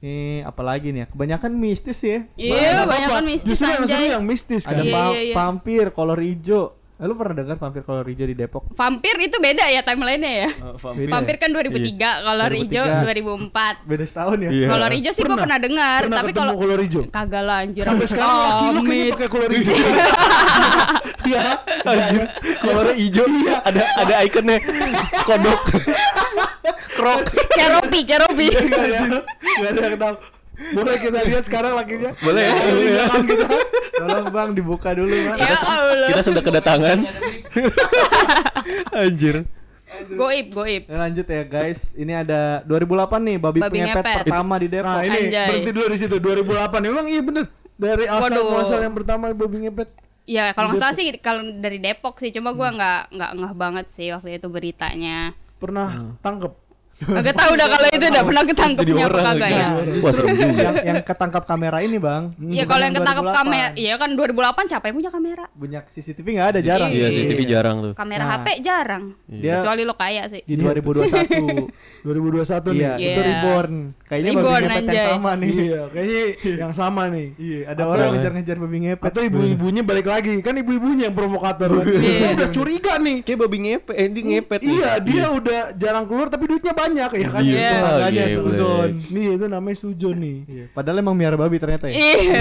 Ini 0.00 0.18
apalagi 0.42 0.88
nih 0.90 1.00
ya? 1.00 1.06
Kebanyakan 1.08 1.52
mistis 1.52 1.98
ya. 2.00 2.24
Iya, 2.32 2.56
Nggak 2.74 2.86
banyak 2.86 2.88
apa-apa. 3.04 3.16
kan 3.16 3.24
mistis 3.26 3.48
Justru 3.50 3.66
yang 3.66 3.84
seru 3.84 4.04
yang 4.06 4.24
mistis 4.24 4.62
kan. 4.62 4.72
Ada 4.72 4.82
Iya, 4.82 4.94
va- 4.94 5.10
iya, 5.10 5.20
iya. 5.22 5.34
vampir 5.34 5.84
kolor 5.90 6.16
hijau. 6.18 6.64
Eh, 7.00 7.08
lu 7.08 7.16
pernah 7.16 7.32
dengar 7.32 7.56
vampir 7.56 7.80
kolor 7.80 8.04
hijau 8.04 8.28
di 8.28 8.36
Depok? 8.36 8.76
Vampir 8.76 9.16
itu 9.16 9.40
beda 9.40 9.64
ya 9.66 9.80
timelinenya 9.80 10.32
ya. 10.36 10.50
Beda 10.92 11.10
Vampir 11.16 11.32
ya? 11.32 11.40
kan 11.40 11.48
2003, 11.48 11.96
kolor 12.28 12.52
hijau 12.52 12.84
2003. 12.84 13.48
2004. 13.80 13.88
Beda 13.88 14.04
setahun 14.04 14.36
ya? 14.36 14.50
Iya. 14.52 14.66
Kolor 14.68 14.92
hijau 14.92 15.08
sih 15.10 15.22
gue 15.22 15.26
Pernah. 15.26 15.40
pernah 15.40 15.58
dengar, 15.58 16.00
Pernah 16.04 16.18
tapi 16.20 16.30
kalau 16.36 16.52
kolor 16.60 16.80
hijau. 16.84 17.02
kagak 17.08 17.40
lah 17.40 17.64
anjir. 17.64 17.82
Sampai 17.88 18.04
sekarang 18.04 18.36
laki 18.38 18.66
lu 18.68 18.80
kayaknya 18.84 19.12
pakai 19.16 19.30
kolor 19.32 19.50
hijau. 19.50 19.74
Iya. 21.20 21.42
Anjir, 21.84 22.26
kolornya 22.58 22.94
hijau. 22.96 23.24
Ada 23.64 23.82
ada 23.96 24.14
ikonnya 24.26 24.56
kodok. 25.22 25.60
Krok. 26.90 27.22
Ceropi, 27.54 28.00
ceropi. 28.04 28.46
Enggak 28.50 28.82
ada. 28.82 28.98
Enggak 29.40 29.70
ada 29.70 29.80
yang 29.80 29.96
tahu. 29.96 30.14
Boleh 30.60 30.96
kita 31.00 31.18
lihat 31.24 31.44
sekarang 31.48 31.72
lakinya? 31.72 32.12
Boleh 32.20 32.42
ya? 32.44 32.54
Boleh 32.60 32.92
ya? 32.92 33.04
kita. 33.24 33.46
Tolong 34.00 34.26
bang 34.28 34.50
dibuka 34.52 34.90
dulu 34.92 35.12
bang. 35.12 35.38
ya 35.40 35.56
Allah. 35.56 36.08
Kita 36.12 36.20
sudah 36.20 36.42
kedatangan. 36.44 36.98
Anjir. 39.00 39.36
Goib, 40.14 40.46
goib. 40.54 40.82
Nah, 40.88 41.08
lanjut 41.08 41.26
ya 41.26 41.42
guys. 41.44 41.92
Ini 41.98 42.24
ada 42.24 42.62
2008 42.64 43.20
nih 43.20 43.36
babi, 43.36 43.60
Babi 43.60 43.74
pengepet 43.82 44.04
ngepet. 44.04 44.16
pertama 44.24 44.54
di 44.56 44.68
Depok. 44.70 44.88
Nah, 44.88 45.02
ini 45.04 45.20
Anjay. 45.28 45.46
berhenti 45.50 45.70
dulu 45.74 45.86
di 45.90 45.98
situ 45.98 46.16
2008. 46.16 46.88
Emang 46.88 47.06
iya 47.10 47.22
bener. 47.24 47.44
Dari 47.80 48.04
asal 48.04 48.40
muasal 48.44 48.80
yang 48.84 48.94
pertama 48.94 49.32
babi 49.32 49.56
ngepet. 49.66 49.88
Ya 50.28 50.54
kalau 50.54 50.70
nggak 50.70 50.84
salah 50.84 50.94
sih 50.94 51.10
kalau 51.18 51.42
dari 51.58 51.82
Depok 51.82 52.20
sih, 52.22 52.30
cuma 52.30 52.54
gua 52.54 52.70
nggak 52.70 53.00
nggak 53.16 53.30
ngeh 53.40 53.54
banget 53.56 53.86
sih 53.96 54.12
waktu 54.14 54.38
itu 54.38 54.46
beritanya. 54.46 55.34
Pernah 55.58 56.14
tangkep. 56.22 56.52
Agak 57.00 57.32
tahu 57.32 57.52
dah 57.54 57.66
kalau 57.66 57.88
itu 57.88 58.04
udah 58.06 58.22
pernah 58.22 58.44
ketangkepnya 58.44 59.04
apa 59.04 59.18
kagak 59.24 59.50
ya. 59.50 59.68
Wah 59.98 60.12
serem 60.12 60.28
juga. 60.30 60.60
yang 60.60 60.74
yang 60.80 60.98
ketangkap 61.00 61.42
kamera 61.44 61.78
ini 61.80 61.96
bang. 61.96 62.22
Iya 62.36 62.64
kalau 62.64 62.82
yang 62.82 62.94
ketangkep 62.94 63.24
2008. 63.24 63.38
kamera, 63.40 63.68
iya 63.74 63.94
kan 63.96 64.10
2008 64.12 64.68
siapa 64.68 64.84
yang 64.86 64.96
punya 64.96 65.10
kamera? 65.10 65.44
Punya 65.50 65.80
CCTV 65.82 66.26
nggak 66.36 66.48
ada 66.50 66.60
jarang. 66.60 66.90
Iya, 66.90 67.06
CCTV 67.08 67.40
jarang 67.44 67.76
tuh. 67.80 67.92
Kamera 67.94 68.18
Nah. 68.20 68.30
HP 68.36 68.46
jarang. 68.60 69.04
Dia 69.24 69.64
Kecuali 69.64 69.82
lo 69.82 69.94
kaya 69.94 70.22
sih. 70.28 70.42
di 70.44 70.54
2021. 70.54 71.72
2021 72.02 72.68
nih. 72.74 72.78
iya, 72.78 72.92
itu 72.96 73.20
Iya. 73.20 73.28
reborn. 73.30 73.74
Kayaknya 74.10 74.30
babi 74.30 74.40
Reborn, 74.40 74.62
ngepet 74.64 74.82
yang 74.90 75.06
sama 75.06 75.30
nih. 75.32 75.50
Iya, 75.54 75.80
kayaknya 75.86 76.22
yang 76.58 76.72
sama 76.72 77.02
nih. 77.08 77.26
Iya, 77.38 77.60
ada 77.64 77.82
orang 77.86 78.06
ngejar-ngejar 78.12 78.56
babi 78.58 78.78
ngepet. 78.82 79.06
Atau 79.06 79.20
ibu-ibunya 79.22 79.82
balik 79.82 80.06
lagi, 80.06 80.30
kan 80.40 80.54
ibu-ibunya 80.54 81.04
yang 81.06 81.14
provokator. 81.14 81.70
kan. 81.70 81.84
Iya. 81.86 82.18
Saya 82.18 82.30
udah 82.34 82.48
curiga 82.50 82.92
nih. 82.98 83.16
Kayak 83.22 83.38
babi 83.40 83.58
ngepet, 83.60 83.94
eh, 83.94 84.08
ngepet 84.10 84.60
nih. 84.60 84.74
Iya, 84.74 84.90
dia 84.98 85.24
udah 85.30 85.60
jarang 85.74 86.04
keluar 86.04 86.26
tapi 86.26 86.44
duitnya 86.44 86.74
banyak. 86.74 86.88
Banyak 86.90 87.10
ya 87.14 87.28
kan. 87.30 87.42
Iya. 87.42 87.54
Itu. 87.54 87.74
Tetangganya 87.78 88.20
Iya, 88.20 88.34
suzon. 88.34 88.90
Nih 89.08 89.26
itu 89.38 89.46
namanya 89.46 89.76
sujon 89.78 90.16
nih. 90.18 90.36
Iya, 90.44 90.64
padahal 90.74 90.96
emang 90.98 91.14
miara 91.14 91.36
babi 91.38 91.56
ternyata 91.56 91.86
ya. 91.86 91.94
Iya. 91.94 92.40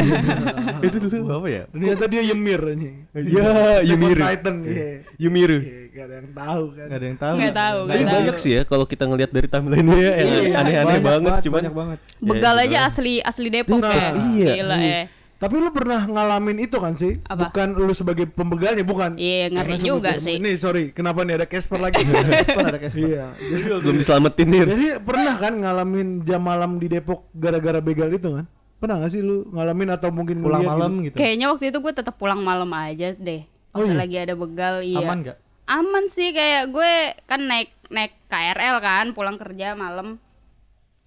itu 0.89 0.97
dulu 0.99 1.17
apa 1.29 1.47
ya? 1.47 1.63
Ternyata 1.69 2.03
dia 2.09 2.21
Ymir 2.25 2.61
nih. 2.73 2.93
Iya, 3.13 3.49
on 3.79 3.87
Yumiru. 3.87 4.21
Titan. 4.21 4.55
Iya. 4.65 4.87
Iya, 5.19 5.79
Gak 5.89 6.05
ada 6.05 6.15
yang 6.15 6.31
tahu 6.31 6.63
kan. 6.71 6.85
Gak 6.87 6.97
ada 6.97 7.05
yang 7.05 7.19
tahu. 7.19 7.35
Nggak 7.35 7.55
tahu, 7.55 7.79
Tapi 7.85 8.03
banyak 8.07 8.35
sih 8.39 8.51
ya 8.55 8.61
kalau 8.63 8.85
kita 8.87 9.03
ngelihat 9.03 9.31
dari 9.35 9.47
timeline-nya 9.47 9.97
ya 9.99 10.11
Iya, 10.15 10.55
aneh-aneh 10.57 10.99
banget, 11.01 11.33
cuman 11.45 11.55
banyak 11.59 11.73
banget. 11.75 11.99
Begal 12.19 12.55
Ya, 12.55 12.63
aja 12.65 12.77
asli 12.87 13.13
asli 13.19 13.47
Depok 13.51 13.79
Nah, 13.83 13.91
ya. 13.91 14.09
iya. 14.31 14.51
Gila 14.55 14.77
Iya. 14.79 14.87
ya. 14.87 15.03
Tapi 15.39 15.55
lu 15.55 15.71
pernah 15.71 16.03
ngalamin 16.03 16.67
itu 16.67 16.75
kan 16.83 16.99
sih? 16.99 17.15
Apa? 17.23 17.47
Bukan 17.47 17.79
lu 17.79 17.95
sebagai 17.95 18.27
pembegalnya, 18.27 18.83
bukan? 18.83 19.15
Iya, 19.15 19.47
ngeri 19.55 19.79
Karena 19.79 19.87
juga 19.87 20.11
sih. 20.19 20.35
Ini 20.35 20.59
sorry, 20.59 20.91
kenapa 20.91 21.23
nih 21.23 21.39
ada 21.39 21.47
Casper 21.47 21.79
lagi? 21.79 22.03
Casper 22.43 22.63
ada 22.67 22.79
Casper. 22.83 23.07
Iya. 23.07 23.25
Jadi, 23.39 23.61
belum 23.79 23.95
diselamatin 24.03 24.47
nih. 24.51 24.61
jadi 24.67 24.87
pernah 24.99 25.35
kan 25.39 25.53
ngalamin 25.55 26.27
jam 26.27 26.43
malam 26.43 26.75
di 26.75 26.91
Depok 26.91 27.31
gara-gara 27.31 27.79
begal 27.79 28.11
itu 28.11 28.35
kan? 28.35 28.45
Pernah 28.83 28.99
gak 28.99 29.11
sih 29.15 29.23
lu 29.23 29.47
ngalamin 29.55 29.95
atau 29.95 30.11
mungkin 30.11 30.43
Pulang 30.43 30.67
malam 30.67 30.91
gitu? 31.07 31.15
gitu. 31.15 31.23
Kayaknya 31.23 31.45
waktu 31.55 31.65
itu 31.71 31.77
gue 31.79 31.93
tetap 31.95 32.15
pulang 32.19 32.43
malam 32.43 32.71
aja 32.75 33.15
deh. 33.15 33.47
Oh 33.71 33.79
Waktu 33.79 33.95
iya? 33.95 33.99
lagi 34.03 34.17
ada 34.19 34.33
begal, 34.35 34.75
iya. 34.83 34.99
Aman 34.99 35.23
gak? 35.23 35.37
Aman 35.71 36.05
sih 36.11 36.35
kayak 36.35 36.67
gue 36.75 36.91
kan 37.31 37.39
naik 37.47 37.71
naik 37.87 38.11
KRL 38.27 38.75
kan 38.83 39.05
pulang 39.15 39.39
kerja 39.39 39.71
malam. 39.71 40.19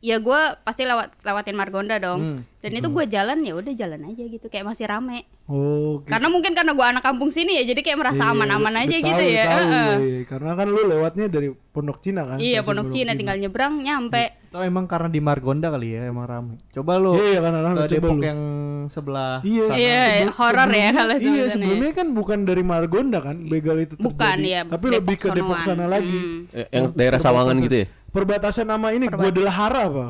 Ya 0.03 0.19
gue 0.19 0.41
pasti 0.67 0.83
lewat 0.83 1.15
lewatin 1.23 1.55
Margonda 1.55 1.97
dong. 2.03 2.21
Hmm. 2.21 2.41
Dan 2.59 2.73
itu 2.75 2.91
gue 2.91 3.05
jalan 3.07 3.39
ya 3.47 3.55
udah 3.55 3.73
jalan 3.73 4.03
aja 4.11 4.23
gitu 4.27 4.47
kayak 4.51 4.67
masih 4.67 4.91
rame. 4.91 5.31
Oh, 5.53 6.01
gitu. 6.01 6.09
Karena 6.09 6.29
mungkin 6.29 6.53
karena 6.53 6.73
gue 6.73 6.87
anak 6.89 7.05
kampung 7.05 7.29
sini 7.29 7.61
ya 7.61 7.65
jadi 7.67 7.81
kayak 7.83 7.99
merasa 8.01 8.25
Iya, 8.25 8.33
aman-aman 8.33 8.75
aja 8.75 8.97
tahu, 8.97 9.05
gitu 9.05 9.25
ya. 9.27 9.45
tahu, 9.45 9.53
Heeh. 9.61 9.93
iya. 10.01 10.19
Karena 10.25 10.51
kan 10.55 10.67
lu 10.67 10.83
lewatnya 10.83 11.27
dari 11.29 11.49
Pondok 11.53 11.99
Cina 12.01 12.25
kan? 12.25 12.37
Iya 12.37 12.61
Pondok 12.61 12.89
Cina 12.89 13.13
tinggal 13.13 13.37
nyebrang 13.37 13.77
nyampe. 13.79 14.33
Atau 14.49 14.61
emang 14.63 14.85
karena 14.85 15.09
di 15.09 15.21
Margonda 15.21 15.69
kali 15.69 15.93
ya 15.93 16.07
emang 16.07 16.25
rame. 16.25 16.55
Coba 16.71 16.97
lu 16.97 17.13
Iya, 17.15 17.39
karena 17.39 17.59
ke 17.61 17.69
coba 17.69 17.89
Depok 17.91 18.17
lu. 18.17 18.23
yang 18.23 18.41
sebelah 18.87 19.35
Iya, 19.43 19.63
sana. 19.67 19.77
Iya, 19.77 20.01
Sebelum- 20.01 20.33
horor 20.33 20.57
ya 20.57 20.65
sebelumnya- 20.65 20.93
kalau 20.95 21.13
Iya, 21.13 21.21
sebutannya. 21.21 21.53
sebelumnya 21.53 21.91
kan 21.93 22.07
bukan 22.11 22.39
dari 22.43 22.63
Margonda 22.63 23.19
kan, 23.21 23.37
begal 23.45 23.77
itu 23.79 23.95
Bukan 23.95 24.17
terjadi. 24.39 24.49
ya. 24.49 24.61
Tapi 24.65 24.87
lebih 24.89 25.17
ke 25.19 25.29
Depok 25.31 25.59
sonoan. 25.59 25.69
sana 25.69 25.85
lagi. 25.87 26.17
Hmm. 26.17 26.41
Eh, 26.51 26.67
Yang 26.71 26.85
daerah 26.95 27.19
Sawangan 27.19 27.57
gitu 27.61 27.77
ya? 27.77 27.87
Perbatasan 28.09 28.69
nama 28.69 28.93
ini 28.93 29.09
gua 29.09 29.25
adalah 29.27 29.55
Hara 29.57 29.83
apa? 29.89 30.05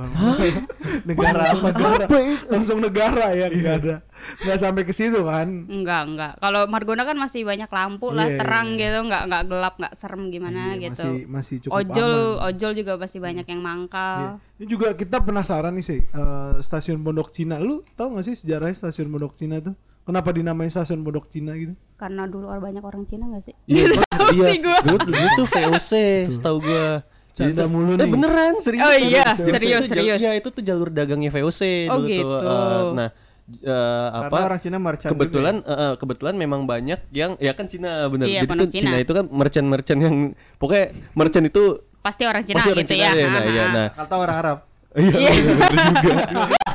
Negara 1.03 1.43
apa? 1.51 1.67
negara. 1.71 2.05
Langsung 2.51 2.79
negara 2.79 3.31
ya, 3.31 3.47
enggak 3.47 3.75
ada. 3.79 3.95
Enggak 4.39 4.59
sampai 4.59 4.83
ke 4.83 4.93
situ 4.93 5.21
kan. 5.21 5.49
Enggak, 5.67 6.03
enggak. 6.07 6.33
Kalau 6.39 6.65
Margonda 6.65 7.03
kan 7.03 7.15
masih 7.15 7.43
banyak 7.43 7.67
lampu 7.67 8.09
lah, 8.09 8.27
Iya, 8.27 8.39
terang 8.39 8.69
iya. 8.71 8.79
gitu, 8.81 8.99
enggak 9.03 9.23
enggak 9.25 9.43
gelap, 9.47 9.75
enggak 9.77 9.95
serem 9.95 10.23
gimana 10.29 10.63
Iya, 10.71 10.83
gitu. 10.85 11.03
Masih 11.03 11.21
masih 11.27 11.57
cukup 11.61 11.77
ojol, 11.77 12.13
aman. 12.13 12.47
ojol 12.49 12.73
juga 12.75 12.93
masih 12.97 13.19
banyak 13.19 13.47
yang 13.47 13.61
mangkal. 13.61 14.39
Ini 14.57 14.67
juga 14.67 14.89
kita 14.93 15.17
penasaran 15.19 15.73
nih 15.73 15.85
sih, 15.85 16.01
eh, 16.01 16.53
stasiun 16.59 17.01
Pondok 17.01 17.31
Cina. 17.31 17.57
Lu 17.57 17.83
tahu 17.93 18.15
gak 18.15 18.25
sih 18.25 18.35
sejarahnya 18.35 18.73
stasiun 18.73 19.09
Pondok 19.09 19.35
Cina 19.35 19.59
tuh? 19.59 19.75
Kenapa 20.03 20.31
dinamain 20.31 20.67
stasiun 20.67 21.01
Pondok 21.01 21.27
Cina 21.27 21.53
gitu? 21.53 21.75
Karena 21.95 22.27
dulu 22.27 22.47
orang 22.47 22.63
banyak 22.65 22.83
orang 22.83 23.03
Cina 23.05 23.27
enggak 23.27 23.45
sih? 23.45 23.55
Iya, 23.65 23.91
iya. 24.35 24.47
Dulu, 24.83 24.97
dulu 25.05 25.27
tuh 25.37 25.47
VOC, 25.49 25.93
setahu 26.31 26.59
gua. 26.61 27.03
Canda 27.33 27.65
tuh- 27.65 27.73
mulu 27.73 27.95
eh, 27.95 27.97
nih. 27.97 28.11
beneran, 28.11 28.55
serius. 28.61 28.85
Oh 28.85 28.93
serius. 28.93 29.09
iya, 29.09 29.25
serius, 29.33 29.83
serius. 29.89 30.19
Iya, 30.21 30.37
itu 30.37 30.49
tuh 30.49 30.61
jalur 30.61 30.93
dagangnya 30.93 31.33
VOC 31.33 31.89
Oh, 31.89 31.97
dulu 31.97 32.05
tuh. 32.05 32.13
gitu. 32.13 32.29
eh, 32.45 32.85
nah, 32.93 33.09
eh, 33.45 34.09
Karena 34.09 34.29
apa? 34.29 34.47
orang 34.47 34.61
Cina 34.61 34.79
merchant 34.79 35.11
kebetulan 35.11 35.55
eh, 35.61 35.73
eh, 35.73 35.93
kebetulan 35.97 36.35
memang 36.35 36.61
banyak 36.63 37.01
yang 37.11 37.35
ya 37.37 37.53
kan 37.53 37.67
Cina 37.67 38.07
bener. 38.07 38.27
Iya, 38.27 38.41
Jadi 38.43 38.49
pondok 38.49 38.67
tuh 38.67 38.75
Cina. 38.75 38.85
Cina 38.85 38.99
itu 38.99 39.13
kan 39.13 39.25
merchant-merchant 39.27 40.01
yang 40.01 40.17
pokoknya 40.57 40.87
merchant 41.13 41.47
itu 41.47 41.65
Pasti 41.99 42.23
orang 42.27 42.43
Cina 42.43 42.59
pasti 42.59 42.71
orang 42.71 42.83
gitu 42.83 42.95
Cina 42.95 43.05
ya. 43.05 43.13
Nah, 43.15 43.43
iya, 43.45 43.63
Ha-ha. 43.63 43.73
nah. 43.73 43.89
Atau 43.97 44.19
orang 44.19 44.37
Arab. 44.37 44.59
Iya, 44.93 45.33
bener 45.33 45.71
juga. 45.73 46.15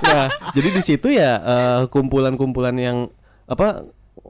nah, 0.02 0.28
jadi 0.52 0.70
di 0.72 0.82
situ 0.82 1.08
ya 1.12 1.32
eh, 1.38 1.80
kumpulan-kumpulan 1.88 2.74
yang 2.74 2.98
apa 3.46 3.86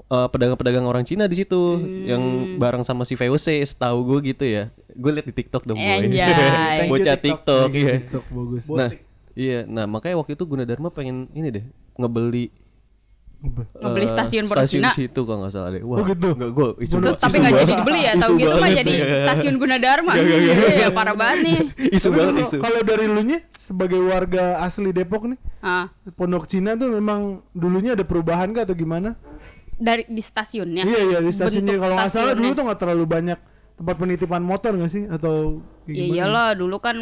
eh, 0.08 0.28
pedagang-pedagang 0.28 0.84
orang 0.84 1.06
Cina 1.06 1.24
di 1.24 1.38
situ 1.38 1.80
yang 2.04 2.20
Hmm. 2.20 2.60
bareng 2.60 2.84
sama 2.84 3.02
si 3.02 3.16
VOC 3.16 3.64
setahu 3.64 4.04
gue 4.04 4.34
gitu 4.34 4.44
ya. 4.44 4.74
Gue 4.92 5.14
liat 5.14 5.24
di 5.24 5.34
TikTok 5.34 5.64
dong 5.64 5.78
boy. 5.78 6.04
Bocah 6.92 7.16
TikTok. 7.16 7.70
TikTok, 7.70 7.70
iya. 7.74 7.94
TikTok 8.02 8.26
bagus. 8.28 8.64
Nah, 8.68 8.90
iya. 9.34 9.60
Nah, 9.64 9.86
makanya 9.86 10.18
waktu 10.18 10.34
itu 10.34 10.44
Gunadarma 10.44 10.90
pengen 10.90 11.30
ini 11.32 11.48
deh 11.48 11.66
ngebeli 11.98 12.46
Ngebeli 13.78 14.08
eh, 14.08 14.10
stasiun 14.10 14.50
Pondok 14.50 14.66
stasiun 14.66 14.82
Cina. 14.82 14.92
situ 14.92 15.20
kalau 15.22 15.46
nggak 15.46 15.54
salah 15.54 15.70
deh. 15.70 15.86
Wah, 15.86 16.02
Oh, 16.02 16.06
gitu? 16.10 16.30
Enggak, 16.34 16.52
gue 16.52 16.68
isu 16.82 16.96
tapi 17.14 17.38
nggak 17.38 17.54
jadi 17.54 17.74
dibeli 17.76 18.00
ya, 18.02 18.14
tahu 18.18 18.34
gitu 18.36 18.56
mah 18.58 18.70
jadi 18.74 18.92
iya. 18.92 19.18
stasiun 19.24 19.56
Gunadarma. 19.56 20.12
Nggak, 20.12 20.26
nggak, 20.26 20.40
nggak. 20.42 20.74
Iya, 20.74 20.88
parah 20.90 21.16
banget 21.16 21.38
nih. 21.46 21.58
Isu 21.94 22.08
banget 22.10 22.34
kalau- 22.34 22.48
isu. 22.50 22.56
Kalau 22.58 22.82
dari 22.82 23.06
lu 23.06 23.22
nya 23.22 23.38
sebagai 23.54 24.02
warga 24.02 24.44
asli 24.60 24.90
Depok 24.90 25.24
nih, 25.28 25.40
Ah, 25.60 25.86
Pondok 26.12 26.50
Cina 26.50 26.74
tuh 26.74 26.90
memang 26.90 27.46
dulunya 27.52 27.94
ada 27.94 28.02
perubahan 28.02 28.50
gak 28.50 28.66
atau 28.66 28.76
gimana? 28.76 29.14
dari 29.78 30.10
di 30.10 30.18
stasiunnya. 30.20 30.82
Iya 30.84 31.02
iya 31.06 31.20
di 31.22 31.30
stasiunnya 31.30 31.78
kalau 31.78 31.94
nggak 31.96 32.10
salah 32.10 32.34
dulu 32.34 32.50
tuh 32.52 32.64
nggak 32.66 32.80
terlalu 32.82 33.06
banyak 33.06 33.40
tempat 33.78 33.96
penitipan 33.96 34.42
motor 34.42 34.74
nggak 34.74 34.90
sih 34.90 35.06
atau 35.06 35.62
Ya 35.86 35.94
gimana? 35.94 36.10
iyalah 36.10 36.50
dulu 36.58 36.82
kan 36.82 36.98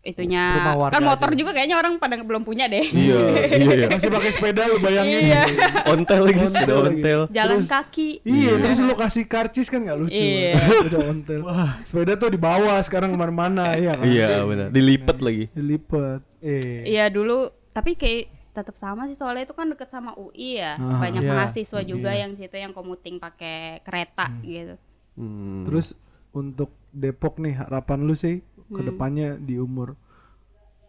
itunya 0.00 0.44
Rumah 0.56 0.76
warga 0.80 0.94
kan 0.96 1.02
motor 1.04 1.28
aja. 1.28 1.36
juga 1.36 1.50
kayaknya 1.52 1.76
orang 1.76 2.00
pada 2.00 2.16
belum 2.18 2.40
punya 2.40 2.64
deh. 2.66 2.80
Iya, 2.82 3.20
iya, 3.52 3.72
iya. 3.76 3.86
Masih 3.86 4.08
pakai 4.08 4.30
sepeda 4.32 4.62
lu 4.64 4.80
bayangin. 4.80 5.20
Iya. 5.28 5.42
Ontel 5.86 6.20
lagi, 6.24 6.40
sepeda 6.48 6.74
Ontel. 6.80 7.20
Jalan 7.28 7.56
Terus- 7.58 7.68
kaki. 7.68 8.08
Iya, 8.22 8.52
terus 8.56 8.78
lu 8.78 8.94
kasih 8.94 9.24
karcis 9.24 9.68
kan 9.68 9.80
nggak 9.82 9.98
lucu. 9.98 10.16
Iya. 10.16 10.56
Sepeda 10.80 10.98
ontel. 11.04 11.40
Sepeda 11.84 12.12
tuh 12.16 12.28
di 12.28 12.40
bawah 12.40 12.80
sekarang 12.80 13.12
ke 13.12 13.18
mana-mana, 13.18 13.74
iya 13.80 13.92
kan? 13.94 14.04
Iya, 14.04 14.26
benar. 14.42 14.66
Dilipet 14.70 15.18
lagi. 15.20 15.44
Dilipet. 15.52 16.20
Eh. 16.40 16.88
Iya 16.88 17.06
dulu 17.06 17.52
tapi 17.70 17.94
kayak 17.94 18.26
tetap 18.50 18.74
sama 18.74 19.06
sih 19.06 19.14
soalnya 19.14 19.44
itu 19.44 19.52
kan 19.52 19.68
deket 19.68 19.86
sama 19.86 20.16
UI 20.16 20.56
ya. 20.56 20.74
Ah, 20.74 20.98
Banyak 20.98 21.22
iya. 21.22 21.30
mahasiswa 21.30 21.80
juga 21.82 22.10
yang 22.10 22.34
situ 22.34 22.52
yang 22.52 22.72
komuting 22.72 23.16
pakai 23.16 23.84
kereta 23.84 24.32
gitu. 24.40 24.74
Hmm. 25.14 25.68
Terus 25.68 25.92
untuk 26.30 26.72
Depok 26.90 27.38
nih 27.38 27.54
harapan 27.54 28.02
lu 28.02 28.14
sih 28.14 28.42
Hmm. 28.70 28.76
ke 28.78 28.82
depannya 28.86 29.34
di 29.34 29.58
umur 29.58 29.98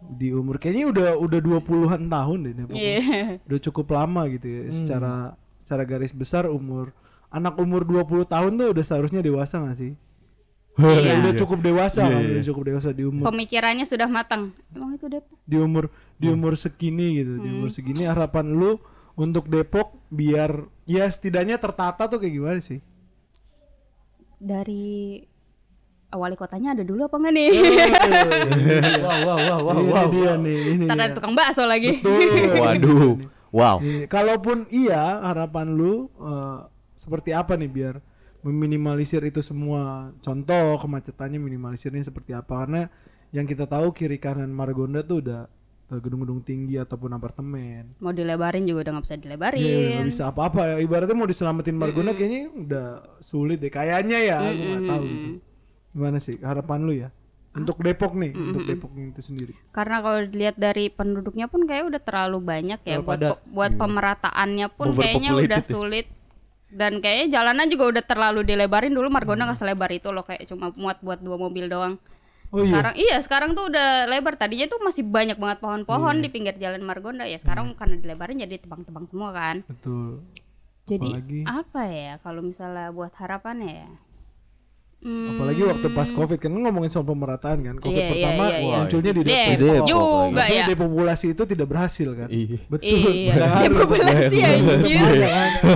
di 0.01 0.29
umur 0.29 0.57
kayaknya 0.57 0.85
udah 0.89 1.09
udah 1.17 1.39
20-an 1.41 2.03
tahun 2.05 2.37
deh 2.41 2.53
Depok. 2.57 2.73
Iya. 2.73 3.41
Udah 3.45 3.59
cukup 3.61 3.87
lama 3.91 4.21
gitu 4.29 4.45
ya 4.45 4.61
secara 4.69 5.13
secara 5.61 5.83
garis 5.85 6.09
besar 6.09 6.45
umur 6.45 6.89
anak 7.29 7.57
umur 7.57 7.81
20 7.85 8.25
tahun 8.25 8.51
tuh 8.55 8.67
udah 8.73 8.83
seharusnya 8.83 9.21
dewasa 9.21 9.61
gak 9.61 9.77
sih? 9.77 9.93
Iya. 10.77 11.21
Udah 11.21 11.33
cukup 11.35 11.59
dewasa 11.61 12.01
Iya, 12.01 12.13
kan, 12.13 12.21
iya. 12.21 12.31
udah 12.33 12.45
cukup 12.47 12.63
dewasa 12.65 12.89
di 12.91 13.03
umur 13.03 13.25
Pemikirannya 13.27 13.85
sudah 13.85 14.07
matang. 14.07 14.53
Emang 14.71 14.93
itu 14.93 15.05
Depok? 15.05 15.37
di 15.41 15.57
umur 15.57 15.85
di 16.17 16.27
umur 16.29 16.53
segini 16.55 17.21
gitu 17.21 17.33
di 17.37 17.49
umur 17.49 17.69
segini 17.69 18.05
harapan 18.05 18.45
lu 18.53 18.77
untuk 19.13 19.45
Depok 19.45 19.93
biar 20.09 20.65
ya 20.85 21.05
setidaknya 21.05 21.57
tertata 21.57 22.05
tuh 22.05 22.17
kayak 22.17 22.33
gimana 22.33 22.59
sih 22.61 22.79
Dari 24.41 25.21
wali 26.11 26.35
kotanya 26.35 26.75
ada 26.75 26.83
dulu 26.83 27.07
apa 27.07 27.15
enggak 27.15 27.33
nih? 27.39 27.49
Wow, 29.01 29.17
wow, 29.25 29.37
wow, 29.39 29.59
wow, 29.63 29.77
ini 29.79 29.91
wow. 29.91 30.07
dia 30.11 30.31
nih 30.35 30.59
ini 30.75 30.85
Ntar 30.87 30.95
ada 30.97 31.07
dia. 31.07 31.15
tukang 31.17 31.33
bakso 31.33 31.63
lagi. 31.63 31.99
Betul. 32.03 32.59
Waduh. 32.63 33.11
Wow. 33.51 33.77
Kalaupun 34.07 34.67
iya 34.71 35.19
harapan 35.23 35.75
lu 35.75 36.07
eh, 36.19 36.59
seperti 36.95 37.35
apa 37.35 37.59
nih 37.59 37.67
biar 37.67 37.95
meminimalisir 38.41 39.21
itu 39.21 39.39
semua 39.39 40.09
contoh 40.19 40.79
kemacetannya 40.81 41.37
minimalisirnya 41.37 42.01
seperti 42.01 42.33
apa 42.33 42.65
karena 42.65 42.81
yang 43.29 43.45
kita 43.45 43.69
tahu 43.69 43.93
kiri 43.93 44.17
kanan 44.17 44.49
Margonda 44.49 45.05
tuh 45.05 45.21
udah 45.21 45.45
gedung-gedung 45.91 46.39
tinggi 46.39 46.79
ataupun 46.79 47.11
apartemen 47.11 47.91
Mau 47.99 48.15
dilebarin 48.15 48.63
juga 48.63 48.87
udah 48.87 48.91
nggak 48.95 49.05
bisa 49.05 49.15
Iya, 49.15 49.23
dilebarin. 49.27 49.61
nggak 49.99 50.07
bisa 50.07 50.23
apa-apa 50.31 50.61
ya. 50.63 50.75
Ibaratnya 50.79 51.15
mau 51.19 51.27
diselamatin 51.27 51.75
Margonda 51.75 52.15
kayaknya 52.15 52.47
udah 52.47 52.87
sulit 53.19 53.59
deh. 53.59 53.67
Kayaknya 53.67 54.17
ya, 54.23 54.37
aku 54.39 54.63
nggak 54.63 54.83
tahu 54.87 55.03
gitu. 55.03 55.29
Gimana 55.91 56.17
sih 56.23 56.39
harapan 56.39 56.79
lu 56.83 56.93
ya? 56.95 57.09
Untuk 57.51 57.83
Depok 57.83 58.15
nih, 58.15 58.31
untuk 58.31 58.63
Depok 58.63 58.95
itu 58.95 59.19
sendiri. 59.19 59.51
Karena 59.75 59.99
kalau 59.99 60.23
dilihat 60.23 60.55
dari 60.55 60.87
penduduknya 60.87 61.51
pun 61.51 61.67
kayak 61.67 61.91
udah 61.91 61.99
terlalu 61.99 62.39
banyak 62.39 62.79
ya 62.79 63.03
Terlalu 63.03 63.03
buat 63.03 63.19
padat. 63.19 63.37
buat 63.51 63.71
pemerataannya 63.75 64.67
pun 64.71 64.87
kayaknya 64.95 65.31
udah 65.35 65.59
sulit. 65.59 66.07
Dan 66.71 67.03
kayaknya 67.03 67.27
jalanan 67.43 67.67
juga 67.67 67.91
udah 67.91 68.03
terlalu 68.07 68.47
dilebarin 68.47 68.95
dulu 68.95 69.11
Margonda 69.11 69.43
nggak 69.43 69.59
selebar 69.59 69.91
itu 69.91 70.07
loh 70.15 70.23
kayak 70.23 70.47
cuma 70.47 70.71
muat 70.79 71.03
buat 71.03 71.19
dua 71.19 71.35
mobil 71.35 71.67
doang. 71.67 71.99
Oh 72.55 72.63
iya. 72.63 72.71
Sekarang 72.71 72.93
iya 72.95 73.17
sekarang 73.19 73.51
tuh 73.51 73.67
udah 73.67 74.07
lebar 74.07 74.39
tadinya 74.39 74.71
tuh 74.71 74.79
masih 74.79 75.03
banyak 75.03 75.35
banget 75.35 75.59
pohon-pohon 75.59 76.23
di 76.23 76.31
pinggir 76.31 76.55
jalan 76.55 76.79
Margonda 76.83 77.27
ya 77.27 77.35
sekarang 77.35 77.75
karena 77.75 77.99
dilebarin 77.99 78.39
jadi 78.39 78.63
tebang-tebang 78.63 79.11
semua 79.11 79.35
kan. 79.35 79.67
Betul. 79.67 80.23
Jadi 80.87 81.11
Apalagi? 81.11 81.39
apa 81.47 81.81
ya 81.91 82.13
kalau 82.23 82.39
misalnya 82.43 82.95
buat 82.95 83.11
harapannya 83.19 83.71
ya? 83.71 83.91
Hmm, 85.01 85.33
Apalagi 85.33 85.65
waktu 85.65 85.87
pas 85.97 86.09
Covid 86.13 86.37
kan 86.37 86.53
ngomongin 86.53 86.93
soal 86.93 87.01
pemerataan 87.09 87.57
kan. 87.65 87.75
Covid 87.81 87.97
Iya, 87.97 88.05
iya, 88.05 88.11
pertama 88.13 88.43
iya, 88.45 88.57
iya. 88.61 88.75
munculnya 88.77 89.11
di 89.17 89.21
Depok. 89.25 89.33
Depok 89.33 89.57
Depok 89.65 89.87
juga 89.89 90.41
Tapi 90.45 90.53
ya. 90.53 90.65
depopulasi 90.69 91.25
itu 91.33 91.43
tidak 91.49 91.67
berhasil 91.73 92.09
kan. 92.13 92.29
Iya. 92.29 92.57
Betul. 92.69 93.09
Iya, 93.09 93.33
depopulasi 93.65 94.35
kan? 94.37 94.59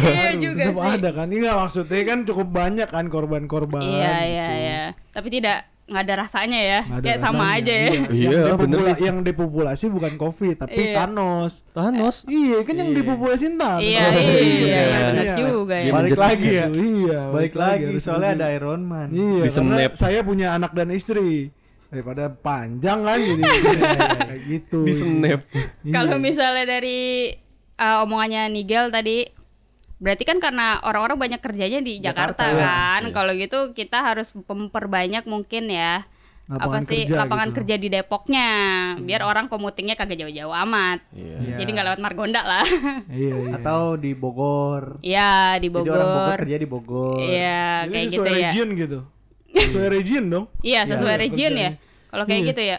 Iya 0.06 0.30
juga 0.38 0.64
sih. 0.70 0.94
ada 0.94 1.10
kan. 1.10 1.28
Iya 1.34 1.52
maksudnya 1.58 2.02
kan 2.06 2.20
cukup 2.22 2.48
banyak 2.54 2.88
kan 2.94 3.06
korban-korban. 3.10 3.82
Iya 3.82 4.14
gitu. 4.14 4.30
iya 4.30 4.48
iya. 4.62 4.82
Tapi 5.10 5.28
tidak 5.34 5.58
nggak 5.86 6.02
ada 6.02 6.16
rasanya 6.18 6.60
ya. 6.60 6.80
Ada 6.90 7.04
Kayak 7.04 7.20
sama 7.22 7.38
rasanya. 7.46 7.56
aja 7.56 7.74
ya. 7.74 7.86
Iya, 7.86 8.10
Iya, 8.10 8.26
yang, 8.26 8.46
depopula- 8.50 8.82
sih. 8.90 9.04
yang 9.04 9.18
depopulasi 9.22 9.86
bukan 9.88 10.14
covid 10.16 10.56
tapi 10.58 10.82
Iya. 10.82 10.94
Thanos. 10.98 11.52
Thanos. 11.72 12.16
Iya, 12.26 12.58
kan 12.62 12.76
yang 12.76 12.92
depopulasin 12.92 13.54
Thanos. 13.54 13.82
Iya, 13.82 14.02
Oh, 14.02 14.12
iya, 14.12 14.42
iya. 14.42 14.82
benar 15.06 15.24
Iya. 15.24 15.36
juga 15.38 15.76
ya. 15.76 15.84
Dia 15.84 15.94
Balik 15.94 16.10
menjadi- 16.10 16.24
lagi 16.26 16.50
ya. 16.52 16.66
Iya, 16.72 17.20
Balik 17.30 17.54
lagi 17.56 17.94
soalnya 18.00 18.32
ada 18.34 18.48
Iron 18.52 18.82
Man. 18.82 19.08
Iya, 19.10 19.42
Di 19.42 19.50
karena 19.52 19.76
snap. 19.78 19.92
saya 19.94 20.20
punya 20.22 20.48
anak 20.52 20.72
dan 20.72 20.90
istri. 20.90 21.54
Daripada 21.86 22.28
panjang 22.28 23.00
kan 23.02 23.20
jadi 23.22 23.44
kayak 24.26 24.42
gitu. 24.44 24.80
Di 24.84 24.94
snap. 24.96 25.40
Iya. 25.80 25.94
Kalau 25.94 26.18
misalnya 26.18 26.66
dari 26.68 27.30
uh, 27.76 28.02
omongannya 28.02 28.50
Nigel 28.50 28.90
tadi, 28.90 29.30
berarti 30.06 30.22
kan 30.22 30.38
karena 30.38 30.78
orang-orang 30.86 31.18
banyak 31.18 31.42
kerjanya 31.42 31.82
di 31.82 31.98
Jakarta, 31.98 32.46
Jakarta, 32.46 32.62
kan. 32.62 33.02
Iya. 33.10 33.14
Kalau 33.18 33.32
gitu 33.34 33.60
kita 33.74 33.98
harus 34.06 34.30
memperbanyak 34.38 35.26
mungkin 35.26 35.66
ya 35.68 36.06
Lapangan 36.46 36.86
apa 36.86 36.90
sih 36.94 37.10
kerja 37.10 37.18
lapangan 37.26 37.50
gitu. 37.50 37.56
kerja 37.58 37.76
di 37.82 37.88
Depoknya, 37.90 38.50
biar 39.02 39.26
orang 39.26 39.50
komutingnya 39.50 39.98
kagak 39.98 40.22
jauh-jauh 40.22 40.54
amat. 40.54 41.02
Iya. 41.10 41.38
Iya. 41.42 41.56
Jadi 41.58 41.70
nggak 41.74 41.86
lewat 41.90 42.02
Margonda 42.06 42.42
lah. 42.46 42.62
Iya, 43.10 43.34
iya. 43.50 43.54
Atau 43.58 43.98
di 43.98 44.14
Bogor. 44.14 45.02
Iya 45.02 45.58
di 45.58 45.74
Jadi 45.74 45.90
orang 45.90 45.90
Bogor 45.90 46.06
Bogor. 46.06 46.38
kerja 46.38 46.58
di 46.62 46.68
Bogor. 46.70 47.18
Iya 47.18 47.66
Jadi 47.82 47.90
kayak 47.90 48.06
gitu 48.06 48.14
sesuai 48.14 48.30
ya. 48.30 48.38
region 48.46 48.68
gitu. 48.78 49.00
Sesuai 49.50 49.88
region 49.90 50.24
dong. 50.30 50.46
Iya 50.62 50.82
sesuai 50.86 51.16
Iya, 51.18 51.24
region 51.26 51.52
ya. 51.58 51.72
Kalau 52.14 52.24
kayak 52.24 52.42
Iya. 52.46 52.50
gitu 52.54 52.62
ya. 52.62 52.78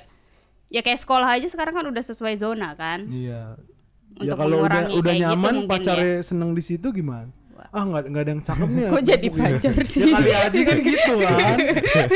Ya 0.67 0.81
kayak 0.83 1.01
sekolah 1.03 1.29
aja 1.35 1.47
sekarang 1.47 1.75
kan 1.75 1.87
udah 1.91 2.03
sesuai 2.03 2.35
zona 2.39 2.79
kan. 2.79 3.03
Iya. 3.11 3.59
Untuk 3.59 3.76
ya 4.21 4.33
kalau 4.37 4.65
udah 4.65 4.83
udah 4.97 5.15
gitu 5.15 5.23
nyaman 5.25 5.55
mungkin 5.65 5.71
pacarnya 5.71 6.25
seneng 6.25 6.51
di 6.57 6.63
situ 6.65 6.89
gimana? 6.93 7.29
Ah 7.77 7.83
nggak 7.85 8.03
nggak 8.09 8.23
ada 8.23 8.33
yang 8.33 8.43
cakep 8.45 8.69
nih. 8.69 8.85
Kok 8.95 9.03
jadi 9.05 9.27
Depok 9.27 9.37
ya. 9.37 9.45
pacar 9.45 9.75
sih? 9.85 10.01
Ya 10.01 10.07
kali 10.17 10.31
aja 10.33 10.61
kan 10.61 10.79
gitu 10.81 11.13
kan. 11.21 11.57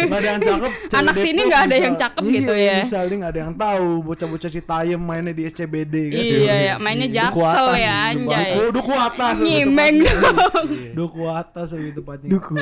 Nggak 0.08 0.18
ada 0.20 0.28
yang 0.28 0.40
cakep. 0.40 0.72
Anak 1.00 1.16
sini 1.20 1.40
nggak 1.48 1.62
ada 1.66 1.76
yang 1.76 1.94
cakep 1.96 2.22
iya, 2.24 2.32
gitu 2.32 2.54
ya. 2.54 2.78
Misalnya 2.80 3.14
nggak 3.20 3.32
ada 3.32 3.40
yang 3.40 3.54
tahu 3.56 3.88
bocah-bocah 4.06 4.50
Citayam 4.50 5.00
mainnya 5.02 5.32
di 5.34 5.42
SCBD 5.48 5.94
kan. 6.12 6.20
Iya 6.20 6.54
ya, 6.54 6.74
mainnya 6.80 7.08
Duku 7.08 7.16
jaksel 7.18 7.68
atas, 7.68 7.84
ya 7.84 7.94
anjay. 8.08 8.50
Oh, 8.56 8.70
duku 8.72 8.92
atas. 8.94 9.34
Nyimeng 9.40 9.96
dong. 10.06 10.36
Duku 10.96 11.22
atas 11.28 11.68
lebih 11.76 11.92
tepatnya. 12.00 12.28
Duku. 12.30 12.56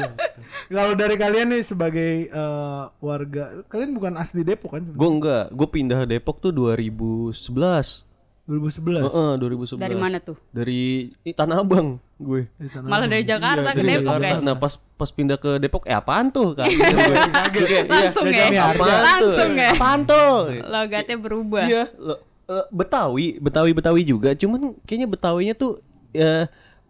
Kalau 0.73 0.93
dari 0.97 1.17
kalian 1.19 1.47
nih 1.55 1.63
sebagai 1.63 2.13
eh, 2.31 2.83
warga, 2.99 3.63
kalian 3.71 3.95
bukan 3.95 4.13
asli 4.19 4.43
Depok 4.43 4.75
kan? 4.75 4.83
Gue 4.91 5.11
enggak, 5.11 5.55
gue 5.55 5.69
pindah 5.71 6.03
Depok 6.03 6.43
tuh 6.43 6.51
2011. 6.51 8.08
2011. 8.49 9.05
Heeh, 9.05 9.31
2011. 9.37 9.77
Dari 9.77 9.93
mana 9.95 10.17
tuh? 10.19 10.37
Dari 10.49 10.81
ih, 11.21 11.35
Tanah 11.37 11.61
Abang 11.61 12.01
gue. 12.17 12.49
Di 12.51 12.67
Tanah 12.67 12.89
Malah 12.89 12.99
Abang. 12.99 13.11
dari 13.11 13.25
Jakarta 13.25 13.69
ke 13.69 13.77
Dari 13.77 13.89
Depok 13.95 14.09
Jakarta. 14.17 14.27
ya. 14.27 14.37
Nah, 14.41 14.55
pas 14.57 14.73
pas 14.97 15.11
pindah 15.11 15.37
ke 15.37 15.51
Depok, 15.59 15.83
eh 15.85 15.93
apaan 15.93 16.27
tuh? 16.29 16.49
Iya. 16.59 17.85
Langsung 17.85 18.25
ya. 18.27 18.45
Harga. 18.49 18.65
Apaan 18.73 18.81
tuh? 18.81 19.03
Langsung 19.05 19.51
ya. 19.55 19.69
Apaan 19.71 20.01
tuh? 20.03 20.33
Logatnya 20.65 21.17
berubah. 21.17 21.65
Iya, 21.65 21.83
lo- 21.95 22.21
eh, 22.47 22.65
Betawi, 22.71 23.27
Betawi 23.39 23.71
Betawi 23.73 24.03
juga, 24.03 24.33
cuman 24.33 24.73
kayaknya 24.83 25.07
Betawinya 25.07 25.55
tuh 25.55 25.85
ya 26.11 26.49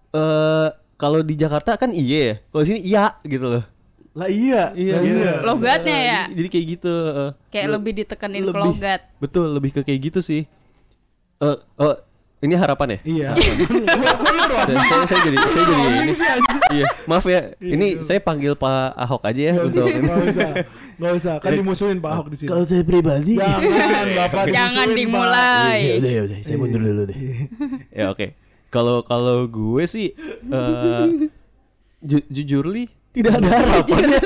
eh 0.09 0.69
kalau 0.95 1.21
di 1.21 1.35
Jakarta 1.35 1.75
kan 1.75 1.91
iya 1.91 2.19
ya. 2.19 2.35
Kalau 2.49 2.63
di 2.63 2.69
sini 2.69 2.81
iya 2.83 3.05
gitu 3.21 3.47
loh. 3.49 3.65
Lah 4.15 4.27
iya. 4.27 4.71
Iya, 4.73 4.95
Lah 4.95 5.03
iya. 5.05 5.33
Logatnya 5.43 5.93
Eh, 5.93 6.03
ya? 6.05 6.21
Jadi, 6.25 6.35
jadi 6.35 6.49
kayak 6.49 6.67
gitu. 6.73 6.95
eh. 7.09 7.31
Kayak 7.51 7.67
Lo- 7.67 7.75
lebih 7.75 7.93
ditekenin 7.97 8.41
ke 8.41 8.47
lebih- 8.49 8.63
logat. 8.65 9.01
Betul, 9.19 9.47
lebih 9.53 9.71
ke 9.73 9.81
kayak 9.83 10.01
gitu 10.07 10.21
sih. 10.21 10.43
Eh, 11.39 11.57
oh, 11.79 11.95
ini 12.41 12.55
harapan 12.55 12.89
ya? 12.89 12.99
Iya. 13.05 13.29
saya, 13.35 14.79
saya, 14.91 15.05
saya 15.07 15.21
jadi 15.25 15.37
saya 15.39 15.65
jadi 15.65 15.83
ini. 15.89 16.13
Iya, 16.73 16.87
maaf 17.05 17.25
ya. 17.25 17.41
Ini 17.57 17.87
Iya. 17.95 18.03
saya 18.03 18.19
panggil 18.19 18.55
Pak 18.55 18.75
Ahok 18.95 19.23
aja 19.23 19.41
ya 19.41 19.55
untuk 19.61 19.87
nggak 19.87 20.19
usah, 20.29 20.51
nggak 20.99 21.13
usah. 21.15 21.35
Kan 21.39 21.51
dimusuhin 21.55 21.99
Pak 21.99 22.11
Ahok 22.11 22.27
di 22.31 22.37
sini. 22.37 22.49
saya 22.51 22.83
pribadi. 22.83 23.39
Jangan, 23.39 24.07
Bapak 24.17 24.45
Jangan 24.49 24.87
dimulai. 24.93 25.79
ya 25.81 25.95
udah 25.97 26.11
ya 26.11 26.21
udah, 26.25 26.39
saya 26.43 26.57
mundur 26.57 26.81
dulu 26.81 27.03
deh. 27.07 27.19
ya 27.91 28.05
oke. 28.09 28.27
Kalau 28.69 29.01
kalau 29.01 29.47
gue 29.47 29.83
sih 29.87 30.13
eh 30.45 31.07
ju- 32.01 32.27
jujur 32.29 32.67
li 32.67 32.85
tidak 33.09 33.33
ada 33.35 33.49
harapan 33.51 33.99
ya. 34.05 34.21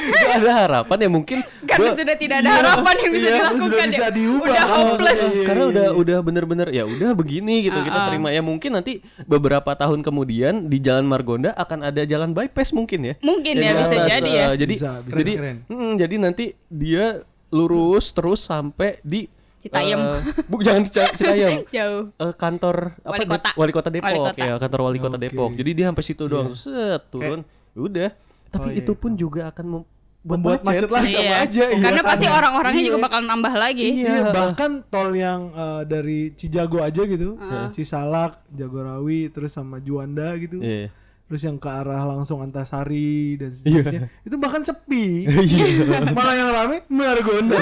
tidak 0.00 0.30
ada 0.32 0.50
harapan 0.56 0.96
ya 0.96 1.08
mungkin 1.10 1.38
Karena 1.62 1.84
gua- 1.86 1.98
sudah 1.98 2.16
tidak 2.16 2.36
ada 2.38 2.50
harapan 2.52 2.94
yang 2.96 3.12
bisa 3.12 3.20
iya, 3.20 3.34
dilakukan 3.34 3.60
sudah 3.66 3.86
bisa 3.86 4.00
ya. 4.00 4.10
diubah. 4.10 4.46
Udah 4.46 4.64
Oh, 4.64 4.76
hopeless. 4.86 5.20
iya. 5.20 5.44
karena 5.44 5.64
udah 5.66 5.86
udah 5.94 6.18
bener-bener 6.20 6.68
ya 6.70 6.84
udah 6.84 7.10
begini 7.12 7.54
gitu 7.62 7.78
kita 7.78 7.92
Ah, 7.92 8.00
ah. 8.00 8.08
terima 8.08 8.28
ya 8.30 8.40
mungkin 8.40 8.70
nanti 8.72 8.92
beberapa 9.24 9.70
tahun 9.72 10.00
kemudian 10.00 10.66
di 10.66 10.78
Jalan 10.78 11.04
Margonda 11.04 11.50
akan 11.52 11.78
ada 11.84 12.02
jalan 12.02 12.30
bypass 12.30 12.70
mungkin 12.70 13.00
ya 13.02 13.14
Mungkin 13.20 13.54
ya 13.54 13.62
Jalan 13.66 13.80
bisa 13.80 13.90
bypass, 13.92 14.08
jadi 14.08 14.30
eh, 14.30 14.38
ya. 14.38 14.46
jadi 14.56 14.74
Bisa, 14.74 14.90
bisa. 15.00 15.16
jadi 15.16 15.32
Keren, 15.34 15.56
mm, 15.66 15.92
jadi 15.98 16.14
nanti 16.16 16.44
dia 16.66 17.04
lurus 17.50 18.04
terus 18.10 18.40
sampai 18.40 19.02
di 19.02 19.26
Citayam. 19.58 20.00
eh, 20.00 20.20
bu 20.48 20.56
jangan 20.58 20.82
Cita- 20.82 21.12
Citayam 21.12 21.60
Jauh. 21.76 22.02
Eh, 22.14 22.32
kantor 22.34 22.96
apa 22.98 23.12
Wali 23.12 23.26
kota. 23.26 23.50
wali 23.52 23.72
kota 23.74 23.88
Depok 23.90 24.08
Wali 24.08 24.20
kota. 24.24 24.40
ya 24.40 24.54
kantor 24.56 24.80
wali 24.82 24.98
kota 24.98 25.16
Oke. 25.16 25.24
Depok 25.26 25.50
jadi 25.52 25.70
dia 25.70 25.84
sampai 25.90 26.00
situ 26.02 26.24
doang 26.24 26.54
set 26.54 27.02
turun 27.10 27.44
udah 27.72 28.10
tapi 28.46 28.66
Oh, 28.66 28.72
iya. 28.72 28.80
itu 28.80 28.92
pun 28.92 29.14
juga 29.14 29.48
akan 29.48 29.66
mem- 29.68 29.88
Membuat 30.20 30.60
macet 30.60 30.84
lagi. 30.86 31.16
sama 31.16 31.24
Iya. 31.24 31.36
aja 31.40 31.64
iya. 31.70 31.80
Karena 31.80 32.02
pasti 32.04 32.26
orang-orangnya 32.28 32.82
Iya. 32.82 32.88
juga 32.88 32.98
bakal 33.00 33.20
nambah 33.22 33.54
lagi. 33.54 33.88
Iya. 33.90 34.10
Iya, 34.10 34.22
bahkan 34.30 34.70
tol 34.84 35.10
yang 35.10 35.40
eh, 35.50 35.82
dari 35.86 36.18
Cijago 36.34 36.78
aja 36.78 37.02
gitu, 37.02 37.40
Heeh. 37.40 37.66
Cisalak, 37.72 38.44
Jagorawi, 38.50 39.28
terus 39.28 39.48
sama 39.50 39.78
Juanda 39.78 40.36
gitu, 40.36 40.60
Iya. 40.60 40.92
Terus 41.30 41.42
yang 41.42 41.56
ke 41.56 41.70
arah 41.70 42.02
langsung 42.04 42.42
Antasari 42.42 43.38
dan 43.38 43.54
seterusnya, 43.54 44.10
itu 44.20 44.34
bahkan 44.34 44.60
sepi. 44.60 45.30
Iya. 45.30 46.10
Malah 46.10 46.34
yang 46.34 46.50
rame 46.50 46.76
Margonda. 46.88 47.54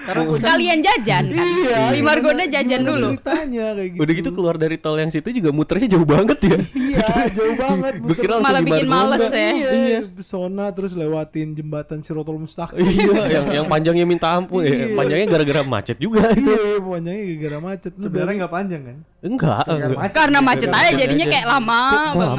Karena 0.00 0.22
pusat 0.24 0.40
Sekalian 0.42 0.78
jajan 0.80 1.24
kan. 1.28 1.44
Iya, 1.44 1.78
Di 1.90 2.00
Margonda 2.00 2.44
jajan 2.46 2.80
dulu. 2.82 3.08
Ceritanya 3.12 3.66
kayak 3.74 3.88
gitu. 3.90 4.00
udah 4.00 4.12
gitu 4.14 4.30
keluar 4.32 4.56
dari 4.56 4.76
tol 4.76 4.96
yang 4.96 5.10
situ 5.10 5.28
juga 5.30 5.50
muternya 5.50 5.88
jauh 5.90 6.06
banget 6.06 6.38
ya 6.40 6.58
Iya, 6.72 7.06
jauh 7.30 7.54
banget. 7.54 7.92
Gua 8.00 8.16
kira 8.16 8.34
Malah 8.38 8.58
di 8.58 8.66
bikin 8.66 8.86
Margonda. 8.86 9.16
males 9.18 9.28
ya. 9.28 9.50
Iya, 9.68 9.98
Sona 10.20 10.66
terus 10.70 10.92
lewatin 10.94 11.52
jembatan 11.52 12.00
Sirotol 12.00 12.40
Mustaqim. 12.40 12.80
iya 12.80 13.22
yang 13.30 13.44
yang 13.54 13.66
panjangnya 13.66 14.06
minta 14.06 14.32
ampun 14.32 14.64
ya 14.64 14.72
Iya. 14.72 14.96
panjangnya 14.96 15.26
gara-gara 15.28 15.60
macet 15.62 15.96
juga 15.98 16.32
itu 16.32 16.48
Iya, 16.48 16.80
pokoknya 16.80 17.12
gara-gara 17.12 17.58
macet. 17.60 17.92
sebenarnya 17.94 18.34
nggak 18.38 18.52
panjang 18.54 18.82
kan? 18.82 18.98
enggak. 19.18 19.66
Karena 20.10 20.38
macet 20.38 20.70
aja 20.70 20.90
jadinya 20.94 21.26
kayak 21.26 21.46
lama 21.46 21.80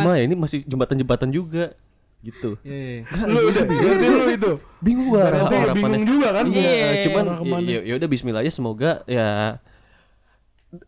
Lama 0.01 0.12
ya 0.13 0.23
ini 0.23 0.35
masih 0.35 0.59
jembatan-jembatan 0.63 1.29
juga 1.29 1.75
gitu 2.19 2.59
Iya, 2.62 2.75
iya. 2.99 3.25
lu 3.25 3.39
udah, 3.45 3.63
berarti 3.63 4.07
lu 4.09 4.25
itu. 4.29 4.51
bingung 4.79 5.07
gua 5.07 5.23
Berarti 5.25 5.55
harapannya. 5.55 5.79
bingung 5.95 6.05
juga 6.05 6.27
kan? 6.33 6.45
Iya, 6.45 6.59
Iya. 6.69 6.89
cuman 7.01 7.23
Arah 7.25 7.38
ke 7.38 7.45
mana? 7.45 7.63
ya, 7.65 7.79
ya 7.81 7.93
udah 7.95 8.07
Bismillah 8.07 8.41
aja 8.41 8.51
semoga 8.51 8.91
ya 9.05 9.27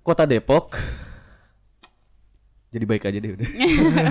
kota 0.01 0.23
Depok 0.23 0.75
jadi 2.69 2.85
baik 2.85 3.03
aja 3.03 3.17
deh 3.17 3.31
udah. 3.33 3.47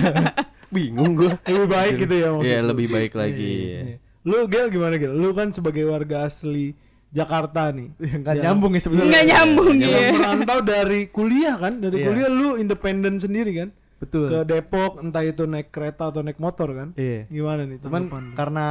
bingung 0.75 1.13
gua. 1.15 1.33
lebih 1.43 1.67
baik 1.67 1.93
gitu 1.99 2.15
ya 2.15 2.27
maksud 2.31 2.47
Iya, 2.47 2.59
lebih 2.63 2.87
baik 2.87 3.13
lagi. 3.13 3.49
Iya, 3.67 3.79
iya. 3.83 3.95
Lu 4.21 4.45
Gel 4.45 4.69
gimana 4.69 4.95
Gel? 4.95 5.11
Lu 5.11 5.29
kan 5.31 5.49
sebagai 5.49 5.83
warga 5.83 6.23
asli 6.23 6.77
Jakarta 7.09 7.69
nih. 7.69 7.89
Yang- 7.99 8.39
nyambung 8.39 8.71
ya 8.71 8.79
sebenarnya. 8.79 9.09
Nggak 9.09 9.25
nyambung 9.27 9.73
ya. 9.75 9.97
merantau 10.11 10.59
dari 10.63 11.01
kuliah 11.07 11.55
kan? 11.55 11.73
Dari 11.77 11.95
Iya. 11.97 12.05
kuliah 12.07 12.29
lu 12.29 12.49
independen 12.55 13.17
sendiri 13.17 13.51
kan? 13.57 13.69
Betul. 14.01 14.27
Ke 14.27 14.39
Depok 14.43 14.97
entah 14.99 15.21
itu 15.21 15.45
naik 15.45 15.69
kereta 15.69 16.09
atau 16.09 16.25
naik 16.25 16.41
motor 16.41 16.73
kan? 16.73 16.89
Iya. 16.97 17.29
Gimana 17.29 17.69
nih 17.69 17.77
Cuman 17.85 18.09
tanggapan 18.09 18.23
karena 18.33 18.67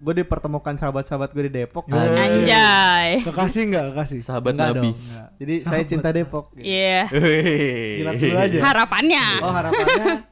gue 0.00 0.14
dipertemukan 0.16 0.74
sahabat-sahabat 0.80 1.28
gue 1.36 1.44
di 1.46 1.60
Depok. 1.60 1.84
Yo. 1.84 2.00
Anjay. 2.00 3.20
Kekasih 3.20 3.62
enggak 3.68 3.84
kekasih? 3.92 4.20
Sahabat 4.24 4.56
Enggak 4.56 4.72
Nabi. 4.72 4.88
dong, 4.88 4.96
enggak. 4.96 5.28
Jadi 5.36 5.54
saya 5.60 5.82
cinta 5.84 6.08
Depok. 6.08 6.44
gitu. 6.56 6.64
Iya. 6.64 7.00
Jilat 7.92 8.14
dulu 8.16 8.36
aja. 8.40 8.58
Harapannya. 8.64 9.24
Oh 9.44 9.52
harapannya 9.52 10.29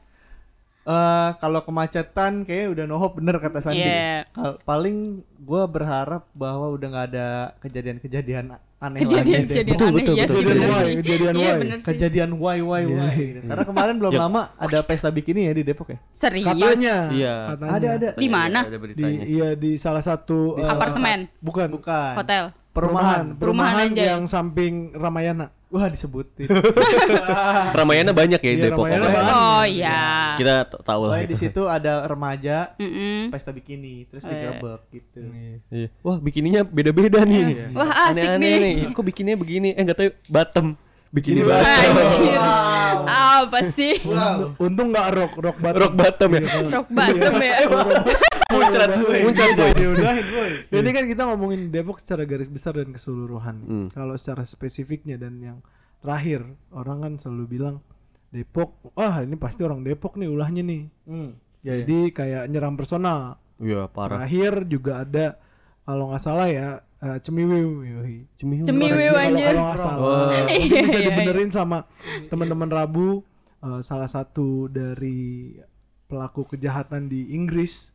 eh 0.89 1.29
kalau 1.37 1.61
kemacetan 1.61 2.41
kayak 2.41 2.73
udah 2.73 2.83
no 2.83 2.97
hope 2.97 3.15
bener 3.15 3.37
kata 3.37 3.61
Sandi. 3.61 3.79
Iya. 3.79 4.25
Kal- 4.29 4.57
paling 4.59 4.97
gue 5.21 5.63
berharap 5.67 6.25
bahwa 6.33 6.73
udah 6.73 6.87
nggak 6.89 7.07
ada 7.07 7.27
kejadian-kejadian 7.59 8.45
aneh 8.79 8.97
lagi. 8.97 9.05
Kejadian-kejadian 9.05 9.75
Betul, 9.75 9.87
aneh 9.87 9.97
betul, 9.99 10.15
ya 10.15 10.23
betul, 10.23 10.33
sih 10.33 10.41
betul. 10.41 10.49
bener 10.49 10.65
Kejadian 10.65 10.89
why, 10.89 10.97
kejadian 10.97 11.33
Iya 11.35 11.45
why. 11.45 11.59
sih. 11.61 11.83
Kejadian 11.85 12.31
why 12.33 12.57
why 12.59 12.81
Iya. 12.81 12.89
why. 12.89 13.13
gitu. 13.13 13.39
Karena 13.45 13.63
kemarin 13.63 13.95
belum 13.95 14.13
Ya. 14.13 14.19
lama 14.19 14.41
ada 14.57 14.79
pesta 14.81 15.09
bikini 15.09 15.41
ya 15.45 15.53
di 15.53 15.63
Depok 15.63 15.87
ya. 15.89 15.97
Serius. 16.09 16.47
Katanya. 16.47 16.95
Iya. 17.11 17.35
katanya. 17.53 17.69
Ada 17.71 17.87
ada. 17.91 18.09
Di 18.15 18.27
mana? 18.27 18.59
Ada 18.65 18.77
Di 18.89 19.05
iya 19.29 19.47
di 19.53 19.71
salah 19.75 20.01
satu 20.01 20.57
Di 20.57 20.63
eh, 20.63 20.67
Apartemen. 20.67 21.19
bukan 21.37 21.67
Bukan. 21.69 22.13
Hotel. 22.17 22.43
Perumahan. 22.69 23.33
perumahan 23.33 23.35
Perumahan 23.35 23.87
aja. 23.91 24.03
yang 24.09 24.23
samping 24.25 24.73
Ramayana. 24.93 25.49
Wah 25.67 25.85
disebutin. 25.85 26.49
Ramayana 27.77 28.11
banyak 28.11 28.37
ya 28.37 28.51
di 28.51 28.57
Iya, 28.57 28.65
Depok. 28.67 28.85
Ramayana 28.85 29.07
banyak. 29.07 29.33
Oh 29.35 29.63
iya. 29.63 29.99
Kita 30.35 30.53
tahu 30.79 31.01
lah. 31.05 31.17
Di 31.19 31.27
itu. 31.27 31.35
situ 31.39 31.61
ada 31.63 32.01
remaja 32.03 32.73
Mm-mm. 32.75 33.29
pesta 33.29 33.49
bikini 33.49 34.05
terus 34.05 34.23
Eh. 34.23 34.31
digerebek 34.31 34.81
gitu. 34.91 35.19
Iya. 35.69 35.87
Wah, 35.99 36.17
bikininya 36.17 36.61
beda-beda 36.63 37.21
nih. 37.21 37.43
Iya. 37.43 37.65
Wah 37.71 37.89
asik 38.07 38.17
Aneh-aneh 38.17 38.53
nih. 38.55 38.73
nih. 38.79 38.93
Kok 38.93 39.03
bikininya 39.03 39.37
begini? 39.37 39.69
Eh 39.71 39.81
enggak 39.81 39.97
tahu 39.97 40.09
bottom. 40.27 40.67
Bikini 41.09 41.41
Iya. 41.41 41.47
bottom. 41.49 41.93
Anjir. 41.97 42.39
Apa 43.09 43.59
sih? 43.73 43.95
Wow. 44.05 44.53
Untung 44.61 44.93
nggak 44.93 45.07
rock 45.17 45.33
rock 45.41 45.57
bottom. 45.57 45.79
Rock 45.81 45.93
bottom 45.97 46.29
ya. 46.29 46.39
Iya, 46.39 46.59
Rock 46.69 46.87
bottom 46.89 47.33
ya. 47.41 47.55
Muncrat, 48.49 48.89
muncrat 48.97 49.49
boy. 49.53 49.71
Diudahin 49.77 50.25
boy. 50.25 50.51
Ini 50.73 50.89
kan 50.89 51.05
kita 51.05 51.21
ngomongin 51.29 51.69
Depok 51.69 52.01
secara 52.01 52.25
garis 52.25 52.49
besar 52.49 52.77
dan 52.77 52.89
keseluruhan. 52.89 53.55
Hmm. 53.61 53.87
Kalau 53.93 54.17
secara 54.17 54.41
spesifiknya 54.41 55.21
dan 55.21 55.37
yang 55.37 55.57
terakhir, 56.01 56.45
orang 56.73 56.97
kan 56.99 57.13
selalu 57.21 57.45
bilang 57.45 57.75
Depok, 58.29 58.73
wah 58.93 59.21
ini 59.21 59.37
pasti 59.37 59.61
orang 59.61 59.85
Depok 59.85 60.17
nih 60.17 60.29
ulahnya 60.29 60.65
nih. 60.65 60.81
Hmm. 61.05 61.37
Ya, 61.61 61.77
ya. 61.77 61.85
Jadi 61.85 62.09
kayak 62.09 62.43
nyerang 62.49 62.73
personal. 62.73 63.37
Iya 63.61 63.85
parah. 63.85 64.25
Terakhir 64.25 64.65
juga 64.65 65.05
ada 65.05 65.37
kalau 65.85 66.09
nggak 66.09 66.23
salah 66.23 66.47
ya 66.49 66.81
eh, 66.99 67.17
Cemiwiw. 67.19 67.67
Cemiwiw 68.37 68.95
Kalau- 69.09 69.19
anjir. 69.21 69.47
Kalau 69.49 69.63
nggak 69.65 69.77
salah. 69.77 69.97
Oh. 69.97 70.27
Mungkin 70.29 70.43
bisa 70.49 70.59
Iya, 70.91 70.99
iya. 70.99 70.99
dibenerin 71.05 71.49
sama 71.49 71.77
teman-teman 72.27 72.69
Rabu 72.69 73.23
eh, 73.59 73.81
salah 73.81 74.07
satu 74.07 74.67
dari 74.67 75.55
pelaku 76.05 76.47
kejahatan 76.47 77.07
di 77.07 77.31
Inggris. 77.31 77.91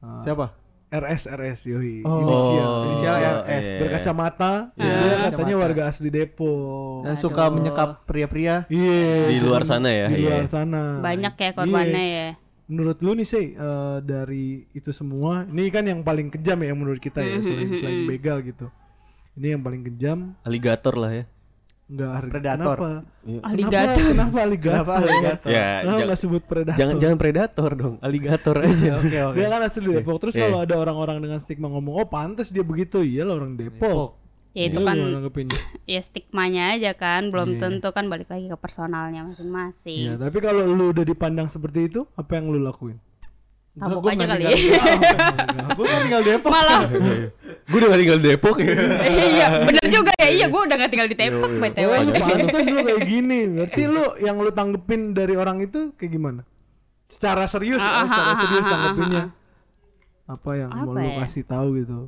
Eh, 0.00 0.20
Siapa? 0.22 0.56
RS 0.90 1.30
RS 1.30 1.60
yoi. 1.68 2.02
Oh. 2.02 2.18
Inisial. 2.24 2.72
Inisial 2.90 3.16
iya, 3.16 3.30
RS. 3.38 3.62
iya. 3.64 3.78
Berkacamata. 3.78 4.52
Iya. 4.74 4.90
Dia 4.90 5.14
katanya 5.22 5.30
Kacamata. 5.30 5.62
warga 5.62 5.82
asli 5.86 6.08
Depok. 6.10 7.06
Dan 7.06 7.14
suka 7.14 7.42
menyekap 7.46 7.90
pria-pria. 8.04 8.66
Iya. 8.66 9.30
Di 9.30 9.38
luar 9.38 9.62
sana 9.62 9.86
ya, 9.86 10.10
Di 10.10 10.18
iya. 10.18 10.34
luar 10.34 10.46
sana. 10.48 10.98
Banyak 10.98 11.34
ya 11.36 11.50
korbannya 11.54 12.02
Iya. 12.02 12.18
ya. 12.26 12.28
Menurut 12.70 13.02
lu 13.02 13.12
nih 13.12 13.26
sih 13.26 13.46
eh, 13.50 13.98
dari 14.00 14.62
itu 14.70 14.90
semua, 14.90 15.42
ini 15.42 15.66
kan 15.68 15.82
yang 15.82 16.00
paling 16.00 16.30
kejam 16.30 16.54
ya 16.56 16.70
menurut 16.70 16.96
kita 16.98 17.18
ya 17.18 17.36
Mhm, 17.36 17.42
selain 17.42 17.66
mhm, 17.66 17.76
selain 17.76 17.98
mhm. 17.98 18.08
begal 18.08 18.38
gitu. 18.40 18.66
Ini 19.32 19.46
yang 19.52 19.62
paling 19.62 19.82
kejam 19.84 20.18
Aligator 20.40 20.94
lah 20.94 21.12
ya. 21.12 21.24
enggak 21.88 22.10
Predator. 22.22 22.76
Kenapa? 22.78 22.90
Iya. 23.26 23.40
Alligator. 23.42 23.74
Kenapa, 23.74 24.06
kenapa 24.06 24.38
alligator? 24.38 24.70
Kenapa 24.70 24.92
alligator? 24.94 25.48
Ya, 25.50 25.66
Kenapa 25.66 25.82
jangan, 25.90 26.06
nggak 26.06 26.20
sebut 26.22 26.42
predator? 26.46 26.78
jangan 26.78 26.94
jangan 26.96 27.18
predator 27.18 27.70
dong, 27.74 27.94
aligator 27.98 28.56
aja. 28.62 28.90
Oke 28.96 29.18
oke. 29.20 29.34
Dia 29.34 29.46
kan 29.50 29.60
asli 29.60 29.82
Depok. 29.90 30.16
Terus 30.22 30.34
Iya. 30.38 30.42
kalau 30.46 30.58
ada 30.62 30.74
orang-orang 30.78 31.18
dengan 31.18 31.38
stigma 31.42 31.66
ngomong, 31.66 31.94
oh 31.96 32.06
pantas 32.06 32.48
dia 32.48 32.62
begitu, 32.62 33.02
iya 33.02 33.26
lah 33.26 33.34
orang 33.34 33.58
Depok. 33.58 34.19
Ya 34.50 34.66
itu 34.66 34.76
Lu 34.76 34.84
kan 34.84 34.98
nanggepinnya? 34.98 35.54
ya 35.88 36.00
stigmanya 36.00 36.74
aja 36.74 36.90
kan, 36.92 37.30
belum 37.30 37.54
Iya. 37.54 37.60
tentu 37.60 37.88
kan 37.90 38.06
balik 38.06 38.26
lagi 38.26 38.46
ke 38.46 38.56
personalnya 38.56 39.22
Iya, 39.22 39.28
masing-masing. 39.30 40.18
tapi 40.18 40.38
kalau 40.38 40.66
lu 40.66 40.90
udah 40.90 41.04
dipandang 41.04 41.46
seperti 41.46 41.86
itu, 41.86 42.02
apa 42.12 42.34
yang 42.34 42.48
lu 42.48 42.58
lakuin? 42.58 42.98
Tabok 43.72 44.02
aja 44.04 44.26
kali. 44.26 44.42
tinggal- 44.42 45.70
Gua 45.78 45.86
kan 45.86 45.98
tinggal 46.02 46.20
di 46.20 46.30
Depok. 46.32 46.50
Malah 46.50 46.80
Gue 47.70 47.78
udah 47.78 47.88
gak 47.88 48.00
tinggal 48.00 48.18
di 48.18 48.26
Depok 48.26 48.56
ya. 48.58 48.74
iya, 49.30 49.46
bener 49.62 49.84
juga 49.86 50.10
ya. 50.18 50.28
Iya, 50.28 50.46
gue 50.48 50.60
udah 50.60 50.76
gak 50.76 50.90
tinggal 50.90 51.06
di 51.06 51.16
Depok. 51.16 51.50
BTW. 51.52 51.86
Oh, 51.88 52.00
lu 52.00 52.10
Iya. 52.10 52.18
pantas 52.20 52.66
lu 52.66 52.80
kayak 52.82 53.02
gini. 53.04 53.38
Berarti 53.48 53.82
lu 53.86 54.04
yang 54.18 54.36
lu 54.36 54.50
tanggepin 54.50 55.00
dari 55.12 55.34
orang 55.34 55.62
itu 55.62 55.94
kayak 55.94 56.10
gimana? 56.10 56.42
Secara 57.06 57.46
serius, 57.46 57.78
Ah, 57.80 58.02
ya, 58.02 58.02
secara 58.04 58.26
ah, 58.26 58.36
serius 58.36 58.58
ah, 58.60 58.66
ah, 58.66 58.74
tanggepinnya. 58.74 59.24
Apa 60.28 60.50
yang 60.56 60.70
mau 60.72 60.82
Apa 60.84 60.90
lu 60.92 61.06
ya? 61.08 61.16
kasih 61.20 61.44
tahu 61.44 61.68
gitu 61.76 61.98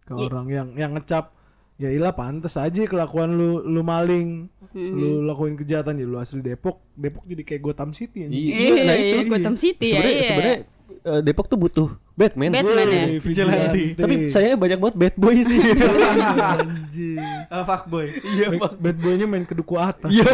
ke 0.00 0.12
Ya- 0.12 0.24
orang 0.24 0.46
yang 0.48 0.68
yang 0.74 0.90
ngecap 0.92 1.34
ya 1.78 1.88
ilah 1.88 2.10
pantas 2.10 2.54
aja 2.54 2.82
kelakuan 2.84 3.30
lu 3.30 3.62
lu 3.62 3.80
maling, 3.80 4.50
Mhm. 4.68 4.92
lu 4.92 5.08
lakuin 5.22 5.54
kejahatan 5.54 5.94
ya 5.94 6.04
lu 6.04 6.18
asli 6.18 6.38
Depok, 6.40 6.82
Depok 6.92 7.22
jadi 7.24 7.42
kayak 7.42 7.62
Gotham 7.62 7.90
City 7.92 8.26
anjing. 8.26 8.34
Iya, 8.34 8.72
nah 8.80 8.92
Iya, 8.92 9.06
itu. 9.16 9.18
Gotham 9.28 9.54
City 9.56 9.84
ya. 9.84 9.92
Sebenarnya 9.94 10.12
Iya. 10.12 10.28
sebenarnya 10.28 10.58
eh, 11.00 11.20
Depok 11.22 11.46
tuh 11.46 11.56
butuh 11.56 11.88
Batman. 12.12 12.50
Batman 12.50 12.86
ya? 12.86 13.04
Vigilante. 13.18 13.82
Tapi 13.94 14.14
sayangnya 14.28 14.58
banyak 14.58 14.78
banget 14.78 14.96
bad 14.98 15.14
boy 15.16 15.36
sih. 15.38 15.58
anjing. 16.52 17.20
Ah, 17.46 17.62
fuckboy. 17.62 18.06
Iya, 18.18 18.46
Bad, 18.52 18.74
bad 18.76 18.96
boy-nya 18.98 19.26
main 19.26 19.44
ke 19.44 19.54
duku 19.54 19.74
atas. 19.76 20.10
Iya, 20.10 20.26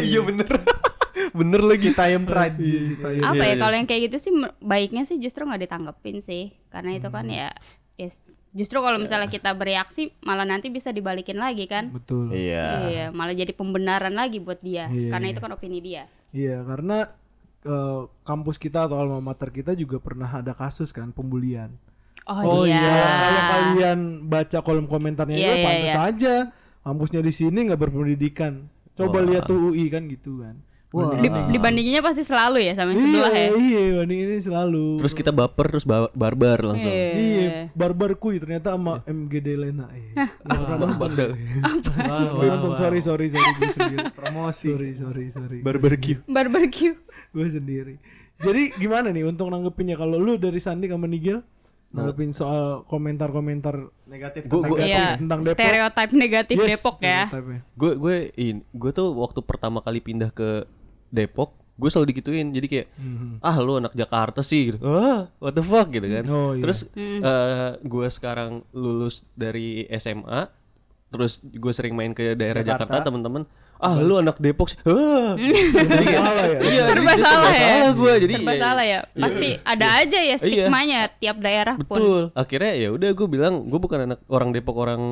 iya 0.00 0.20
bener. 0.20 0.48
bener 1.30 1.60
lagi. 1.60 1.92
Citayam 1.92 2.22
Iya, 2.22 2.30
Praji. 2.30 2.72
si 2.86 2.94
Tayo. 2.96 3.20
apa 3.20 3.34
Iya, 3.34 3.42
ya 3.42 3.48
iya. 3.48 3.56
kalau 3.58 3.74
yang 3.74 3.86
kayak 3.86 4.02
gitu 4.06 4.16
sih 4.18 4.32
baiknya 4.58 5.02
sih 5.04 5.16
justru 5.18 5.42
nggak 5.42 5.62
ditanggepin 5.62 6.16
sih 6.20 6.42
karena 6.68 6.90
itu 6.94 7.06
Hmm. 7.06 7.16
kan 7.16 7.26
ya 7.28 7.48
ya 7.94 8.08
s- 8.08 8.22
justru 8.50 8.80
kalau 8.80 8.96
misalnya 8.96 9.28
kita 9.28 9.52
bereaksi 9.52 10.12
malah 10.24 10.48
nanti 10.48 10.68
bisa 10.68 10.88
dibalikin 10.88 11.36
lagi 11.36 11.68
kan 11.68 11.92
Betul. 11.92 12.32
Iya. 12.32 12.66
iya 12.88 13.04
malah 13.12 13.36
jadi 13.36 13.52
pembenaran 13.52 14.16
lagi 14.16 14.40
buat 14.40 14.58
dia 14.60 14.88
Iya, 14.88 15.12
karena 15.12 15.26
iya. 15.28 15.32
itu 15.36 15.40
kan 15.44 15.52
opini 15.52 15.78
dia 15.80 16.02
Iya, 16.28 16.60
karena 16.64 17.08
eh, 17.64 18.00
kampus 18.24 18.56
kita 18.56 18.84
atau 18.84 19.00
alma 19.00 19.20
mater 19.20 19.48
kita 19.48 19.72
juga 19.72 19.96
pernah 19.96 20.28
ada 20.28 20.52
kasus 20.52 20.92
kan 20.92 21.08
pembulian. 21.08 21.72
oh, 22.28 22.60
Oh, 22.60 22.64
iya 22.68 22.76
iya. 22.76 23.04
Kalau 23.08 23.42
kalian 23.48 23.98
baca 24.28 24.58
kolom 24.60 24.86
komentarnya 24.88 25.36
Iya, 25.36 25.48
itu 25.48 25.56
iya, 25.56 25.64
pantas 25.64 25.88
iya. 25.96 26.02
aja 26.04 26.34
kampusnya 26.84 27.20
di 27.24 27.32
sini 27.32 27.58
nggak 27.68 27.80
berpendidikan. 27.80 28.68
Coba 28.92 29.20
Wah. 29.20 29.26
lihat 29.28 29.44
tuh 29.48 29.72
UI 29.72 29.88
kan 29.88 30.04
gitu 30.08 30.40
kan. 30.44 30.56
Wah. 30.88 31.12
Di- 31.14 31.28
dibandinginnya 31.52 32.00
pasti 32.00 32.22
selalu 32.22 32.62
ya 32.62 32.72
sama 32.72 32.90
yang 32.90 33.02
sebelah 33.02 33.28
iya, 33.28 33.44
ya 33.44 33.48
Iya, 33.52 33.82
banding 33.94 34.20
ini 34.22 34.36
selalu. 34.38 34.86
Terus 34.96 35.12
kita 35.12 35.30
baper 35.30 35.66
terus 35.68 35.84
ba- 35.84 36.08
barbar 36.10 36.58
langsung. 36.64 36.88
Iya. 36.88 37.08
Iya, 37.12 37.50
barbar 37.72 38.16
kuy 38.16 38.36
ternyata 38.36 38.72
sama 38.72 39.04
MGD 39.04 39.48
Lena. 39.54 39.84
Iya. 39.90 40.32
Nggak 40.40 40.58
pernah 40.58 40.78
nonton. 40.78 40.96
Bandel. 40.98 41.30
Wah, 41.60 42.24
Gue 42.32 42.46
nonton 42.46 42.72
sorry 42.74 43.00
sorry 43.00 43.26
sorry 43.28 43.50
gue 43.54 43.68
sendiri. 43.76 43.98
Promosi. 44.10 44.66
Sorry 44.66 44.90
sorry 44.94 45.24
sorry. 45.28 45.58
Barbecue. 45.60 46.24
barbecue 46.26 46.96
gue 47.28 47.46
sendiri. 47.46 47.94
Jadi 48.38 48.72
gimana 48.74 49.10
nih 49.10 49.24
untuk 49.24 49.46
nanggepinnya 49.46 49.94
kalau 49.94 50.16
lu 50.16 50.34
dari 50.34 50.56
Sandi 50.56 50.86
sama 50.86 51.04
Nigel 51.04 51.44
nanggepin 51.88 52.30
soal 52.30 52.84
komentar-komentar 52.86 53.76
Negatif 54.06 54.44
Gua- 54.46 54.60
tentang 54.60 54.70
gua- 54.70 54.78
Depok. 54.78 54.88
Iya, 54.88 55.06
tentang 55.16 55.40
Depok. 55.42 55.52
stereotip 55.54 56.10
negatif 56.14 56.56
Yes, 56.56 56.68
Depok 56.70 56.96
ya. 56.98 57.22
Gue 57.74 57.92
gue 57.94 58.16
in 58.36 58.56
gue 58.70 58.90
tuh 58.90 59.12
waktu 59.14 59.40
pertama 59.40 59.80
kali 59.80 59.98
pindah 59.98 60.28
ke 60.30 60.64
Depok, 61.08 61.50
gue 61.74 61.88
selalu 61.88 62.06
digituin. 62.10 62.48
Jadi 62.48 62.66
kayak 62.66 62.86
Mhm. 62.92 63.40
ah 63.40 63.56
lu 63.56 63.76
anak 63.76 63.92
Jakarta 63.92 64.40
sih 64.40 64.68
gitu. 64.68 64.78
Ah, 64.80 65.28
what 65.36 65.52
the 65.52 65.60
fuck 65.60 65.88
gitu 65.88 66.04
kan. 66.04 66.24
Oh, 66.26 66.52
iya. 66.52 66.62
Terus 66.62 66.78
Hmm. 66.90 67.20
eh 67.20 67.70
gue 67.80 68.06
sekarang 68.08 68.50
lulus 68.70 69.22
dari 69.32 69.86
SMA, 69.88 70.48
terus 71.08 71.40
gue 71.40 71.72
sering 71.72 71.92
main 71.92 72.10
ke 72.10 72.34
daerah 72.34 72.60
Jakarta. 72.60 72.98
Jakarta, 72.98 73.08
teman-teman. 73.08 73.44
Ah, 73.78 73.94
lu 73.94 74.18
anak 74.18 74.36
Depok 74.36 74.68
sih. 74.68 74.78
Ah. 74.82 75.38
jadi 75.38 76.04
kayak 76.04 76.18
Salah 76.20 76.44
ya? 76.44 76.58
Iya, 76.60 76.82
Serba 76.84 76.98
jadi 77.06 77.22
salah 77.22 77.48
ya. 77.48 77.62
Salah 77.62 77.90
gue 77.94 78.12
jadi 78.18 78.34
Serba 78.34 78.50
ya- 78.50 78.60
salah 78.60 78.84
ya. 78.84 78.98
Pasti 79.14 79.48
ada 79.64 79.86
aja 79.96 80.18
ya 80.20 80.36
stigmanya 80.36 81.00
tiap 81.14 81.36
daerah 81.38 81.76
pun. 81.78 81.94
Betul. 81.94 82.22
Akhirnya 82.34 82.72
ya 82.74 82.88
udah 82.90 83.10
gue 83.12 83.26
bilang 83.28 83.54
gue 83.64 83.78
bukan 83.78 83.98
anak 84.04 84.20
orang 84.26 84.50
Depok 84.50 84.76
orang 84.76 85.02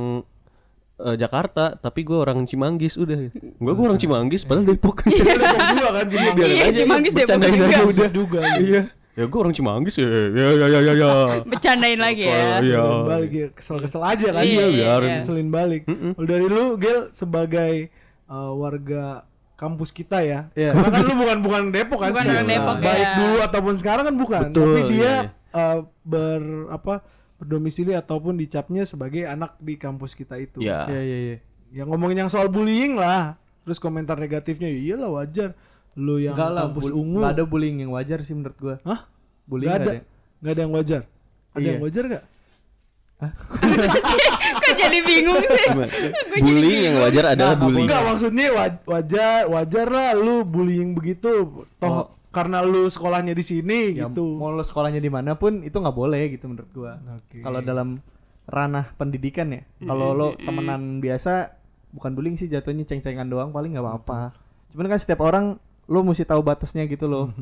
eh, 0.99 1.17
Jakarta, 1.17 1.77
tapi 1.77 2.01
gue 2.03 2.17
orang 2.17 2.45
Cimanggis 2.45 2.97
udah. 2.97 3.29
Gue 3.33 3.73
gue 3.73 3.85
orang 3.85 4.01
Cimanggis 4.01 4.43
padahal 4.43 4.67
Depok. 4.69 5.05
Juga 5.05 5.89
kan 5.93 6.07
Biarin 6.09 6.37
Iya, 6.37 6.65
aja, 6.69 6.79
Cimanggis 6.83 7.13
Depok 7.13 7.41
juga. 7.41 7.79
udah. 7.85 8.11
juga. 8.11 8.41
Iya. 8.59 8.83
Ya 9.17 9.25
gue 9.25 9.39
orang 9.41 9.55
Cimanggis 9.57 9.97
ya. 9.97 10.05
Ya 10.05 10.49
ya 10.53 10.67
ya 10.69 10.81
ya. 10.81 10.93
ya. 10.93 11.13
Bercandain 11.53 11.97
lagi 11.97 12.25
ya. 12.29 12.61
Iya. 12.61 12.83
Balik 13.09 13.33
ya 13.33 13.47
kesel-kesel 13.53 14.03
aja 14.05 14.29
kan 14.29 14.45
Iya, 14.45 14.65
iya, 14.69 14.87
iya. 15.01 15.17
keselin 15.21 15.49
balik. 15.49 15.89
Mm-mm. 15.89 16.13
Kalau 16.17 16.29
dari 16.29 16.47
lu 16.49 16.77
Gel 16.77 17.09
sebagai 17.17 17.89
uh, 18.29 18.53
warga 18.53 19.25
kampus 19.57 19.89
kita 19.89 20.21
ya. 20.21 20.53
Iya. 20.53 20.77
Karena 20.77 20.91
kan 20.93 21.03
lu 21.09 21.15
bukan 21.17 21.39
bukan 21.41 21.63
Depok 21.73 21.99
kan 22.05 22.13
Bukan 22.13 22.25
sekarang. 22.29 22.45
Depok, 22.45 22.77
Baik 22.85 23.01
ya. 23.01 23.13
dulu 23.17 23.37
ataupun 23.41 23.75
sekarang 23.81 24.05
kan 24.05 24.17
bukan. 24.21 24.43
Betul, 24.53 24.65
Tapi 24.69 24.81
dia 24.93 25.01
iya, 25.01 25.17
uh, 25.57 25.79
ber 26.05 26.41
apa 26.69 26.95
berdomisili 27.37 27.93
ataupun 27.93 28.35
dicapnya 28.35 28.83
sebagai 28.83 29.25
anak 29.25 29.57
di 29.59 29.75
kampus 29.75 30.13
kita 30.13 30.37
itu. 30.37 30.59
Ya. 30.59 30.85
Iya 30.87 31.01
iya 31.01 31.19
iya. 31.23 31.37
Yang 31.73 31.87
ngomongin 31.91 32.19
yang 32.19 32.31
soal 32.31 32.47
bullying 32.47 32.95
lah. 32.95 33.37
Terus 33.63 33.77
komentar 33.77 34.17
negatifnya 34.17 34.67
ya 34.67 34.79
iyalah 34.79 35.11
wajar. 35.13 35.53
Lu 35.95 36.17
yang 36.17 36.33
Enggak 36.33 36.51
lah, 36.51 36.63
kampus 36.67 36.85
bul- 36.85 36.97
ungu. 36.97 37.19
nggak 37.21 37.33
ada 37.33 37.45
bullying 37.45 37.77
yang 37.81 37.91
wajar 37.91 38.21
sih 38.21 38.33
menurut 38.33 38.57
gua. 38.57 38.77
Hah? 38.83 39.09
Bullying 39.45 39.69
Nggak 39.69 39.81
ada. 39.81 39.91
nggak 39.91 40.05
Nggak 40.37 40.53
ada 40.53 40.61
yang 40.61 40.73
wajar. 40.73 41.03
Ada 41.51 41.59
Iya. 41.59 41.71
yang 41.71 41.83
wajar 41.83 42.05
gak? 42.07 42.25
Kok 44.61 44.73
jadi 44.77 44.99
bingung 45.01 45.41
sih? 45.41 45.67
Bullying 46.37 46.81
yang 46.85 46.97
wajar 47.01 47.25
adalah 47.33 47.55
Nggak, 47.55 47.65
bullying. 47.65 47.89
Enggak 47.89 48.03
maksudnya 48.05 48.47
wa- 48.53 48.81
wajar 48.87 49.41
wajar 49.49 49.87
lah 49.89 50.11
lu 50.13 50.45
bullying 50.45 50.93
begitu 50.93 51.49
toh 51.77 51.89
Oh. 51.89 52.05
Karena 52.37 52.61
lu 52.61 52.85
sekolahnya 52.93 53.33
di 53.33 53.41
sini 53.41 53.97
Ya, 53.97 54.13
gitu. 54.13 54.37
mau 54.37 54.53
lo 54.53 54.61
sekolahnya 54.61 55.01
di 55.01 55.09
mana 55.09 55.41
pun 55.41 55.65
itu 55.65 55.73
nggak 55.73 55.97
boleh 55.97 56.37
gitu 56.37 56.53
menurut 56.53 56.69
gua. 56.77 57.01
Oke. 57.17 57.41
Kalau 57.41 57.65
dalam 57.65 58.05
ranah 58.45 58.93
pendidikan 59.01 59.49
ya. 59.57 59.65
Kalau 59.81 60.13
lo 60.13 60.37
temenan 60.37 61.01
biasa 61.01 61.57
bukan 61.97 62.13
bullying 62.13 62.37
sih 62.37 62.53
jatuhnya 62.53 62.85
ceng-cengan 62.85 63.25
doang 63.25 63.57
paling 63.57 63.73
nggak 63.73 63.81
apa-apa. 63.83 64.37
Cuman 64.69 64.93
kan 64.93 65.01
setiap 65.01 65.25
orang 65.25 65.57
lo 65.89 66.01
mesti 66.05 66.29
tahu 66.29 66.45
batasnya 66.45 66.85
gitu 66.85 67.09
loh. 67.09 67.33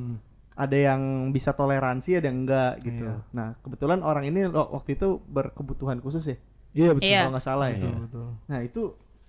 Ada 0.55 0.95
yang 0.95 1.35
bisa 1.35 1.51
toleransi, 1.51 2.23
ada 2.23 2.31
yang 2.31 2.47
enggak 2.47 2.79
gitu. 2.87 3.11
Iya. 3.11 3.27
Nah, 3.35 3.59
kebetulan 3.67 4.07
orang 4.07 4.31
ini 4.31 4.47
waktu 4.55 4.95
itu 4.95 5.19
berkebutuhan 5.27 5.99
khusus 5.99 6.23
ya. 6.31 6.37
Iya 6.75 6.91
betul. 6.95 7.11
Iya. 7.11 7.21
Kalau 7.27 7.33
nggak 7.35 7.47
salah 7.47 7.67
ya. 7.75 7.83
Betul, 7.83 7.95
betul. 8.07 8.27
Nah, 8.47 8.59
itu 8.63 8.83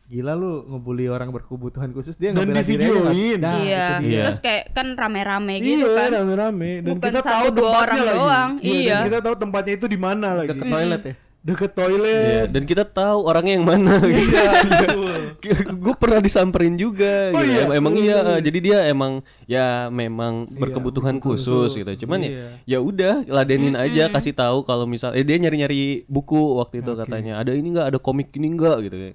gila 0.05 0.33
lu 0.33 0.51
ngebully 0.67 1.05
orang 1.07 1.29
berkebutuhan 1.29 1.89
khusus 1.89 2.13
dia 2.13 2.29
Dan 2.29 2.45
nggak 2.45 2.47
bela 2.47 2.61
diri 2.61 2.73
nggak- 2.77 2.93
divideoin. 3.09 3.39
Nah, 3.39 3.53
iya. 3.57 3.85
dia. 3.97 4.05
Iya. 4.05 4.21
Terus 4.23 4.39
kayak 4.39 4.63
kan 4.71 4.87
rame-rame 4.93 5.55
gitu 5.59 5.81
iya, 5.81 5.97
kan. 5.97 6.09
rame-rame 6.13 6.71
dan 6.79 6.91
Bukan 6.91 7.01
kita 7.07 7.19
satu, 7.19 7.31
tahu 7.31 7.45
dua 7.51 7.65
tempatnya 7.65 7.81
orang 7.81 7.97
lagi. 7.99 8.15
doang. 8.15 8.51
dan 8.55 8.69
Iya. 8.71 8.97
kita 9.03 9.19
tahu 9.19 9.35
tempatnya 9.35 9.73
itu 9.75 9.87
di 9.87 9.97
mana 9.97 10.27
lagi. 10.35 10.49
Deket 10.51 10.67
toilet 10.67 11.03
ya. 11.03 11.15
deket 11.43 11.71
Iya, 11.71 11.77
toilet. 11.79 12.47
dan 12.49 12.63
kita 12.63 12.83
tahu 12.87 13.17
orangnya 13.23 13.53
yang 13.53 13.65
mana. 13.67 13.93
Iya, 14.01 14.49
betul. 14.71 15.17
gue 15.75 15.93
pernah 15.95 16.17
disamperin 16.19 16.73
juga 16.75 17.29
Oh 17.31 17.37
gitu. 17.39 17.49
iya? 17.51 17.61
Em- 17.63 17.73
emang 17.75 17.93
Hmm. 17.95 18.01
iya 18.03 18.17
eh, 18.27 18.39
jadi 18.41 18.59
dia 18.59 18.77
emang 18.85 19.11
ya 19.43 19.65
memang 19.87 20.33
Iya, 20.47 20.57
berkebutuhan 20.59 21.17
khusus. 21.17 21.45
khusus, 21.67 21.71
gitu 21.75 22.05
cuman 22.05 22.19
Iya. 22.23 22.29
ya 22.29 22.47
ya 22.67 22.79
udah 22.79 23.13
ladenin 23.27 23.73
aja 23.75 24.09
kasih 24.11 24.33
tahu 24.33 24.61
kalau 24.61 24.85
misal 24.85 25.13
eh 25.13 25.21
dia 25.21 25.33
nyari-nyari 25.35 25.81
buku 26.05 26.33
waktu 26.55 26.81
itu 26.81 26.91
Oke. 26.91 27.01
katanya 27.03 27.37
ada 27.37 27.51
ini 27.51 27.67
enggak 27.71 27.87
ada 27.87 27.99
komik 27.99 28.29
ini 28.31 28.47
enggak 28.47 28.77
gitu 28.83 29.13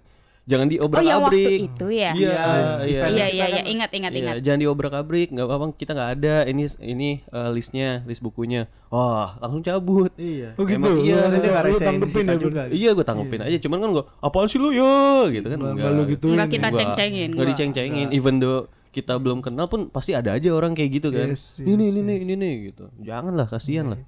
jangan 0.50 0.66
Oh 0.66 0.72
diobrak 0.72 1.02
yang 1.02 1.22
waktu 1.22 1.38
abrik 1.38 1.60
itu 1.64 1.86
ya? 1.88 2.10
Iya, 2.10 2.12
Iya, 2.12 2.34
iya. 2.34 2.40
Iya 2.82 3.00
kita 3.00 3.08
iya 3.08 3.26
iya 3.30 3.46
kan- 3.46 3.68
ingat 3.70 3.90
ingat 3.92 4.10
Iya, 4.10 4.18
ingat. 4.20 4.34
jangan 4.42 4.58
diobrak 4.58 4.92
abrik 4.92 5.28
nggak 5.30 5.46
apa-apa 5.46 5.66
kita 5.74 5.90
nggak 5.94 6.10
ada. 6.12 6.34
Ini 6.44 6.62
ini 6.82 7.08
eh, 7.22 7.50
listnya 7.50 8.02
list 8.04 8.20
bukunya. 8.20 8.66
Wah 8.88 9.38
langsung 9.38 9.62
cabut. 9.62 10.10
Iya. 10.18 10.58
Oh 10.58 10.66
gitu. 10.66 10.76
Emang 10.76 10.98
iya. 11.00 11.30
Lu- 11.30 11.70
lu 11.70 11.78
tanggepin 11.78 12.24
ya, 12.26 12.36
juga. 12.36 12.62
iya 12.68 12.90
gue 12.90 13.06
tanggepin 13.06 13.40
aja. 13.40 13.56
Cuman 13.56 13.78
kan 13.78 13.88
gue 13.92 14.04
apaan 14.18 14.46
sih 14.46 14.58
lu? 14.58 14.68
Ya 14.70 15.30
gitu 15.30 15.46
kan. 15.46 15.56
Nggak- 15.56 15.72
enggak 15.72 15.86
nggak 15.86 15.92
lu 15.96 16.02
gituin 16.10 16.34
Nggak 16.34 16.48
ya? 16.48 16.54
kita 16.58 16.68
ceng-cengin, 16.72 17.28
nggak 17.28 17.38
nggak. 17.38 17.48
diceng-cengin. 17.54 18.08
Even 18.10 18.34
though 18.36 18.60
kita 18.90 19.14
belum 19.16 19.38
kenal 19.38 19.70
pun 19.70 19.86
pasti 19.86 20.12
ada 20.12 20.34
aja 20.34 20.50
orang 20.50 20.74
kayak 20.74 20.90
gitu 20.98 21.08
kan. 21.08 21.30
Yes, 21.30 21.62
ini 21.62 21.78
yes, 21.78 21.92
ini 21.92 22.00
nih 22.02 22.16
ini 22.20 22.34
nih 22.34 22.54
gitu. 22.68 22.84
Janganlah 23.00 23.46
kasihan 23.46 23.86
lah 23.86 24.00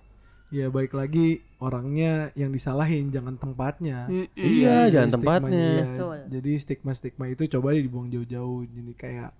Ya 0.53 0.68
baik 0.68 0.92
lagi 0.92 1.40
orangnya 1.59 2.28
yang 2.36 2.53
disalahin 2.53 3.09
jangan 3.09 3.40
tempatnya. 3.40 4.05
Mm-mm. 4.05 4.36
iya 4.36 4.84
Jadi 4.86 4.92
jangan 4.92 5.11
tempatnya 5.16 5.64
ya. 5.64 5.84
Betul. 5.88 6.16
Jadi 6.28 6.50
stigma-stigma 6.61 7.24
itu 7.32 7.48
coba 7.48 7.72
dibuang 7.72 8.12
jauh-jauh. 8.12 8.68
Jadi 8.68 8.92
kayak 8.92 9.30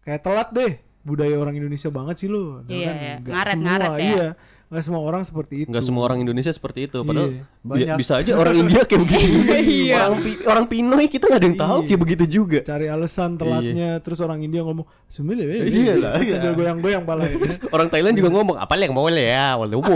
kayak 0.00 0.20
telat 0.24 0.48
deh 0.56 0.72
budaya 1.04 1.36
orang 1.36 1.60
Indonesia 1.60 1.92
banget 1.92 2.24
sih 2.24 2.28
lu. 2.32 2.64
Padahal 2.64 2.72
Iya, 2.72 2.88
kan 2.88 2.96
iya. 2.96 3.14
Ngaret-ngaret 3.20 3.90
ya. 3.92 4.00
Iya, 4.00 4.28
nggak 4.70 4.84
semua 4.86 5.02
orang 5.02 5.22
seperti 5.22 5.54
itu. 5.60 5.68
nggak 5.68 5.82
semua 5.82 6.02
orang 6.04 6.18
Indonesia 6.20 6.48
seperti 6.48 6.86
itu 6.86 7.02
padahal 7.02 7.42
Iya. 7.74 7.98
bisa 7.98 8.22
aja 8.22 8.32
orang 8.32 8.54
India 8.56 8.86
kayak 8.86 9.00
begitu 9.04 9.34
Iya. 9.50 9.94
orang 9.98 10.14
Pi- 10.16 10.42
orang 10.42 10.64
Pinoy 10.64 11.06
kita 11.06 11.26
nggak 11.26 11.36
ada 11.36 11.48
yang 11.48 11.58
tahu 11.58 11.76
Iya. 11.76 11.86
kayak 11.86 12.00
begitu 12.00 12.24
juga 12.24 12.58
cari 12.62 12.86
alasan 12.86 13.34
telatnya 13.34 13.98
terus 13.98 14.18
orang 14.18 14.38
India 14.40 14.62
ngomong 14.62 14.86
sebenarnya 15.06 15.42
ya 15.42 15.64
Iya 15.66 15.94
lah, 15.96 16.12
Terus 16.14 16.22
iya. 16.22 16.34
sambil 16.36 16.52
goyang-goyang 16.54 17.02
pala 17.02 17.22
ya. 17.26 17.36
orang 17.74 17.88
Thailand 17.90 18.14
juga 18.14 18.30
ngomong 18.30 18.56
apa 18.56 18.72
yang 18.76 18.94
mau 18.94 19.10
ya 19.10 19.58
walau 19.58 19.82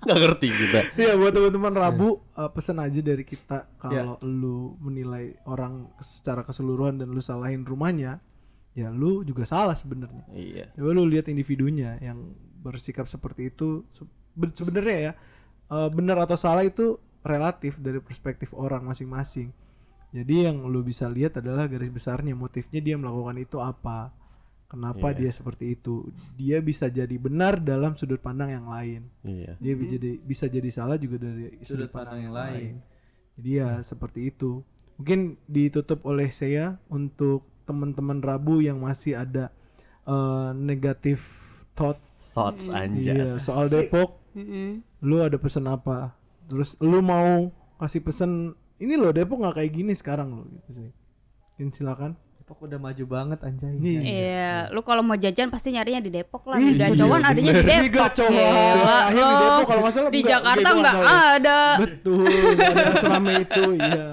nggak 0.00 0.16
ngerti 0.18 0.48
kita 0.48 0.80
Iya 0.96 1.12
buat 1.12 1.28
teman-teman 1.30 1.72
Rabu 1.76 2.08
uh, 2.32 2.48
pesan 2.48 2.80
aja 2.80 3.00
dari 3.00 3.20
kita 3.20 3.68
kalau 3.76 4.16
lu 4.22 4.72
menilai 4.80 5.36
orang 5.44 5.92
secara 6.00 6.40
keseluruhan 6.40 6.96
dan 6.96 7.12
lu 7.12 7.20
salahin 7.20 7.60
rumahnya, 7.62 8.16
ya 8.72 8.88
lu 8.88 9.20
juga 9.20 9.44
salah 9.44 9.76
sebenarnya. 9.76 10.24
iya 10.32 10.72
Coba 10.72 10.96
lu 10.96 11.04
lihat 11.04 11.28
individunya 11.28 12.00
yang 12.00 12.32
bersikap 12.60 13.08
seperti 13.08 13.48
itu 13.48 13.82
Se- 13.88 14.04
ben- 14.36 14.52
sebenarnya 14.52 14.98
ya 15.00 15.12
uh, 15.68 15.88
benar 15.88 16.20
atau 16.20 16.36
salah 16.36 16.62
itu 16.62 17.00
relatif 17.20 17.76
dari 17.76 18.00
perspektif 18.00 18.52
orang 18.52 18.84
masing-masing. 18.84 19.52
Jadi 20.10 20.48
yang 20.48 20.66
lu 20.66 20.80
bisa 20.80 21.06
lihat 21.06 21.38
adalah 21.38 21.68
garis 21.68 21.88
besarnya 21.88 22.34
motifnya 22.34 22.80
dia 22.80 22.96
melakukan 22.96 23.36
itu 23.38 23.60
apa. 23.60 24.10
Kenapa 24.66 25.10
Iya. 25.10 25.18
dia 25.26 25.30
seperti 25.30 25.74
itu? 25.74 26.06
Dia 26.34 26.58
bisa 26.58 26.86
jadi 26.86 27.10
benar 27.14 27.58
dalam 27.58 27.94
sudut 27.94 28.18
pandang 28.18 28.50
yang 28.50 28.66
lain 28.66 29.02
iya 29.22 29.58
dia 29.58 29.74
bisa 29.74 29.98
jadi 29.98 30.12
bisa 30.16 30.44
jadi 30.46 30.70
salah 30.70 30.94
juga 30.94 31.18
dari 31.20 31.58
sudut, 31.62 31.90
pandang 31.90 32.22
yang 32.22 32.34
lain. 32.34 32.72
Jadi 33.36 33.50
ya 33.50 33.82
seperti 33.82 34.30
itu. 34.30 34.62
Mungkin 34.96 35.20
ditutup 35.46 36.04
oleh 36.04 36.28
saya 36.28 36.76
untuk 36.86 37.46
teman-teman 37.64 38.18
Rabu 38.18 38.60
yang 38.60 38.80
masih 38.80 39.14
ada 39.14 39.50
eh, 40.04 40.50
negatif 40.54 41.22
thought 41.72 41.98
thoughts 42.30 42.70
iya, 42.70 42.86
anjas 42.86 43.42
soal 43.42 43.66
Depok. 43.66 44.18
Mm-mm. 44.34 44.82
Lu 45.02 45.20
ada 45.20 45.36
pesan 45.36 45.66
apa? 45.66 46.14
Terus 46.46 46.78
lu 46.78 47.02
mau 47.02 47.50
kasih 47.82 48.02
pesan 48.02 48.54
ini 48.80 48.94
loh 48.96 49.10
Depok 49.12 49.42
nggak 49.42 49.60
kayak 49.60 49.72
gini 49.74 49.92
sekarang 49.92 50.32
loh 50.34 50.46
gitu 50.48 50.70
sih. 50.80 50.90
Mungkin 51.58 51.68
silakan. 51.74 52.12
Depok 52.40 52.66
udah 52.66 52.78
maju 52.82 53.04
banget 53.06 53.38
anjay. 53.46 53.74
Iya. 53.78 54.00
Iya, 54.02 54.52
lu 54.74 54.82
kalau 54.82 55.06
mau 55.06 55.14
jajan 55.14 55.54
pasti 55.54 55.70
nyarinya 55.70 56.02
di 56.02 56.10
Depok 56.10 56.50
lah. 56.50 56.58
Di 56.58 56.74
Gacauan 56.74 57.22
iya, 57.22 57.30
adanya 57.30 57.52
di. 57.52 57.62
Di 57.62 57.90
Depok. 57.94 58.10
Gila, 58.16 58.98
di 59.06 59.20
lo. 59.22 59.38
Depok 59.38 59.66
kalau 59.70 59.80
nggak 59.86 59.94
salah 59.94 60.10
Di 60.10 60.18
enggak, 60.18 60.32
Jakarta 60.34 60.68
nggak 60.74 60.98
ada. 61.06 61.60
Betul, 61.78 62.26
nggak 62.26 62.72
ada 62.74 62.92
selama 62.98 63.30
itu, 63.38 63.62
iya. 63.78 64.06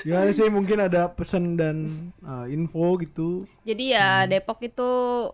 Gimana 0.00 0.30
sih 0.30 0.46
mungkin 0.46 0.78
ada 0.80 1.10
pesan 1.10 1.54
dan 1.54 1.76
uh, 2.22 2.46
info 2.46 2.94
gitu? 2.98 3.46
Jadi 3.62 3.92
ya 3.92 4.24
Depok 4.24 4.62
itu 4.62 4.90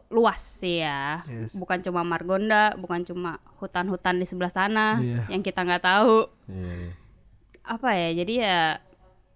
luas 0.08 0.40
sih 0.40 0.80
ya. 0.80 1.20
Yes. 1.28 1.52
Bukan 1.52 1.80
cuma 1.80 2.00
Margonda, 2.00 2.72
bukan 2.74 3.04
cuma 3.04 3.36
hutan-hutan 3.60 4.16
di 4.16 4.24
sebelah 4.24 4.48
sana 4.48 4.98
Iya. 4.98 5.28
yang 5.28 5.42
kita 5.42 5.60
nggak 5.60 5.84
tahu. 5.84 6.28
Iya, 6.48 6.72
iya. 6.80 6.92
Apa 7.60 7.88
ya? 7.92 8.08
Jadi 8.16 8.34
ya 8.40 8.58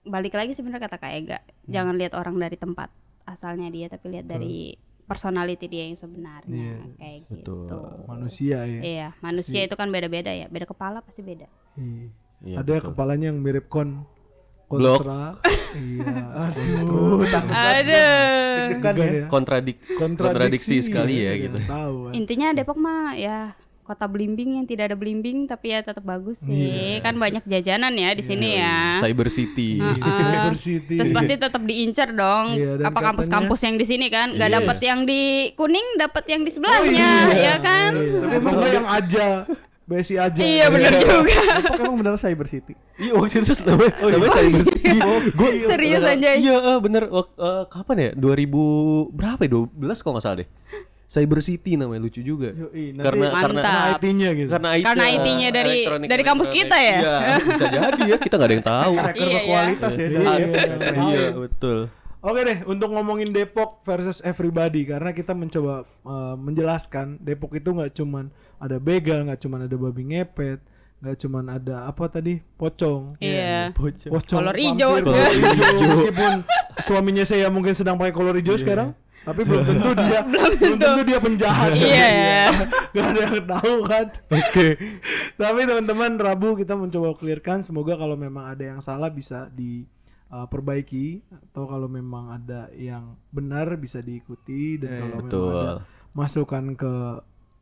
balik 0.05 0.33
lagi 0.33 0.57
sebenarnya 0.57 0.89
kata 0.89 0.97
Kak 0.97 1.13
Ega. 1.13 1.39
Hmm. 1.41 1.73
Jangan 1.73 1.95
lihat 1.97 2.13
orang 2.17 2.37
dari 2.37 2.57
tempat 2.57 2.89
asalnya 3.25 3.69
dia, 3.69 3.93
tapi 3.93 4.09
lihat 4.09 4.25
dari 4.25 4.73
personality 5.05 5.69
dia 5.69 5.89
yang 5.89 5.97
sebenarnya 5.97 6.85
Iya. 6.85 6.97
kayak 6.97 7.21
Betul. 7.29 7.65
gitu. 7.69 7.79
Manusia 8.05 8.59
ya. 8.65 8.81
Iya, 8.81 9.09
manusia 9.21 9.61
itu 9.65 9.75
kan 9.77 9.89
beda-beda 9.89 10.33
ya. 10.33 10.49
Beda 10.49 10.65
kepala 10.65 11.01
pasti 11.05 11.21
beda. 11.21 11.49
Iya. 11.77 12.09
Iya, 12.39 12.57
ada 12.63 12.75
betul. 12.77 12.87
kepalanya 12.93 13.35
yang 13.35 13.41
mirip 13.43 13.67
kon 13.67 14.07
Blok. 14.69 15.01
kontra. 15.01 15.41
iya. 15.81 16.15
Aduh, 16.37 17.25
takut 17.25 17.55
Aduh. 17.57 18.65
Enggak 18.77 18.95
ya. 19.01 19.09
ya. 19.09 19.25
kontradik 19.33 19.77
kontradiksi 19.97 20.85
sekali 20.85 21.25
ya 21.25 21.33
iya, 21.33 21.43
gitu 21.49 21.59
Tahu. 21.65 21.97
kan. 22.09 22.13
Intinya 22.13 22.49
Depok 22.53 22.77
mah 22.77 23.17
ya 23.17 23.57
kota 23.89 24.05
belimbing 24.05 24.61
yang 24.61 24.67
tidak 24.69 24.93
ada 24.93 24.97
belimbing 25.01 25.49
tapi 25.49 25.73
ya 25.73 25.81
tetap 25.81 26.05
bagus 26.05 26.37
sih. 26.45 26.53
Iya. 26.53 27.01
Kan 27.01 27.17
banyak 27.17 27.41
jajanan 27.49 27.97
ya 27.97 28.13
di 28.13 28.21
sini 28.21 28.61
ya. 28.61 29.01
Cyber 29.01 29.33
City. 29.33 29.81
Cyber 29.81 30.57
City. 30.61 30.97
Terus 31.01 31.13
pasti 31.17 31.35
tetap 31.41 31.63
diincer 31.65 32.13
dong. 32.13 32.53
Iya, 32.53 32.85
dan 32.85 32.93
Apa 32.93 33.01
kampus-kampus 33.01 33.61
yang 33.65 33.81
di 33.81 33.87
sini 33.89 34.13
kan? 34.13 34.37
Gak 34.37 34.53
Yes. 34.53 34.57
dapat 34.61 34.79
yang 34.85 35.01
di 35.09 35.23
kuning, 35.57 35.97
dapat 35.97 36.25
yang 36.29 36.45
di 36.45 36.53
sebelahnya, 36.53 37.09
ya 37.33 37.57
kan? 37.65 37.97
Iya. 37.97 38.21
Tapi 38.21 38.35
emang 38.37 38.55
yang 38.69 38.89
aja. 38.93 39.27
Besi 39.89 40.15
aja. 40.15 40.37
Iya 40.37 40.69
bener 40.69 41.01
juga. 41.01 41.33
Depok 41.57 41.81
emang 41.81 41.97
bener 41.97 42.13
cyber 42.15 42.45
city. 42.45 42.77
iya 42.95 43.11
waktu 43.11 43.41
itu 43.41 43.57
namanya 43.65 43.93
namanya 44.05 44.31
Cyber 44.35 44.63
City 44.63 44.91
gue 45.33 45.49
Serius 45.65 46.05
anjay. 46.05 46.37
iya 46.39 46.57
eh, 46.61 46.79
bener 46.79 47.09
Wak- 47.09 47.33
eh, 47.33 47.65
kapan 47.67 47.97
ya 47.99 48.11
2000 48.13 48.53
berapa 49.11 49.41
ya 49.41 49.51
12 49.51 49.73
kalau 49.99 50.13
nggak 50.15 50.25
salah 50.25 50.39
deh 50.39 50.49
Cyber 51.09 51.41
City 51.41 51.73
namanya 51.75 52.05
lucu 52.05 52.21
juga 52.21 52.53
Yoi, 52.53 52.93
nanti- 52.93 53.01
karena 53.01 53.27
karena 53.33 53.41
Mantap. 53.57 53.65
Karena 53.65 53.97
IT-nya 53.97 54.29
gitu. 54.35 54.51
karena 54.51 54.69
IT 54.71 54.85
Karena 54.85 55.05
IT-nya 55.09 55.49
dari- 55.49 55.71
elektronik- 55.81 56.11
dari 56.11 56.23
kampus 56.23 56.49
kita 56.51 56.77
ya? 56.77 56.97
iya 56.99 57.17
bisa 57.41 57.65
jadi 57.67 58.01
ya 58.05 58.17
kita 58.19 58.35
nggak 58.37 58.45
ada 58.45 58.55
yang 58.55 58.67
tahu 58.67 58.93
Rekor 58.93 59.09
Iya, 59.09 59.25
iya. 59.25 59.35
berkualitas 59.35 59.93
ya. 59.95 60.05
Iya, 60.05 60.11
dari 60.11 60.27
iya, 60.29 60.61
iya. 60.85 60.93
iya 61.09 61.29
betul 61.35 61.79
Oke 62.19 62.43
deh, 62.43 62.59
untuk 62.67 62.91
ngomongin 62.91 63.31
Depok 63.31 63.79
versus 63.85 64.19
everybody 64.21 64.83
karena 64.83 65.15
kita 65.15 65.33
mencoba 65.33 65.87
uh, 66.03 66.35
menjelaskan 66.35 67.15
Depok 67.19 67.55
itu 67.55 67.71
nggak 67.71 67.95
cuman 67.95 68.35
ada 68.59 68.77
begal, 68.77 69.23
nggak 69.23 69.41
cuman 69.41 69.65
ada 69.65 69.77
babi 69.79 70.03
ngepet, 70.11 70.59
nggak 70.99 71.17
cuman 71.17 71.45
ada 71.49 71.87
apa 71.87 72.05
tadi 72.07 72.43
pocong. 72.55 73.17
Iya. 73.19 73.71
bocah 73.73 74.11
Pocong 74.11 74.43
hijau 74.53 74.99
kolor 74.99 75.31
hijau. 75.31 75.87
Meskipun 75.95 76.33
suaminya 76.81 77.23
saya 77.23 77.47
mungkin 77.49 77.73
sedang 77.73 77.95
pakai 77.95 78.11
kolor 78.11 78.35
hijau 78.35 78.59
sekarang, 78.59 78.95
tapi 79.23 79.47
belum 79.47 79.63
tentu 79.63 79.91
dia 79.95 80.21
belum 80.31 80.53
tentu 80.79 81.01
dia 81.07 81.19
penjahat. 81.19 81.71
Iya. 81.75 82.11
Gak 82.95 83.05
ada 83.15 83.21
yang 83.31 83.47
tahu 83.47 83.75
kan. 83.87 84.07
Oke. 84.27 84.69
Tapi 85.37 85.61
teman-teman 85.63 86.13
Rabu 86.17 86.57
kita 86.57 86.75
mencoba 86.75 87.15
clearkan 87.15 87.63
semoga 87.63 87.95
kalau 87.95 88.19
memang 88.19 88.51
ada 88.51 88.65
yang 88.65 88.81
salah 88.81 89.07
bisa 89.07 89.47
diperbaiki 89.55 91.23
atau 91.31 91.69
kalau 91.69 91.87
memang 91.87 92.35
ada 92.35 92.69
yang 92.75 93.15
benar 93.31 93.77
bisa 93.77 94.01
diikuti 94.01 94.81
dan 94.81 94.91
Eh, 94.91 94.99
kalau 94.99 95.17
betul. 95.23 95.39
memang 95.39 95.63
ada 95.63 95.75
masukan 96.11 96.65
ke 96.75 96.93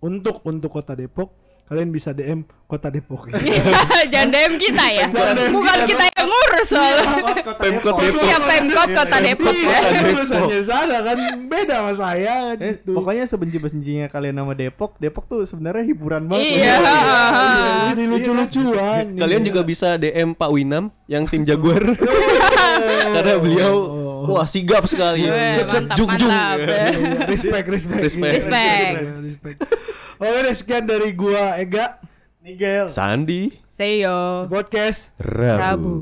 untuk 0.06 0.38
untuk 0.42 0.70
kota 0.70 0.94
Depok 0.94 1.34
kalian 1.66 1.90
bisa 1.90 2.14
DM 2.14 2.46
kota 2.70 2.86
Depok. 2.86 3.26
Jangan 4.14 4.28
DM 4.30 4.54
kita 4.54 4.86
ya. 4.86 5.10
Bukan 5.50 5.78
kita 5.82 6.04
yang 6.14 6.30
ngurus 6.30 6.68
soalnya. 6.70 7.10
Kota 7.42 7.52
Pemkot 7.58 7.94
Depok. 7.98 8.06
Depok. 8.06 8.22
Iya 8.22 8.38
Pemkot 8.38 8.88
Kota 8.94 9.16
Depok 9.18 9.50
ya. 9.50 9.66
Iya, 9.66 10.00
tulisannya 10.06 10.60
sana 10.62 10.96
kan 11.02 11.18
beda 11.50 11.74
sama 11.82 11.92
saya 11.92 12.34
Eh, 12.54 12.78
gitu. 12.78 12.94
pokoknya 12.94 13.26
sebenci-bencinya 13.26 14.06
kalian 14.06 14.38
nama 14.38 14.54
Depok, 14.54 14.94
Depok 14.96 15.26
tuh 15.26 15.42
sebenarnya 15.42 15.82
hiburan 15.84 16.30
banget. 16.30 16.54
Iya. 16.54 16.74
Iya, 16.78 16.94
Jadi 17.90 18.02
lucu-lucuan. 18.14 19.04
kalian 19.26 19.42
juga 19.42 19.60
bisa 19.62 19.98
DM 19.98 20.38
Pak 20.38 20.50
Winam 20.54 20.94
yang 21.10 21.26
tim 21.26 21.42
Jaguar 21.42 21.82
karena 23.12 23.34
beliau 23.36 23.74
Oh. 24.16 24.32
wah 24.32 24.46
sigap 24.46 24.82
sekali 24.86 25.22
set 25.52 25.66
set 25.66 25.86
jung 25.92 26.10
jung. 26.16 26.30
Iya, 26.30 27.26
respect, 27.26 27.66
respect, 27.68 28.02
Respect. 28.02 28.32
Respect. 28.38 28.94
respect. 29.20 29.58
Oke 30.16 30.48
deh, 30.48 30.56
sekian 30.56 30.88
dari 30.88 31.12
gua 31.12 31.60
Ega 31.60 32.00
Nigel. 32.40 32.88
Sandi 32.88 33.52
Seyo. 33.68 34.48
podcast. 34.48 35.12
Rabu. 35.20 35.60
Rabu. 35.60 35.94